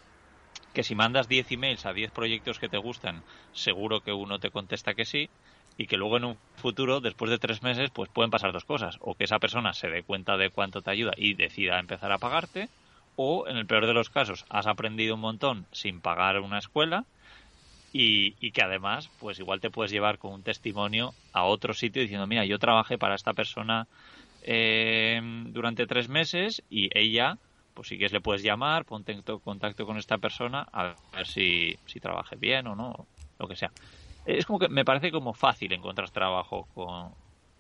que 0.74 0.84
si 0.84 0.96
mandas 0.96 1.28
10 1.28 1.52
emails 1.52 1.86
a 1.86 1.94
10 1.94 2.12
proyectos 2.12 2.60
que 2.60 2.70
te 2.70 2.78
gustan, 2.78 3.22
seguro 3.52 4.02
que 4.02 4.14
uno 4.14 4.40
te 4.40 4.50
contesta 4.50 4.96
que 4.96 5.06
sí, 5.06 5.30
y 5.78 5.86
que 5.86 5.98
luego 5.98 6.18
en 6.18 6.26
un 6.26 6.38
futuro, 6.56 7.00
después 7.00 7.30
de 7.30 7.38
tres 7.38 7.62
meses, 7.62 7.92
pues 7.92 8.10
pueden 8.10 8.32
pasar 8.32 8.52
dos 8.52 8.66
cosas. 8.66 8.98
O 9.00 9.14
que 9.16 9.26
esa 9.26 9.40
persona 9.40 9.74
se 9.74 9.90
dé 9.90 10.02
cuenta 10.04 10.38
de 10.38 10.50
cuánto 10.50 10.82
te 10.82 10.90
ayuda 10.90 11.14
y 11.16 11.36
decida 11.36 11.80
empezar 11.80 12.12
a 12.12 12.18
pagarte, 12.18 12.70
o 13.16 13.48
en 13.48 13.58
el 13.58 13.68
peor 13.68 13.86
de 13.86 13.94
los 13.94 14.10
casos, 14.10 14.46
has 14.50 14.68
aprendido 14.68 15.16
un 15.16 15.22
montón 15.22 15.68
sin 15.72 16.02
pagar 16.02 16.40
una 16.40 16.60
escuela 16.60 17.06
y, 18.00 18.52
que 18.52 18.62
además, 18.62 19.10
pues 19.20 19.40
igual 19.40 19.60
te 19.60 19.72
puedes 19.72 19.92
llevar 19.92 20.20
con 20.20 20.34
un 20.34 20.44
testimonio 20.44 21.14
a 21.34 21.46
otro 21.46 21.74
sitio 21.74 22.02
diciendo, 22.02 22.28
mira, 22.28 22.46
yo 22.46 22.60
trabajé 22.60 22.98
para 22.98 23.16
esta 23.16 23.34
persona 23.34 23.88
eh, 24.44 25.20
durante 25.48 25.88
tres 25.88 26.08
meses 26.08 26.62
y 26.70 26.90
ella, 26.98 27.38
pues 27.74 27.88
si 27.88 27.98
quieres 27.98 28.14
le 28.14 28.22
puedes 28.22 28.44
llamar, 28.44 28.86
ponte 28.86 29.14
en 29.14 29.22
contacto 29.22 29.86
con 29.86 29.98
esta 29.98 30.20
persona 30.20 30.68
a 30.72 30.96
ver 31.14 31.26
si, 31.26 31.76
si 31.88 32.00
trabaje 32.00 32.36
bien 32.36 32.68
o 32.68 32.76
no, 32.76 33.08
lo 33.40 33.48
que 33.48 33.56
sea. 33.56 33.72
Es 34.26 34.46
como 34.46 34.60
que 34.60 34.70
me 34.70 34.86
parece 34.86 35.12
como 35.12 35.34
fácil 35.34 35.74
encontrar 35.74 36.12
trabajo 36.12 36.68
con, 36.76 37.12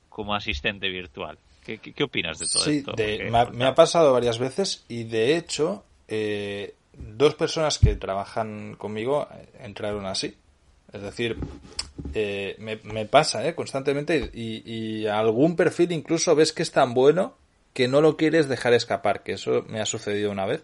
como 0.10 0.36
asistente 0.36 0.90
virtual. 0.90 1.40
¿Qué, 1.64 1.80
qué, 1.80 2.04
opinas 2.04 2.38
de 2.40 2.46
todo 2.46 2.66
esto? 2.66 2.94
Sí, 2.96 3.24
me, 3.30 3.46
me, 3.52 3.66
ha 3.66 3.76
pasado 3.76 4.14
varias 4.14 4.40
veces 4.40 4.86
y 4.88 5.04
de 5.04 5.36
hecho 5.36 5.84
eh, 6.08 6.77
dos 6.98 7.36
personas 7.36 7.78
que 7.78 7.96
trabajan 7.96 8.76
conmigo 8.76 9.28
entraron 9.60 10.06
así. 10.06 10.36
Es 10.94 11.02
decir, 11.02 11.38
eh, 12.14 12.56
me, 12.60 13.06
pasa 13.06 13.46
eh, 13.48 13.56
constantemente 13.56 14.32
y, 14.34 15.06
algún 15.08 15.56
perfil 15.56 15.92
incluso 15.92 16.36
ves 16.36 16.54
que 16.54 16.64
es 16.64 16.72
tan 16.72 16.94
bueno 16.94 17.36
que 17.74 17.88
no 17.88 18.02
lo 18.02 18.18
quieres 18.18 18.48
dejar 18.48 18.74
escapar, 18.74 19.22
que 19.22 19.34
eso 19.34 19.64
me 19.68 19.82
ha 19.82 19.86
sucedido 19.86 20.32
una 20.32 20.46
vez, 20.46 20.64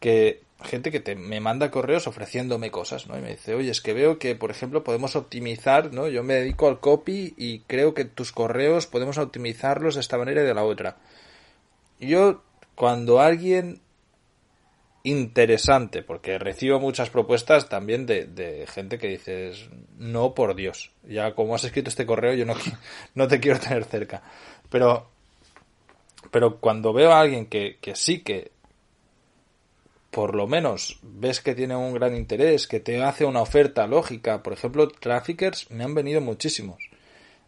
que 0.00 0.40
gente 0.64 0.90
que 0.90 1.00
te, 1.00 1.14
me 1.14 1.40
manda 1.40 1.70
correos 1.70 2.06
ofreciéndome 2.06 2.70
cosas, 2.70 3.06
¿no? 3.06 3.16
Y 3.16 3.20
me 3.20 3.30
dice, 3.30 3.54
oye, 3.54 3.70
es 3.70 3.80
que 3.80 3.92
veo 3.92 4.18
que, 4.18 4.34
por 4.34 4.50
ejemplo, 4.50 4.82
podemos 4.82 5.14
optimizar, 5.14 5.92
¿no? 5.92 6.08
Yo 6.08 6.24
me 6.24 6.34
dedico 6.34 6.66
al 6.66 6.80
copy 6.80 7.34
y 7.36 7.60
creo 7.60 7.94
que 7.94 8.06
tus 8.06 8.32
correos 8.32 8.86
podemos 8.86 9.18
optimizarlos 9.18 9.94
de 9.94 10.00
esta 10.00 10.18
manera 10.18 10.42
y 10.42 10.46
de 10.46 10.54
la 10.54 10.64
otra. 10.64 10.96
yo, 12.00 12.42
cuando 12.74 13.20
alguien 13.20 13.80
interesante, 15.06 16.02
porque 16.02 16.36
recibo 16.36 16.80
muchas 16.80 17.10
propuestas 17.10 17.68
también 17.68 18.06
de, 18.06 18.66
gente 18.68 18.98
que 18.98 19.06
dices, 19.06 19.68
no 19.98 20.34
por 20.34 20.56
Dios, 20.56 20.90
ya 21.08 21.32
como 21.32 21.54
has 21.54 21.62
escrito 21.62 21.88
este 21.88 22.06
correo 22.06 22.34
yo 22.34 22.44
no, 22.44 22.54
no 23.14 23.28
te 23.28 23.38
quiero 23.38 23.60
tener 23.60 23.84
cerca. 23.84 24.22
Pero, 24.68 25.08
pero 26.32 26.58
cuando 26.58 26.92
veo 26.92 27.12
a 27.12 27.20
alguien 27.20 27.46
que, 27.46 27.78
que 27.80 27.94
sí 27.94 28.18
que 28.24 28.50
por 30.10 30.34
lo 30.34 30.48
menos 30.48 30.98
ves 31.02 31.40
que 31.40 31.54
tiene 31.54 31.76
un 31.76 31.94
gran 31.94 32.16
interés, 32.16 32.66
que 32.66 32.80
te 32.80 33.00
hace 33.04 33.24
una 33.24 33.42
oferta 33.42 33.86
lógica, 33.86 34.42
por 34.42 34.54
ejemplo, 34.54 34.88
traffickers 34.88 35.70
me 35.70 35.84
han 35.84 35.94
venido 35.94 36.20
muchísimos. 36.20 36.82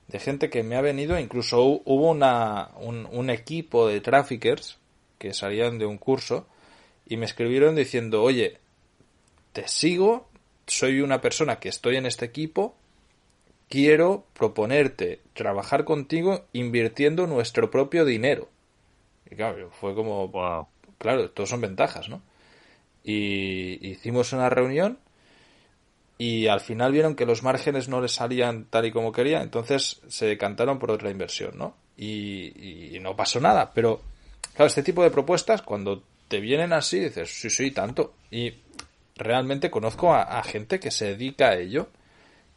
De 0.06 0.20
gente 0.20 0.48
que 0.48 0.62
me 0.62 0.76
ha 0.76 0.80
venido, 0.80 1.18
incluso 1.18 1.61
hubo 1.62 2.11
una, 2.11 2.70
un, 2.76 3.09
un 3.11 3.30
equipo 3.30 3.88
de 3.88 4.00
traffickers 4.00 4.78
que 5.18 5.34
salían 5.34 5.78
de 5.78 5.86
un 5.86 5.98
curso 5.98 6.46
y 7.09 7.16
me 7.16 7.24
escribieron 7.24 7.74
diciendo, 7.74 8.22
oye, 8.22 8.59
te 9.52 9.66
sigo, 9.66 10.28
soy 10.66 11.00
una 11.00 11.20
persona 11.20 11.59
que 11.59 11.70
estoy 11.70 11.96
en 11.96 12.06
este 12.06 12.26
equipo, 12.26 12.76
quiero 13.68 14.26
proponerte 14.34 15.20
trabajar 15.32 15.84
contigo 15.84 16.44
invirtiendo 16.52 17.26
nuestro 17.26 17.70
propio 17.70 18.04
dinero. 18.04 18.48
Y 19.30 19.36
claro, 19.36 19.70
fue 19.70 19.94
como, 19.94 20.28
wow. 20.28 20.68
claro, 20.98 21.30
todos 21.30 21.48
son 21.48 21.62
ventajas, 21.62 22.09
¿no? 22.11 22.22
Y 23.02 23.88
hicimos 23.88 24.32
una 24.34 24.50
reunión 24.50 24.98
y 26.18 26.48
al 26.48 26.61
final 26.61 26.92
vieron 26.92 27.14
que 27.14 27.24
los 27.24 27.42
márgenes 27.42 27.88
no 27.88 28.02
les 28.02 28.12
salían 28.12 28.66
tal 28.66 28.84
y 28.84 28.92
como 28.92 29.12
querían, 29.12 29.42
entonces 29.42 30.02
se 30.09 30.26
decantaron 30.26 30.78
por 30.78 30.90
otra 30.90 31.11
inversión, 31.11 31.56
¿no? 31.56 31.74
Y, 31.96 32.94
y 32.94 33.00
no 33.00 33.16
pasó 33.16 33.40
nada, 33.40 33.72
pero 33.72 34.02
claro, 34.54 34.66
este 34.66 34.82
tipo 34.82 35.02
de 35.02 35.11
propuestas, 35.11 35.62
cuando 35.62 36.02
te 36.29 36.41
vienen 36.41 36.72
así 36.72 37.01
dices, 37.01 37.31
sí, 37.31 37.51
sí, 37.51 37.70
tanto. 37.70 38.14
Y 38.31 38.55
realmente 39.16 39.70
conozco 39.70 40.14
a, 40.14 40.43
gente 40.45 40.79
que 40.79 40.91
se 40.91 41.07
dedica 41.07 41.49
a 41.49 41.57
ello 41.57 41.89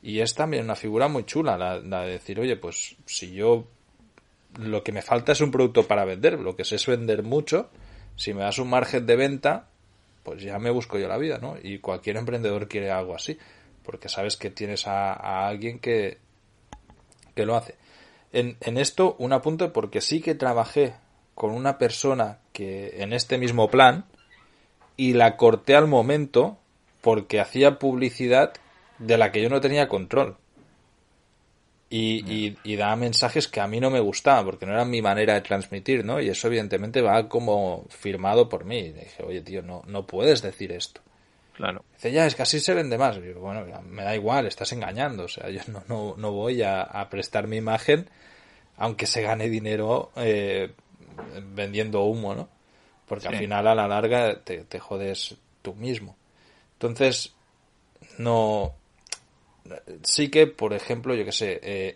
y 0.01 0.19
es 0.19 0.35
también 0.35 0.65
una 0.65 0.75
figura 0.75 1.07
muy 1.07 1.25
chula 1.25 1.57
la, 1.57 1.79
de 1.79 2.11
decir, 2.11 2.39
oye, 2.39 2.55
pues 2.55 2.95
si 3.05 3.31
yo 3.33 3.67
lo 4.59 4.83
que 4.83 4.91
me 4.91 5.01
falta 5.01 5.31
es 5.31 5.41
un 5.41 5.51
producto 5.51 5.87
para 5.87 6.05
vender, 6.05 6.39
lo 6.39 6.55
que 6.55 6.65
sé 6.65 6.75
es 6.75 6.85
vender 6.85 7.23
mucho, 7.23 7.69
si 8.15 8.33
me 8.33 8.41
das 8.41 8.59
un 8.59 8.69
margen 8.69 9.05
de 9.05 9.15
venta, 9.15 9.69
pues 10.23 10.43
ya 10.43 10.59
me 10.59 10.69
busco 10.69 10.99
yo 10.99 11.07
la 11.07 11.17
vida, 11.17 11.39
¿no? 11.39 11.55
Y 11.61 11.79
cualquier 11.79 12.17
emprendedor 12.17 12.67
quiere 12.67 12.91
algo 12.91 13.15
así, 13.15 13.37
porque 13.83 14.09
sabes 14.09 14.37
que 14.37 14.49
tienes 14.51 14.87
a, 14.87 15.47
alguien 15.47 15.79
que, 15.79 16.19
que 17.33 17.45
lo 17.45 17.55
hace. 17.55 17.75
En, 18.33 18.57
en 18.61 18.77
esto, 18.77 19.15
un 19.19 19.33
apunte 19.33 19.69
porque 19.69 20.01
sí 20.01 20.21
que 20.21 20.35
trabajé 20.35 20.95
con 21.33 21.51
una 21.51 21.77
persona 21.77 22.40
que 22.53 23.01
en 23.01 23.13
este 23.13 23.37
mismo 23.37 23.69
plan 23.69 24.05
y 24.97 25.13
la 25.13 25.37
corté 25.37 25.75
al 25.75 25.87
momento 25.87 26.57
porque 27.01 27.39
hacía 27.39 27.79
publicidad 27.79 28.53
de 28.99 29.17
la 29.17 29.31
que 29.31 29.41
yo 29.41 29.49
no 29.49 29.61
tenía 29.61 29.87
control. 29.87 30.37
Y, 31.93 32.55
y, 32.63 32.75
daba 32.77 32.95
mensajes 32.95 33.49
que 33.49 33.59
a 33.59 33.67
mí 33.67 33.81
no 33.81 33.89
me 33.89 33.99
gustaban 33.99 34.45
porque 34.45 34.65
no 34.65 34.71
era 34.71 34.85
mi 34.85 35.01
manera 35.01 35.33
de 35.33 35.41
transmitir, 35.41 36.05
¿no? 36.05 36.21
Y 36.21 36.29
eso 36.29 36.47
evidentemente 36.47 37.01
va 37.01 37.27
como 37.27 37.85
firmado 37.89 38.47
por 38.47 38.63
mí. 38.63 38.77
Y 38.77 38.91
dije, 38.93 39.23
oye, 39.23 39.41
tío, 39.41 39.61
no, 39.61 39.81
no 39.87 40.07
puedes 40.07 40.41
decir 40.41 40.71
esto. 40.71 41.01
Claro. 41.53 41.83
Dice, 41.95 42.13
ya, 42.13 42.25
es 42.25 42.35
que 42.35 42.43
así 42.43 42.61
se 42.61 42.73
vende 42.73 42.97
más. 42.97 43.17
Y 43.17 43.33
bueno, 43.33 43.65
me 43.83 44.03
da 44.03 44.15
igual, 44.15 44.47
estás 44.47 44.71
engañando. 44.71 45.25
O 45.25 45.27
sea, 45.27 45.49
yo 45.49 45.59
no, 45.67 45.83
no, 45.89 46.15
no 46.17 46.31
voy 46.31 46.63
a, 46.63 47.07
prestar 47.09 47.47
mi 47.47 47.57
imagen 47.57 48.09
aunque 48.77 49.05
se 49.05 49.21
gane 49.21 49.49
dinero 49.49 50.11
eh, 50.15 50.71
vendiendo 51.53 52.03
humo, 52.03 52.35
¿no? 52.35 52.49
Porque 53.07 53.27
al 53.27 53.37
final 53.37 53.67
a 53.67 53.75
la 53.75 53.87
larga 53.87 54.39
te, 54.41 54.79
jodes 54.79 55.35
tú 55.61 55.73
mismo. 55.73 56.15
Entonces, 56.73 57.33
no. 58.17 58.73
Sí 60.03 60.29
que, 60.29 60.47
por 60.47 60.73
ejemplo, 60.73 61.13
yo 61.13 61.25
que 61.25 61.31
sé, 61.31 61.59
eh, 61.61 61.95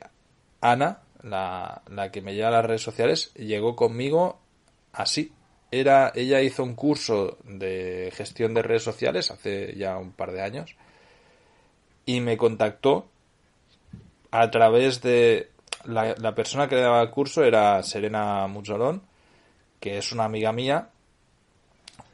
Ana, 0.62 1.00
la, 1.24 1.82
la 1.90 2.12
que 2.12 2.22
me 2.22 2.36
lleva 2.36 2.50
a 2.50 2.52
las 2.52 2.66
redes 2.66 2.82
sociales, 2.82 3.34
llegó 3.36 3.76
conmigo 3.76 4.40
así. 4.94 5.32
Era, 5.72 6.12
ella 6.16 6.42
hizo 6.42 6.64
un 6.64 6.76
curso 6.76 7.38
de 7.44 8.12
gestión 8.14 8.54
de 8.54 8.62
redes 8.62 8.84
sociales 8.84 9.32
hace 9.32 9.76
ya 9.76 9.98
un 9.98 10.12
par 10.12 10.32
de 10.32 10.42
años 10.42 10.76
y 12.06 12.22
me 12.22 12.38
contactó 12.38 13.08
a 14.32 14.52
través 14.52 15.02
de 15.02 15.50
la, 15.88 16.16
la 16.18 16.36
persona 16.36 16.68
que 16.68 16.76
daba 16.76 17.02
el 17.02 17.10
curso 17.10 17.44
era 17.44 17.82
Serena 17.84 18.48
Muzzolón 18.48 19.02
que 19.86 20.00
es 20.00 20.12
una 20.12 20.26
amiga 20.26 20.52
mía, 20.52 20.90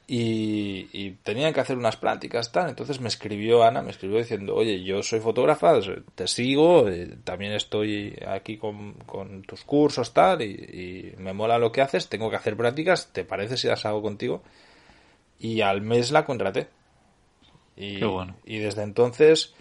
y, 0.05 0.89
y, 0.91 1.11
tenían 1.23 1.53
que 1.53 1.61
hacer 1.61 1.77
unas 1.77 1.95
prácticas, 1.95 2.51
tal. 2.51 2.67
Entonces 2.67 2.99
me 2.99 3.07
escribió 3.07 3.63
Ana, 3.63 3.81
me 3.81 3.91
escribió 3.91 4.17
diciendo, 4.17 4.55
oye, 4.55 4.83
yo 4.83 5.01
soy 5.03 5.21
fotógrafa, 5.21 5.79
te 6.15 6.27
sigo, 6.27 6.89
eh, 6.89 7.15
también 7.23 7.53
estoy 7.53 8.19
aquí 8.27 8.57
con, 8.57 8.95
tus 9.47 9.63
cursos, 9.63 10.13
tal, 10.13 10.41
y, 10.41 11.13
me 11.17 11.31
mola 11.31 11.57
lo 11.57 11.71
que 11.71 11.81
haces, 11.81 12.09
tengo 12.09 12.29
que 12.29 12.35
hacer 12.35 12.57
prácticas, 12.57 13.13
¿te 13.13 13.23
parece 13.23 13.55
si 13.55 13.69
las 13.69 13.85
hago 13.85 14.01
contigo? 14.01 14.43
Y 15.39 15.61
al 15.61 15.81
mes 15.81 16.11
la 16.11 16.25
contraté. 16.25 16.67
Y, 17.77 18.01
y 18.43 18.59
desde 18.59 18.83
entonces 18.83 19.55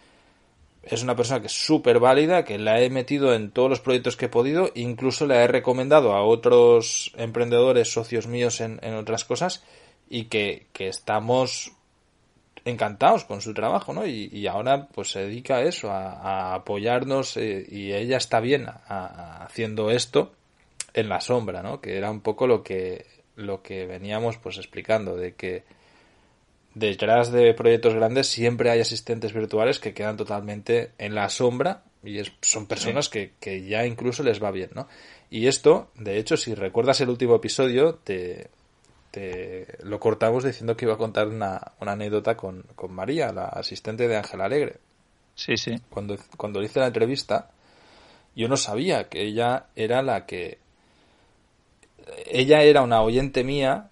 es 0.83 1.03
una 1.03 1.15
persona 1.15 1.41
que 1.41 1.49
es 1.49 1.53
súper 1.53 2.01
válida, 2.01 2.45
que 2.45 2.59
la 2.59 2.81
he 2.81 2.89
metido 2.91 3.35
en 3.35 3.51
todos 3.51 3.69
los 3.69 3.81
proyectos 3.81 4.17
que 4.17 4.27
he 4.27 4.31
podido, 4.31 4.71
incluso 4.75 5.27
la 5.27 5.43
he 5.43 5.47
recomendado 5.47 6.15
a 6.15 6.25
otros 6.25 7.13
emprendedores, 7.17 7.93
socios 7.93 8.27
míos 8.27 8.61
en, 8.61 8.79
otras 8.95 9.25
cosas, 9.25 9.63
y 10.09 10.25
que, 10.25 10.67
estamos 10.79 11.73
encantados 12.65 13.25
con 13.25 13.41
su 13.41 13.55
trabajo, 13.55 13.93
¿no? 13.93 14.07
Y, 14.07 14.47
ahora 14.47 14.89
pues 14.89 15.11
se 15.11 15.21
dedica 15.21 15.57
a 15.57 15.63
eso, 15.63 15.91
a, 15.91 16.55
apoyarnos 16.55 17.37
eh, 17.37 17.67
y 17.69 17.93
ella 17.93 18.17
está 18.17 18.41
bien 18.41 18.67
haciendo 18.89 19.91
esto 19.91 20.33
en 20.95 21.09
la 21.09 21.21
sombra, 21.21 21.63
¿no? 21.63 21.81
Que 21.81 21.97
era 21.97 22.11
un 22.11 22.21
poco 22.21 22.47
lo 22.47 22.63
que 22.63 23.07
lo 23.37 23.63
que 23.63 23.87
veníamos 23.87 24.37
pues 24.37 24.59
explicando 24.59 25.17
de 25.17 25.35
que 25.35 25.65
detrás 26.75 27.33
de 27.33 27.55
proyectos 27.55 27.95
grandes 27.95 28.29
siempre 28.29 28.71
hay 28.71 28.81
asistentes 28.81 29.33
virtuales 29.33 29.81
que 29.81 29.95
quedan 29.95 30.17
totalmente 30.17 30.93
en 30.99 31.15
la 31.15 31.29
sombra 31.29 31.83
y 32.03 32.19
es, 32.19 32.33
son 32.41 32.67
personas 32.67 33.09
que, 33.09 33.33
que, 33.41 33.67
ya 33.67 33.85
incluso 33.85 34.23
les 34.23 34.43
va 34.43 34.51
bien, 34.51 34.71
¿no? 34.75 34.89
Y 35.31 35.47
esto, 35.47 35.91
de 35.97 36.19
hecho, 36.19 36.37
si 36.37 36.55
recuerdas 36.55 37.01
el 37.01 37.11
último 37.11 37.37
episodio, 37.37 37.97
te, 37.97 38.49
te 39.11 39.67
lo 39.83 40.01
cortamos 40.01 40.45
diciendo 40.45 40.77
que 40.77 40.87
iba 40.87 40.95
a 40.95 40.99
contar 40.99 41.29
una, 41.29 41.73
una 41.81 41.93
anécdota 41.93 42.37
con, 42.37 42.63
con, 42.75 42.93
María, 42.93 43.33
la 43.33 43.45
asistente 43.47 44.09
de 44.09 44.17
Ángel 44.17 44.41
Alegre. 44.41 44.77
Sí, 45.35 45.57
sí. 45.57 45.77
Cuando, 45.91 46.17
cuando 46.37 46.63
hice 46.63 46.81
la 46.81 46.87
entrevista, 46.87 47.51
yo 48.35 48.49
no 48.49 48.57
sabía 48.57 49.09
que 49.09 49.23
ella 49.23 49.67
era 49.77 50.03
la 50.03 50.27
que... 50.27 50.59
Ella 52.27 52.63
era 52.63 52.83
una 52.83 53.03
oyente 53.03 53.45
mía 53.45 53.90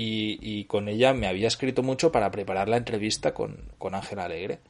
y, 0.00 0.38
y 0.40 0.64
con 0.64 0.88
ella 0.88 1.12
me 1.12 1.26
había 1.26 1.46
escrito 1.46 1.82
mucho 1.82 2.10
para 2.10 2.30
preparar 2.30 2.70
la 2.70 2.78
entrevista 2.78 3.34
con, 3.34 3.58
con 3.76 3.94
Ángel 3.94 4.18
Alegre. 4.18 4.60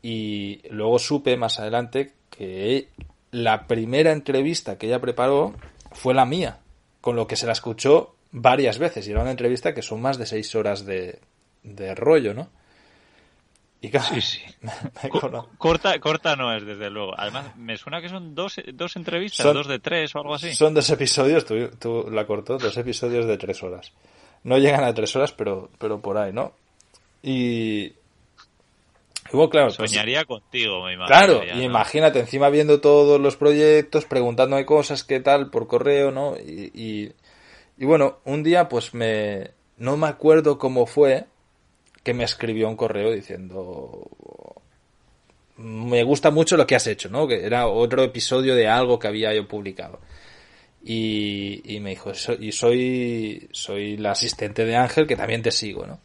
Y 0.00 0.60
luego 0.70 1.00
supe 1.00 1.36
más 1.36 1.58
adelante 1.58 2.12
que 2.30 2.88
la 3.32 3.66
primera 3.66 4.12
entrevista 4.12 4.78
que 4.78 4.86
ella 4.86 5.00
preparó 5.00 5.54
fue 5.90 6.14
la 6.14 6.24
mía, 6.24 6.60
con 7.00 7.16
lo 7.16 7.26
que 7.26 7.34
se 7.34 7.46
la 7.46 7.52
escuchó 7.52 8.14
varias 8.30 8.78
veces. 8.78 9.08
Y 9.08 9.10
era 9.10 9.22
una 9.22 9.32
entrevista 9.32 9.74
que 9.74 9.82
son 9.82 10.00
más 10.00 10.18
de 10.18 10.26
seis 10.26 10.54
horas 10.54 10.86
de, 10.86 11.18
de 11.64 11.94
rollo, 11.96 12.32
¿no? 12.32 12.48
Y 13.80 13.90
casi 13.90 14.20
sí, 14.20 14.40
sí. 14.40 15.08
corta, 15.58 16.00
corta 16.00 16.34
no 16.34 16.54
es, 16.54 16.64
desde 16.64 16.90
luego. 16.90 17.12
Además, 17.16 17.56
me 17.56 17.76
suena 17.76 18.00
que 18.00 18.08
son 18.08 18.34
dos, 18.34 18.56
dos 18.72 18.96
entrevistas, 18.96 19.52
dos 19.52 19.68
de 19.68 19.78
tres 19.78 20.14
o 20.14 20.20
algo 20.20 20.34
así. 20.34 20.54
Son 20.54 20.74
dos 20.74 20.88
episodios, 20.90 21.44
tú, 21.44 21.68
tú, 21.78 22.08
la 22.10 22.26
cortó, 22.26 22.58
dos 22.58 22.76
episodios 22.76 23.26
de 23.26 23.36
tres 23.36 23.62
horas. 23.62 23.92
No 24.44 24.58
llegan 24.58 24.84
a 24.84 24.94
tres 24.94 25.14
horas, 25.16 25.32
pero, 25.32 25.70
pero 25.78 26.00
por 26.00 26.16
ahí, 26.16 26.32
¿no? 26.32 26.52
Y, 27.22 27.92
claro, 29.50 29.68
pues 29.76 29.90
Soñaría 29.90 30.24
contigo, 30.24 30.84
me 30.84 30.94
imagino. 30.94 31.06
Claro, 31.06 31.42
y 31.44 31.62
imagínate, 31.62 32.20
encima 32.20 32.48
viendo 32.48 32.80
todos 32.80 33.20
los 33.20 33.36
proyectos, 33.36 34.04
preguntándome 34.04 34.64
cosas, 34.64 35.04
qué 35.04 35.20
tal, 35.20 35.50
por 35.50 35.66
correo, 35.66 36.10
¿no? 36.10 36.36
Y, 36.36 37.12
y, 37.78 37.84
bueno, 37.84 38.18
un 38.24 38.42
día, 38.42 38.68
pues 38.68 38.94
me. 38.94 39.50
No 39.76 39.96
me 39.96 40.06
acuerdo 40.06 40.56
cómo 40.58 40.86
fue 40.86 41.26
que 42.06 42.14
me 42.14 42.22
escribió 42.22 42.68
un 42.68 42.76
correo 42.76 43.10
diciendo. 43.10 44.08
Me 45.56 46.04
gusta 46.04 46.30
mucho 46.30 46.56
lo 46.56 46.64
que 46.64 46.76
has 46.76 46.86
hecho, 46.86 47.08
¿no? 47.08 47.26
Que 47.26 47.44
era 47.44 47.66
otro 47.66 48.04
episodio 48.04 48.54
de 48.54 48.68
algo 48.68 49.00
que 49.00 49.08
había 49.08 49.34
yo 49.34 49.48
publicado. 49.48 49.98
Y, 50.84 51.62
y 51.64 51.80
me 51.80 51.90
dijo, 51.90 52.12
y 52.38 52.52
soy, 52.52 53.48
soy 53.50 53.96
la 53.96 54.12
asistente 54.12 54.64
de 54.64 54.76
Ángel 54.76 55.08
que 55.08 55.16
también 55.16 55.42
te 55.42 55.50
sigo, 55.50 55.84
¿no? 55.84 55.98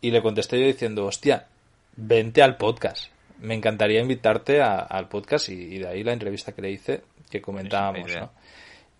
Y 0.00 0.10
le 0.10 0.22
contesté 0.22 0.58
yo 0.58 0.66
diciendo, 0.66 1.06
hostia, 1.06 1.46
vente 1.94 2.42
al 2.42 2.56
podcast. 2.56 3.06
Me 3.38 3.54
encantaría 3.54 4.00
invitarte 4.00 4.60
al 4.60 5.08
podcast 5.08 5.50
y, 5.50 5.78
de 5.78 5.86
ahí 5.86 6.02
la 6.02 6.14
entrevista 6.14 6.50
que 6.50 6.62
le 6.62 6.72
hice 6.72 7.02
que 7.30 7.40
comentábamos, 7.40 8.10
¿no? 8.12 8.32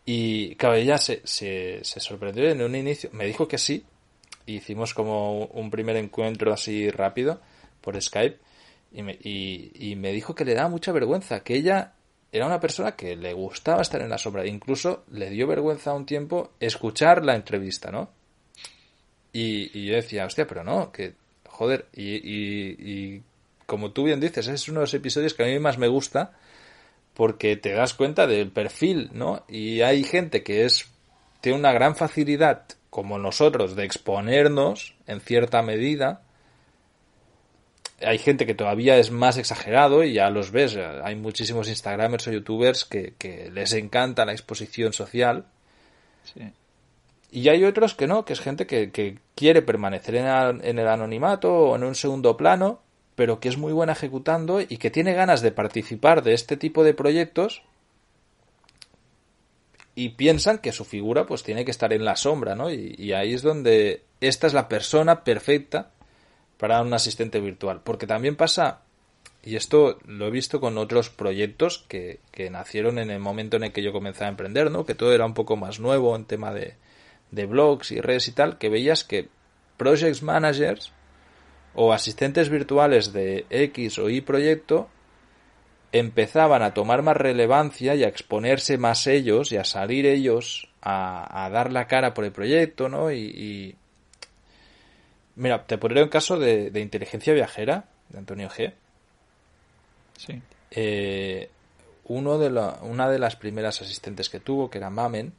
Y 0.06 0.54
claro, 0.54 0.76
ella 0.76 0.98
se, 0.98 1.20
se, 1.24 1.82
sorprendió 1.82 2.48
en 2.48 2.62
un 2.62 2.76
inicio, 2.76 3.10
me 3.12 3.26
dijo 3.26 3.48
que 3.48 3.58
sí, 3.58 3.84
hicimos 4.46 4.94
como 4.94 5.46
un 5.46 5.70
primer 5.70 5.96
encuentro 5.96 6.52
así 6.52 6.90
rápido 6.90 7.40
por 7.80 8.00
Skype 8.00 8.38
y 8.92 9.02
me, 9.02 9.18
y, 9.22 9.94
me 9.96 10.12
dijo 10.12 10.34
que 10.34 10.44
le 10.44 10.54
daba 10.54 10.68
mucha 10.68 10.92
vergüenza, 10.92 11.42
que 11.42 11.54
ella 11.54 11.94
era 12.30 12.46
una 12.46 12.60
persona 12.60 12.92
que 12.92 13.16
le 13.16 13.32
gustaba 13.32 13.82
estar 13.82 14.00
en 14.02 14.10
la 14.10 14.18
sombra, 14.18 14.46
incluso 14.46 15.04
le 15.10 15.30
dio 15.30 15.46
vergüenza 15.46 15.94
un 15.94 16.06
tiempo 16.06 16.52
escuchar 16.60 17.24
la 17.24 17.34
entrevista, 17.34 17.90
¿no? 17.90 18.10
Y, 19.32 19.78
y 19.78 19.86
yo 19.86 19.94
decía, 19.94 20.26
hostia, 20.26 20.46
pero 20.46 20.62
no, 20.62 20.92
que 20.92 21.14
joder, 21.52 21.86
y, 21.94 23.20
como 23.66 23.92
tú 23.92 24.04
bien 24.04 24.20
dices, 24.20 24.48
es 24.48 24.68
uno 24.68 24.80
de 24.80 24.84
los 24.84 24.94
episodios 24.94 25.34
que 25.34 25.44
a 25.44 25.46
mí 25.46 25.58
más 25.58 25.78
me 25.78 25.88
gusta 25.88 26.32
porque 27.14 27.56
te 27.56 27.72
das 27.72 27.94
cuenta 27.94 28.26
del 28.26 28.50
perfil, 28.50 29.10
¿no? 29.12 29.44
Y 29.48 29.82
hay 29.82 30.02
gente 30.02 30.42
que 30.42 30.64
es 30.64 30.90
tiene 31.40 31.58
una 31.58 31.72
gran 31.72 31.94
facilidad, 31.94 32.64
como 32.92 33.18
nosotros, 33.18 33.74
de 33.74 33.84
exponernos 33.84 34.94
en 35.06 35.22
cierta 35.22 35.62
medida. 35.62 36.20
Hay 38.04 38.18
gente 38.18 38.44
que 38.44 38.54
todavía 38.54 38.98
es 38.98 39.10
más 39.10 39.38
exagerado 39.38 40.04
y 40.04 40.12
ya 40.12 40.28
los 40.28 40.50
ves. 40.50 40.76
Hay 40.76 41.16
muchísimos 41.16 41.68
Instagramers 41.68 42.28
o 42.28 42.32
YouTubers 42.32 42.84
que, 42.84 43.14
que 43.16 43.50
les 43.50 43.72
encanta 43.72 44.26
la 44.26 44.32
exposición 44.32 44.92
social. 44.92 45.46
Sí. 46.22 46.52
Y 47.34 47.48
hay 47.48 47.64
otros 47.64 47.94
que 47.94 48.06
no, 48.06 48.26
que 48.26 48.34
es 48.34 48.40
gente 48.40 48.66
que, 48.66 49.18
quiere 49.34 49.62
permanecer 49.62 50.16
en, 50.16 50.78
el 50.78 50.86
anonimato 50.86 51.50
o 51.50 51.76
en 51.76 51.84
un 51.84 51.94
segundo 51.94 52.36
plano, 52.36 52.82
pero 53.14 53.40
que 53.40 53.48
es 53.48 53.56
muy 53.56 53.72
buena 53.72 53.94
ejecutando 53.94 54.60
y 54.60 54.76
que 54.76 54.90
tiene 54.90 55.14
ganas 55.14 55.40
de 55.40 55.50
participar 55.50 56.22
de 56.22 56.34
este 56.34 56.58
tipo 56.58 56.84
de 56.84 56.92
proyectos 56.92 57.62
y 59.94 60.10
piensan 60.10 60.58
que 60.58 60.72
su 60.72 60.84
figura 60.84 61.26
pues 61.26 61.42
tiene 61.42 61.64
que 61.64 61.70
estar 61.70 61.92
en 61.92 62.04
la 62.04 62.16
sombra, 62.16 62.54
¿no? 62.54 62.70
Y, 62.70 63.12
ahí 63.12 63.34
es 63.34 63.42
donde 63.42 64.04
esta 64.20 64.46
es 64.46 64.54
la 64.54 64.68
persona 64.68 65.24
perfecta 65.24 65.90
para 66.56 66.80
un 66.80 66.94
asistente 66.94 67.40
virtual. 67.40 67.80
Porque 67.84 68.06
también 68.06 68.36
pasa, 68.36 68.82
y 69.42 69.56
esto 69.56 69.98
lo 70.06 70.26
he 70.26 70.30
visto 70.30 70.60
con 70.60 70.78
otros 70.78 71.10
proyectos 71.10 71.84
que, 71.88 72.20
que 72.30 72.48
nacieron 72.48 72.98
en 72.98 73.10
el 73.10 73.18
momento 73.18 73.56
en 73.56 73.64
el 73.64 73.72
que 73.72 73.82
yo 73.82 73.92
comencé 73.92 74.24
a 74.24 74.28
emprender, 74.28 74.70
¿no? 74.70 74.86
Que 74.86 74.94
todo 74.94 75.12
era 75.12 75.26
un 75.26 75.34
poco 75.34 75.56
más 75.56 75.78
nuevo 75.78 76.16
en 76.16 76.24
tema 76.24 76.54
de, 76.54 76.76
de 77.30 77.46
blogs 77.46 77.92
y 77.92 78.00
redes 78.00 78.28
y 78.28 78.32
tal, 78.32 78.58
que 78.58 78.70
veías 78.70 79.04
que 79.04 79.28
project 79.76 80.22
managers 80.22 80.92
o 81.74 81.92
asistentes 81.92 82.48
virtuales 82.48 83.12
de 83.12 83.46
X 83.50 83.98
o 83.98 84.08
Y 84.08 84.20
proyecto 84.20 84.88
empezaban 85.92 86.62
a 86.62 86.72
tomar 86.72 87.02
más 87.02 87.16
relevancia 87.16 87.94
y 87.94 88.02
a 88.02 88.08
exponerse 88.08 88.78
más 88.78 89.06
ellos 89.06 89.52
y 89.52 89.58
a 89.58 89.64
salir 89.64 90.06
ellos 90.06 90.68
a, 90.80 91.48
dar 91.52 91.70
la 91.70 91.86
cara 91.86 92.14
por 92.14 92.24
el 92.24 92.32
proyecto, 92.32 92.88
¿no? 92.88 93.12
Y, 93.12 93.76
mira, 95.36 95.64
te 95.66 95.78
pondré 95.78 96.02
un 96.02 96.08
caso 96.08 96.38
de, 96.38 96.72
inteligencia 96.80 97.34
viajera 97.34 97.84
de 98.08 98.18
Antonio 98.18 98.48
G. 98.48 98.72
Sí. 100.16 100.40
Eh, 100.70 101.50
uno 102.04 102.38
de 102.38 102.48
una 102.82 103.08
de 103.08 103.18
las 103.18 103.36
primeras 103.36 103.80
asistentes 103.82 104.28
que 104.30 104.40
tuvo, 104.40 104.70
que 104.70 104.78
era 104.78 104.90
Mamen, 104.90 105.32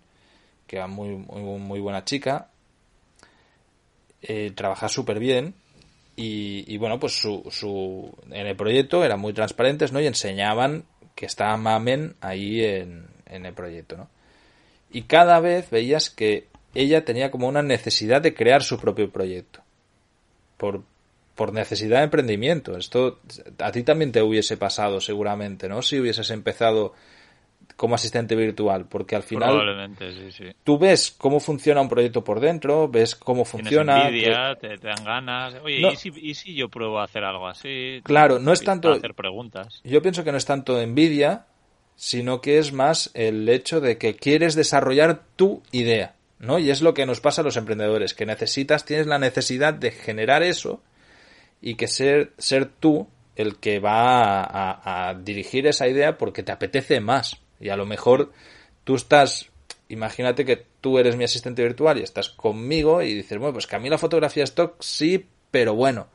que 0.67 0.77
era 0.77 0.87
muy, 0.87 1.09
muy, 1.09 1.79
buena 1.79 2.05
chica, 2.05 2.49
eh, 4.21 4.51
trabaja 4.55 4.87
súper 4.87 5.19
bien 5.19 5.55
y, 6.15 6.77
bueno, 6.77 6.99
pues 6.99 7.19
su, 7.19 7.43
su, 7.49 8.15
en 8.29 8.45
el 8.45 8.55
proyecto 8.55 9.03
eran 9.03 9.19
muy 9.19 9.33
transparentes, 9.33 9.91
¿no? 9.91 9.99
Y 9.99 10.07
enseñaban 10.07 10.85
que 11.15 11.25
estaba 11.25 11.57
Mamen 11.57 12.15
ahí 12.21 12.63
en, 12.63 13.07
en 13.25 13.45
el 13.45 13.53
proyecto, 13.53 13.97
¿no? 13.97 14.09
Y 14.91 15.03
cada 15.03 15.39
vez 15.39 15.71
veías 15.71 16.11
que 16.11 16.47
ella 16.75 17.03
tenía 17.03 17.31
como 17.31 17.47
una 17.47 17.63
necesidad 17.63 18.21
de 18.21 18.35
crear 18.35 18.63
su 18.63 18.79
propio 18.79 19.11
proyecto. 19.11 19.61
Por, 20.57 20.83
por 21.35 21.51
necesidad 21.53 21.99
de 21.99 22.05
emprendimiento. 22.05 22.77
Esto 22.77 23.19
a 23.59 23.71
ti 23.71 23.83
también 23.83 24.11
te 24.11 24.21
hubiese 24.21 24.57
pasado 24.57 25.01
seguramente, 25.01 25.67
¿no? 25.67 25.81
Si 25.81 25.99
hubieses 25.99 26.29
empezado 26.29 26.93
como 27.75 27.95
asistente 27.95 28.35
virtual, 28.35 28.85
porque 28.87 29.15
al 29.15 29.23
final 29.23 29.95
tú 30.63 30.77
ves 30.77 31.11
cómo 31.17 31.39
funciona 31.39 31.81
un 31.81 31.89
proyecto 31.89 32.23
por 32.23 32.39
dentro, 32.39 32.87
ves 32.87 33.15
cómo 33.15 33.45
funciona. 33.45 34.07
Envidia, 34.07 34.55
te, 34.55 34.77
dan 34.77 35.03
ganas. 35.03 35.55
Oye, 35.63 35.81
¿y, 36.15 36.33
si, 36.33 36.53
yo 36.53 36.69
pruebo 36.69 36.99
a 36.99 37.05
hacer 37.05 37.23
algo 37.23 37.47
así? 37.47 38.01
Claro, 38.03 38.39
no 38.39 38.53
es 38.53 38.63
tanto. 38.63 38.91
Hacer 38.91 39.15
preguntas. 39.15 39.81
Yo 39.83 40.01
pienso 40.01 40.23
que 40.23 40.31
no 40.31 40.37
es 40.37 40.45
tanto 40.45 40.79
envidia, 40.79 41.47
sino 41.95 42.41
que 42.41 42.59
es 42.59 42.73
más 42.73 43.11
el 43.13 43.47
hecho 43.49 43.81
de 43.81 43.97
que 43.97 44.15
quieres 44.15 44.55
desarrollar 44.55 45.23
tu 45.35 45.63
idea, 45.71 46.15
¿no? 46.39 46.59
Y 46.59 46.69
es 46.69 46.81
lo 46.81 46.93
que 46.93 47.05
nos 47.05 47.21
pasa 47.21 47.41
a 47.41 47.45
los 47.45 47.57
emprendedores, 47.57 48.13
que 48.13 48.25
necesitas, 48.25 48.85
tienes 48.85 49.07
la 49.07 49.19
necesidad 49.19 49.73
de 49.73 49.91
generar 49.91 50.43
eso 50.43 50.81
y 51.61 51.75
que 51.75 51.87
ser, 51.87 52.33
ser 52.37 52.65
tú 52.65 53.07
el 53.35 53.57
que 53.57 53.79
va 53.79 55.09
a 55.09 55.15
dirigir 55.15 55.65
esa 55.65 55.87
idea 55.87 56.19
porque 56.19 56.43
te 56.43 56.51
apetece 56.51 56.99
más 56.99 57.42
y 57.63 57.69
a 57.69 57.77
lo 57.77 57.85
mejor 57.85 58.31
tú 58.83 58.95
estás, 58.95 59.49
imagínate 59.87 60.45
que 60.45 60.65
tú 60.81 60.99
eres 60.99 61.15
mi 61.15 61.23
asistente 61.23 61.63
virtual 61.63 61.97
y 61.97 62.03
estás 62.03 62.29
conmigo 62.29 63.01
y 63.01 63.13
dices, 63.13 63.37
bueno, 63.37 63.53
pues 63.53 63.67
que 63.67 63.77
a 63.77 63.79
mí 63.79 63.89
la 63.89 63.97
fotografía 63.97 64.43
stock 64.43 64.75
sí, 64.81 65.25
pero 65.49 65.73
bueno, 65.73 66.07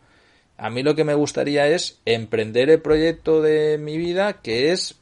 a 0.59 0.69
mí 0.69 0.83
lo 0.83 0.95
que 0.95 1.05
me 1.05 1.15
gustaría 1.15 1.67
es 1.69 2.01
emprender 2.05 2.69
el 2.69 2.83
proyecto 2.83 3.41
de 3.41 3.79
mi 3.79 3.97
vida 3.97 4.43
que 4.43 4.73
es 4.73 4.99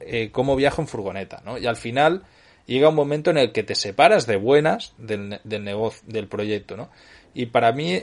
eh, 0.00 0.30
cómo 0.32 0.56
viajo 0.56 0.80
en 0.80 0.88
furgoneta, 0.88 1.42
¿no? 1.44 1.58
Y 1.58 1.66
al 1.66 1.76
final 1.76 2.22
llega 2.66 2.88
un 2.88 2.94
momento 2.94 3.30
en 3.30 3.38
el 3.38 3.52
que 3.52 3.62
te 3.62 3.74
separas 3.74 4.26
de 4.26 4.36
buenas 4.36 4.94
del, 4.96 5.40
negocio, 5.44 6.02
del 6.06 6.28
proyecto, 6.28 6.76
¿no? 6.76 6.90
Y 7.34 7.46
para 7.46 7.72
mí 7.72 8.02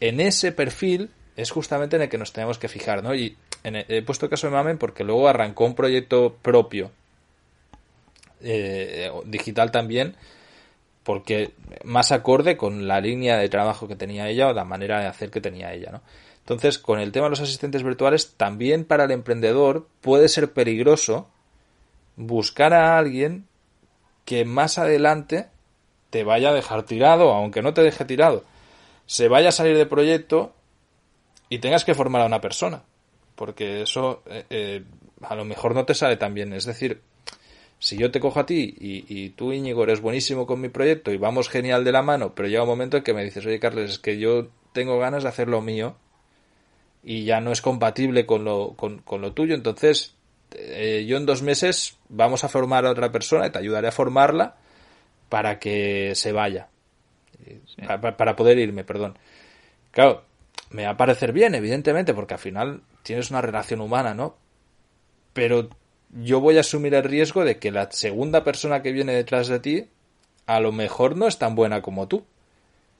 en 0.00 0.20
ese 0.20 0.52
perfil 0.52 1.10
es 1.36 1.50
justamente 1.50 1.96
en 1.96 2.02
el 2.02 2.08
que 2.08 2.18
nos 2.18 2.32
tenemos 2.32 2.58
que 2.58 2.68
fijar, 2.68 3.02
¿no? 3.02 3.14
Y 3.14 3.36
he 3.64 4.02
puesto 4.02 4.30
caso 4.30 4.46
de 4.46 4.52
Mamen 4.52 4.78
porque 4.78 5.04
luego 5.04 5.28
arrancó 5.28 5.64
un 5.64 5.74
proyecto 5.74 6.36
propio, 6.42 6.90
eh, 8.42 9.10
digital 9.24 9.70
también, 9.70 10.16
porque 11.02 11.52
más 11.84 12.12
acorde 12.12 12.56
con 12.56 12.86
la 12.86 13.00
línea 13.00 13.36
de 13.36 13.48
trabajo 13.48 13.88
que 13.88 13.96
tenía 13.96 14.28
ella 14.28 14.48
o 14.48 14.52
la 14.52 14.64
manera 14.64 15.00
de 15.00 15.06
hacer 15.06 15.30
que 15.30 15.40
tenía 15.40 15.72
ella, 15.72 15.90
¿no? 15.92 16.02
Entonces, 16.40 16.78
con 16.78 16.98
el 16.98 17.12
tema 17.12 17.26
de 17.26 17.30
los 17.30 17.40
asistentes 17.40 17.84
virtuales, 17.84 18.34
también 18.36 18.84
para 18.84 19.04
el 19.04 19.12
emprendedor 19.12 19.86
puede 20.00 20.28
ser 20.28 20.52
peligroso 20.52 21.28
buscar 22.16 22.74
a 22.74 22.98
alguien 22.98 23.46
que 24.24 24.44
más 24.44 24.78
adelante 24.78 25.48
te 26.10 26.24
vaya 26.24 26.50
a 26.50 26.54
dejar 26.54 26.82
tirado, 26.82 27.32
aunque 27.32 27.62
no 27.62 27.74
te 27.74 27.82
deje 27.82 28.04
tirado, 28.04 28.44
se 29.06 29.28
vaya 29.28 29.48
a 29.48 29.52
salir 29.52 29.76
de 29.76 29.86
proyecto 29.86 30.52
y 31.48 31.58
tengas 31.58 31.84
que 31.84 31.94
formar 31.94 32.22
a 32.22 32.26
una 32.26 32.40
persona. 32.40 32.82
Porque 33.34 33.82
eso 33.82 34.22
eh, 34.26 34.44
eh, 34.50 34.84
a 35.22 35.34
lo 35.34 35.44
mejor 35.44 35.74
no 35.74 35.84
te 35.84 35.94
sale 35.94 36.16
tan 36.16 36.34
bien. 36.34 36.52
Es 36.52 36.64
decir, 36.64 37.00
si 37.82 37.96
yo 37.96 38.12
te 38.12 38.20
cojo 38.20 38.38
a 38.38 38.46
ti 38.46 38.76
y, 38.78 39.04
y, 39.08 39.30
tú, 39.30 39.52
Íñigo, 39.52 39.82
eres 39.82 40.00
buenísimo 40.00 40.46
con 40.46 40.60
mi 40.60 40.68
proyecto 40.68 41.10
y 41.10 41.16
vamos 41.16 41.48
genial 41.48 41.82
de 41.82 41.90
la 41.90 42.00
mano, 42.00 42.32
pero 42.32 42.46
llega 42.46 42.62
un 42.62 42.68
momento 42.68 42.96
en 42.96 43.02
que 43.02 43.12
me 43.12 43.24
dices, 43.24 43.44
oye, 43.44 43.58
Carles, 43.58 43.90
es 43.90 43.98
que 43.98 44.18
yo 44.18 44.50
tengo 44.72 45.00
ganas 45.00 45.24
de 45.24 45.28
hacer 45.28 45.48
lo 45.48 45.60
mío 45.62 45.96
y 47.02 47.24
ya 47.24 47.40
no 47.40 47.50
es 47.50 47.60
compatible 47.60 48.24
con 48.24 48.44
lo, 48.44 48.74
con, 48.76 49.02
lo 49.20 49.32
tuyo, 49.32 49.56
entonces 49.56 50.14
eh, 50.52 51.04
yo 51.08 51.16
en 51.16 51.26
dos 51.26 51.42
meses 51.42 51.98
vamos 52.08 52.44
a 52.44 52.48
formar 52.48 52.86
a 52.86 52.92
otra 52.92 53.10
persona 53.10 53.48
y 53.48 53.50
te 53.50 53.58
ayudaré 53.58 53.88
a 53.88 53.92
formarla 53.92 54.54
para 55.28 55.58
que 55.58 56.12
se 56.14 56.30
vaya. 56.30 56.68
Para, 58.16 58.36
poder 58.36 58.58
irme, 58.58 58.84
perdón. 58.84 59.18
Claro, 59.90 60.22
me 60.70 60.84
va 60.84 60.90
a 60.90 60.96
parecer 60.96 61.32
bien, 61.32 61.56
evidentemente, 61.56 62.14
porque 62.14 62.34
al 62.34 62.40
final 62.40 62.82
tienes 63.02 63.32
una 63.32 63.40
relación 63.40 63.80
humana, 63.80 64.14
¿no? 64.14 64.36
Pero 65.32 65.68
yo 66.12 66.40
voy 66.40 66.56
a 66.56 66.60
asumir 66.60 66.94
el 66.94 67.04
riesgo 67.04 67.44
de 67.44 67.58
que 67.58 67.70
la 67.70 67.90
segunda 67.90 68.44
persona 68.44 68.82
que 68.82 68.92
viene 68.92 69.12
detrás 69.12 69.48
de 69.48 69.60
ti 69.60 69.86
a 70.46 70.60
lo 70.60 70.72
mejor 70.72 71.16
no 71.16 71.26
es 71.26 71.38
tan 71.38 71.54
buena 71.54 71.82
como 71.82 72.08
tú. 72.08 72.24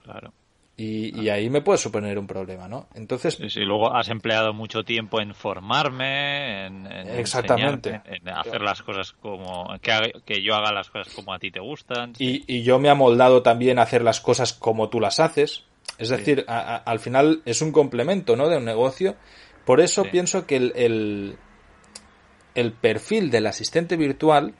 Claro. 0.05 0.33
Y, 0.75 1.29
ahí 1.29 1.49
me 1.51 1.61
puede 1.61 1.79
suponer 1.79 2.19
un 2.19 2.27
problema, 2.27 2.67
¿no? 2.67 2.89
Entonces. 2.95 3.39
Sí, 3.49 3.61
luego 3.61 3.95
has 3.95 4.09
empleado 4.09 4.53
mucho 4.53 4.83
tiempo 4.83 5.21
en 5.21 5.35
formarme, 5.35 6.67
en, 6.67 6.87
exactamente. 6.87 8.01
en 8.05 8.29
hacer 8.31 8.63
las 8.63 8.83
cosas 8.83 9.13
como. 9.13 9.69
Que, 9.81 10.13
que, 10.25 10.43
yo 10.43 10.55
haga 10.55 10.73
las 10.73 10.91
cosas 10.91 11.15
como 11.15 11.35
a 11.35 11.39
ti 11.39 11.53
te 11.53 11.61
gustan. 11.61 12.15
Y, 12.19 12.43
y, 12.53 12.63
yo 12.63 12.81
me 12.81 12.89
ha 12.89 12.95
moldado 12.95 13.43
también 13.43 13.79
a 13.79 13.83
hacer 13.83 14.03
las 14.03 14.21
cosas 14.21 14.55
como 14.55 14.89
tú 14.89 14.99
las 14.99 15.21
haces. 15.21 15.65
Es 15.99 16.09
decir, 16.09 16.45
al 16.49 16.99
final 16.99 17.43
es 17.45 17.63
un 17.63 17.71
complemento, 17.71 18.35
¿no? 18.35 18.49
De 18.49 18.57
un 18.57 18.65
negocio. 18.65 19.15
Por 19.65 19.81
eso 19.81 20.05
pienso 20.05 20.47
que 20.47 20.57
el, 20.57 20.73
el, 20.75 21.37
el 22.55 22.72
perfil 22.72 23.30
del 23.30 23.46
asistente 23.46 23.96
virtual, 23.96 24.55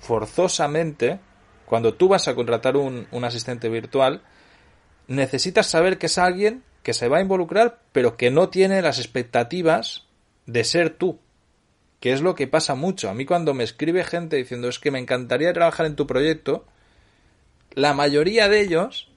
forzosamente, 0.00 1.20
cuando 1.66 1.94
tú 1.94 2.08
vas 2.08 2.28
a 2.28 2.34
contratar 2.34 2.76
un, 2.76 3.06
un 3.10 3.24
asistente 3.24 3.68
virtual, 3.68 4.22
necesitas 5.06 5.66
saber 5.66 5.98
que 5.98 6.06
es 6.06 6.18
alguien 6.18 6.62
que 6.82 6.94
se 6.94 7.08
va 7.08 7.18
a 7.18 7.22
involucrar, 7.22 7.80
pero 7.92 8.16
que 8.16 8.30
no 8.30 8.48
tiene 8.48 8.82
las 8.82 8.98
expectativas 8.98 10.04
de 10.46 10.64
ser 10.64 10.90
tú. 10.90 11.18
Que 12.00 12.12
es 12.12 12.20
lo 12.20 12.34
que 12.34 12.48
pasa 12.48 12.74
mucho. 12.74 13.08
A 13.08 13.14
mí 13.14 13.24
cuando 13.24 13.54
me 13.54 13.64
escribe 13.64 14.04
gente 14.04 14.36
diciendo 14.36 14.68
es 14.68 14.80
que 14.80 14.90
me 14.90 14.98
encantaría 14.98 15.52
trabajar 15.52 15.86
en 15.86 15.94
tu 15.94 16.06
proyecto, 16.06 16.66
la 17.74 17.94
mayoría 17.94 18.48
de 18.48 18.60
ellos 18.60 19.08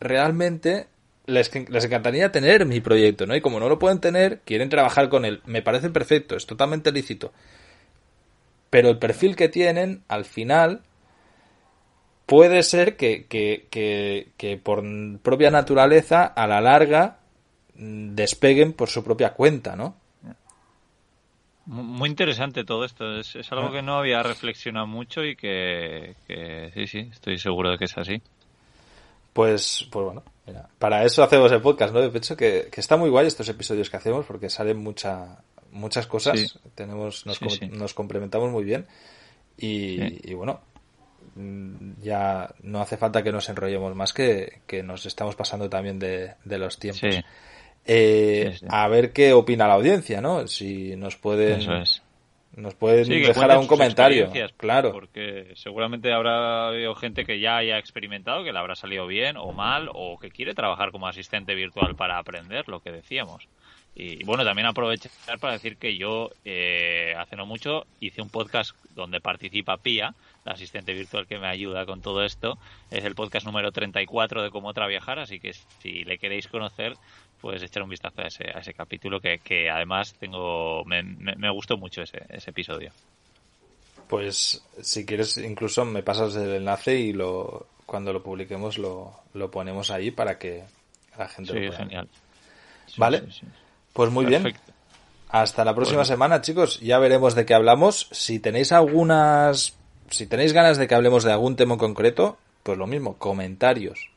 realmente 0.00 0.88
les, 1.26 1.54
les, 1.68 1.84
encantaría 1.84 2.32
tener 2.32 2.66
mi 2.66 2.80
proyecto, 2.80 3.26
¿no? 3.26 3.36
Y 3.36 3.40
como 3.40 3.60
no 3.60 3.68
lo 3.68 3.78
pueden 3.78 4.00
tener, 4.00 4.40
quieren 4.44 4.68
trabajar 4.68 5.08
con 5.08 5.24
él. 5.24 5.40
Me 5.46 5.62
parece 5.62 5.90
perfecto, 5.90 6.36
es 6.36 6.46
totalmente 6.46 6.92
lícito. 6.92 7.32
Pero 8.70 8.88
el 8.88 8.98
perfil 8.98 9.36
que 9.36 9.48
tienen, 9.48 10.02
al 10.08 10.24
final, 10.24 10.80
puede 12.26 12.62
ser 12.62 12.96
que, 12.96 13.26
que, 13.26 14.60
por 14.62 14.82
propia 15.20 15.50
naturaleza, 15.50 16.24
a 16.24 16.46
la 16.46 16.60
larga, 16.60 17.18
mm, 17.74 18.14
despeguen 18.14 18.72
por 18.72 18.88
su 18.88 19.04
propia 19.04 19.34
cuenta, 19.34 19.76
¿no? 19.76 19.96
Muy 21.66 22.08
interesante 22.08 22.64
todo 22.64 22.84
esto. 22.84 23.18
Es, 23.18 23.36
algo 23.52 23.68
ah. 23.68 23.72
que 23.72 23.82
no 23.82 23.98
había 23.98 24.22
reflexionado 24.22 24.86
mucho 24.86 25.22
y 25.24 25.36
que, 25.36 26.16
sí, 26.74 26.86
sí, 26.86 27.08
estoy 27.12 27.38
seguro 27.38 27.70
de 27.70 27.78
que 27.78 27.84
es 27.84 27.98
así. 27.98 28.20
Pues, 29.32 29.86
pues 29.90 30.04
bueno, 30.04 30.22
para 30.78 31.04
eso 31.04 31.22
hacemos 31.22 31.52
el 31.52 31.60
podcast, 31.60 31.94
¿no? 31.94 32.00
De 32.00 32.18
hecho, 32.18 32.36
que, 32.36 32.68
está 32.74 32.96
muy 32.96 33.10
guay 33.10 33.26
estos 33.26 33.48
episodios 33.48 33.90
que 33.90 33.96
hacemos 33.96 34.26
porque 34.26 34.50
salen 34.50 34.78
mucha, 34.78 35.38
muchas 35.70 36.06
cosas, 36.06 36.58
tenemos, 36.74 37.26
nos, 37.26 37.40
nos, 37.70 37.94
complementamos 37.94 38.50
muy 38.50 38.64
bien 38.64 38.86
y, 39.56 40.30
y 40.30 40.34
bueno, 40.34 40.60
Mm, 41.34 42.02
ya 42.02 42.54
no 42.62 42.82
hace 42.82 42.96
falta 42.96 43.22
que 43.22 43.32
nos 43.32 43.48
enrollemos 43.48 43.94
más 43.94 44.12
que, 44.12 44.60
que 44.66 44.82
nos 44.82 45.06
estamos 45.06 45.34
pasando 45.34 45.70
también 45.70 45.98
de, 45.98 46.34
los 46.44 46.78
tiempos. 46.78 47.20
Eh, 47.84 48.58
a 48.68 48.86
ver 48.88 49.12
qué 49.12 49.32
opina 49.32 49.66
la 49.66 49.74
audiencia, 49.74 50.20
¿no? 50.20 50.46
Si 50.46 50.94
nos 50.96 51.16
pueden, 51.16 51.84
nos 52.54 52.74
pueden 52.74 53.08
dejar 53.08 53.56
un 53.58 53.66
comentario, 53.66 54.30
claro. 54.56 54.92
Porque 54.92 55.52
seguramente 55.54 56.12
habrá 56.12 56.68
habido 56.68 56.94
gente 56.94 57.24
que 57.24 57.40
ya 57.40 57.56
haya 57.56 57.78
experimentado, 57.78 58.44
que 58.44 58.52
le 58.52 58.58
habrá 58.58 58.74
salido 58.74 59.06
bien 59.06 59.36
o 59.36 59.52
mal, 59.52 59.88
o 59.92 60.18
que 60.18 60.30
quiere 60.30 60.54
trabajar 60.54 60.92
como 60.92 61.08
asistente 61.08 61.54
virtual 61.54 61.96
para 61.96 62.18
aprender 62.18 62.68
lo 62.68 62.80
que 62.80 62.92
decíamos. 62.92 63.48
Y 63.94 64.24
bueno, 64.24 64.44
también 64.44 64.66
aprovechar 64.66 65.38
para 65.38 65.52
decir 65.54 65.76
que 65.76 65.96
yo 65.96 66.30
eh, 66.44 67.14
hace 67.18 67.36
no 67.36 67.44
mucho 67.44 67.86
hice 68.00 68.22
un 68.22 68.30
podcast 68.30 68.74
donde 68.94 69.20
participa 69.20 69.76
Pía, 69.76 70.14
la 70.44 70.52
asistente 70.52 70.94
virtual 70.94 71.26
que 71.26 71.38
me 71.38 71.46
ayuda 71.46 71.84
con 71.84 72.00
todo 72.00 72.24
esto. 72.24 72.58
Es 72.90 73.04
el 73.04 73.14
podcast 73.14 73.44
número 73.44 73.70
34 73.70 74.42
de 74.42 74.50
Cómo 74.50 74.72
Traviajar, 74.72 75.18
así 75.18 75.40
que 75.40 75.52
si 75.52 76.04
le 76.04 76.18
queréis 76.18 76.48
conocer, 76.48 76.94
pues 77.42 77.60
echar 77.60 77.82
un 77.82 77.90
vistazo 77.90 78.22
a 78.22 78.28
ese, 78.28 78.44
a 78.54 78.60
ese 78.60 78.72
capítulo 78.72 79.20
que, 79.20 79.40
que 79.40 79.68
además 79.68 80.14
tengo 80.14 80.84
me, 80.84 81.02
me, 81.02 81.50
gustó 81.50 81.76
mucho 81.76 82.02
ese, 82.02 82.22
ese 82.28 82.50
episodio. 82.50 82.92
Pues 84.08 84.64
si 84.80 85.04
quieres, 85.04 85.36
incluso 85.38 85.84
me 85.84 86.04
pasas 86.04 86.36
el 86.36 86.54
enlace 86.54 86.98
y 86.98 87.12
lo 87.12 87.66
cuando 87.84 88.12
lo 88.12 88.22
publiquemos 88.22 88.78
lo, 88.78 89.12
lo 89.34 89.50
ponemos 89.50 89.90
ahí 89.90 90.12
para 90.12 90.38
que 90.38 90.62
la 91.18 91.28
gente 91.28 91.52
lo 91.52 91.68
pueda. 91.68 91.78
genial. 91.78 92.08
¿Vale? 92.96 93.24
Pues 93.92 94.10
muy 94.10 94.24
bien. 94.24 94.54
Hasta 95.28 95.64
la 95.64 95.74
próxima 95.74 96.04
semana, 96.04 96.42
chicos. 96.42 96.78
Ya 96.80 96.98
veremos 96.98 97.34
de 97.34 97.44
qué 97.44 97.54
hablamos. 97.54 98.08
Si 98.12 98.38
tenéis 98.38 98.70
algunas. 98.70 99.74
Si 100.10 100.26
tenéis 100.26 100.52
ganas 100.52 100.76
de 100.78 100.86
que 100.86 100.94
hablemos 100.94 101.24
de 101.24 101.32
algún 101.32 101.56
tema 101.56 101.76
concreto, 101.76 102.38
pues 102.62 102.78
lo 102.78 102.86
mismo, 102.86 103.16
comentarios. 103.16 104.11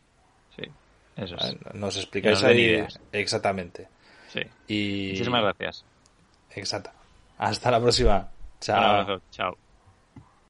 Eso 1.16 1.36
es. 1.36 1.56
Nos 1.74 1.96
explicáis 1.98 2.44
ahí. 2.44 2.86
Exactamente. 3.12 3.88
Sí. 4.28 4.42
Y... 4.68 5.10
Muchísimas 5.12 5.42
gracias. 5.44 5.86
Exacto. 6.52 6.92
Hasta 7.38 7.72
la 7.72 7.80
próxima. 7.80 8.30
Chao. 8.60 9.22
Chao. 9.32 9.58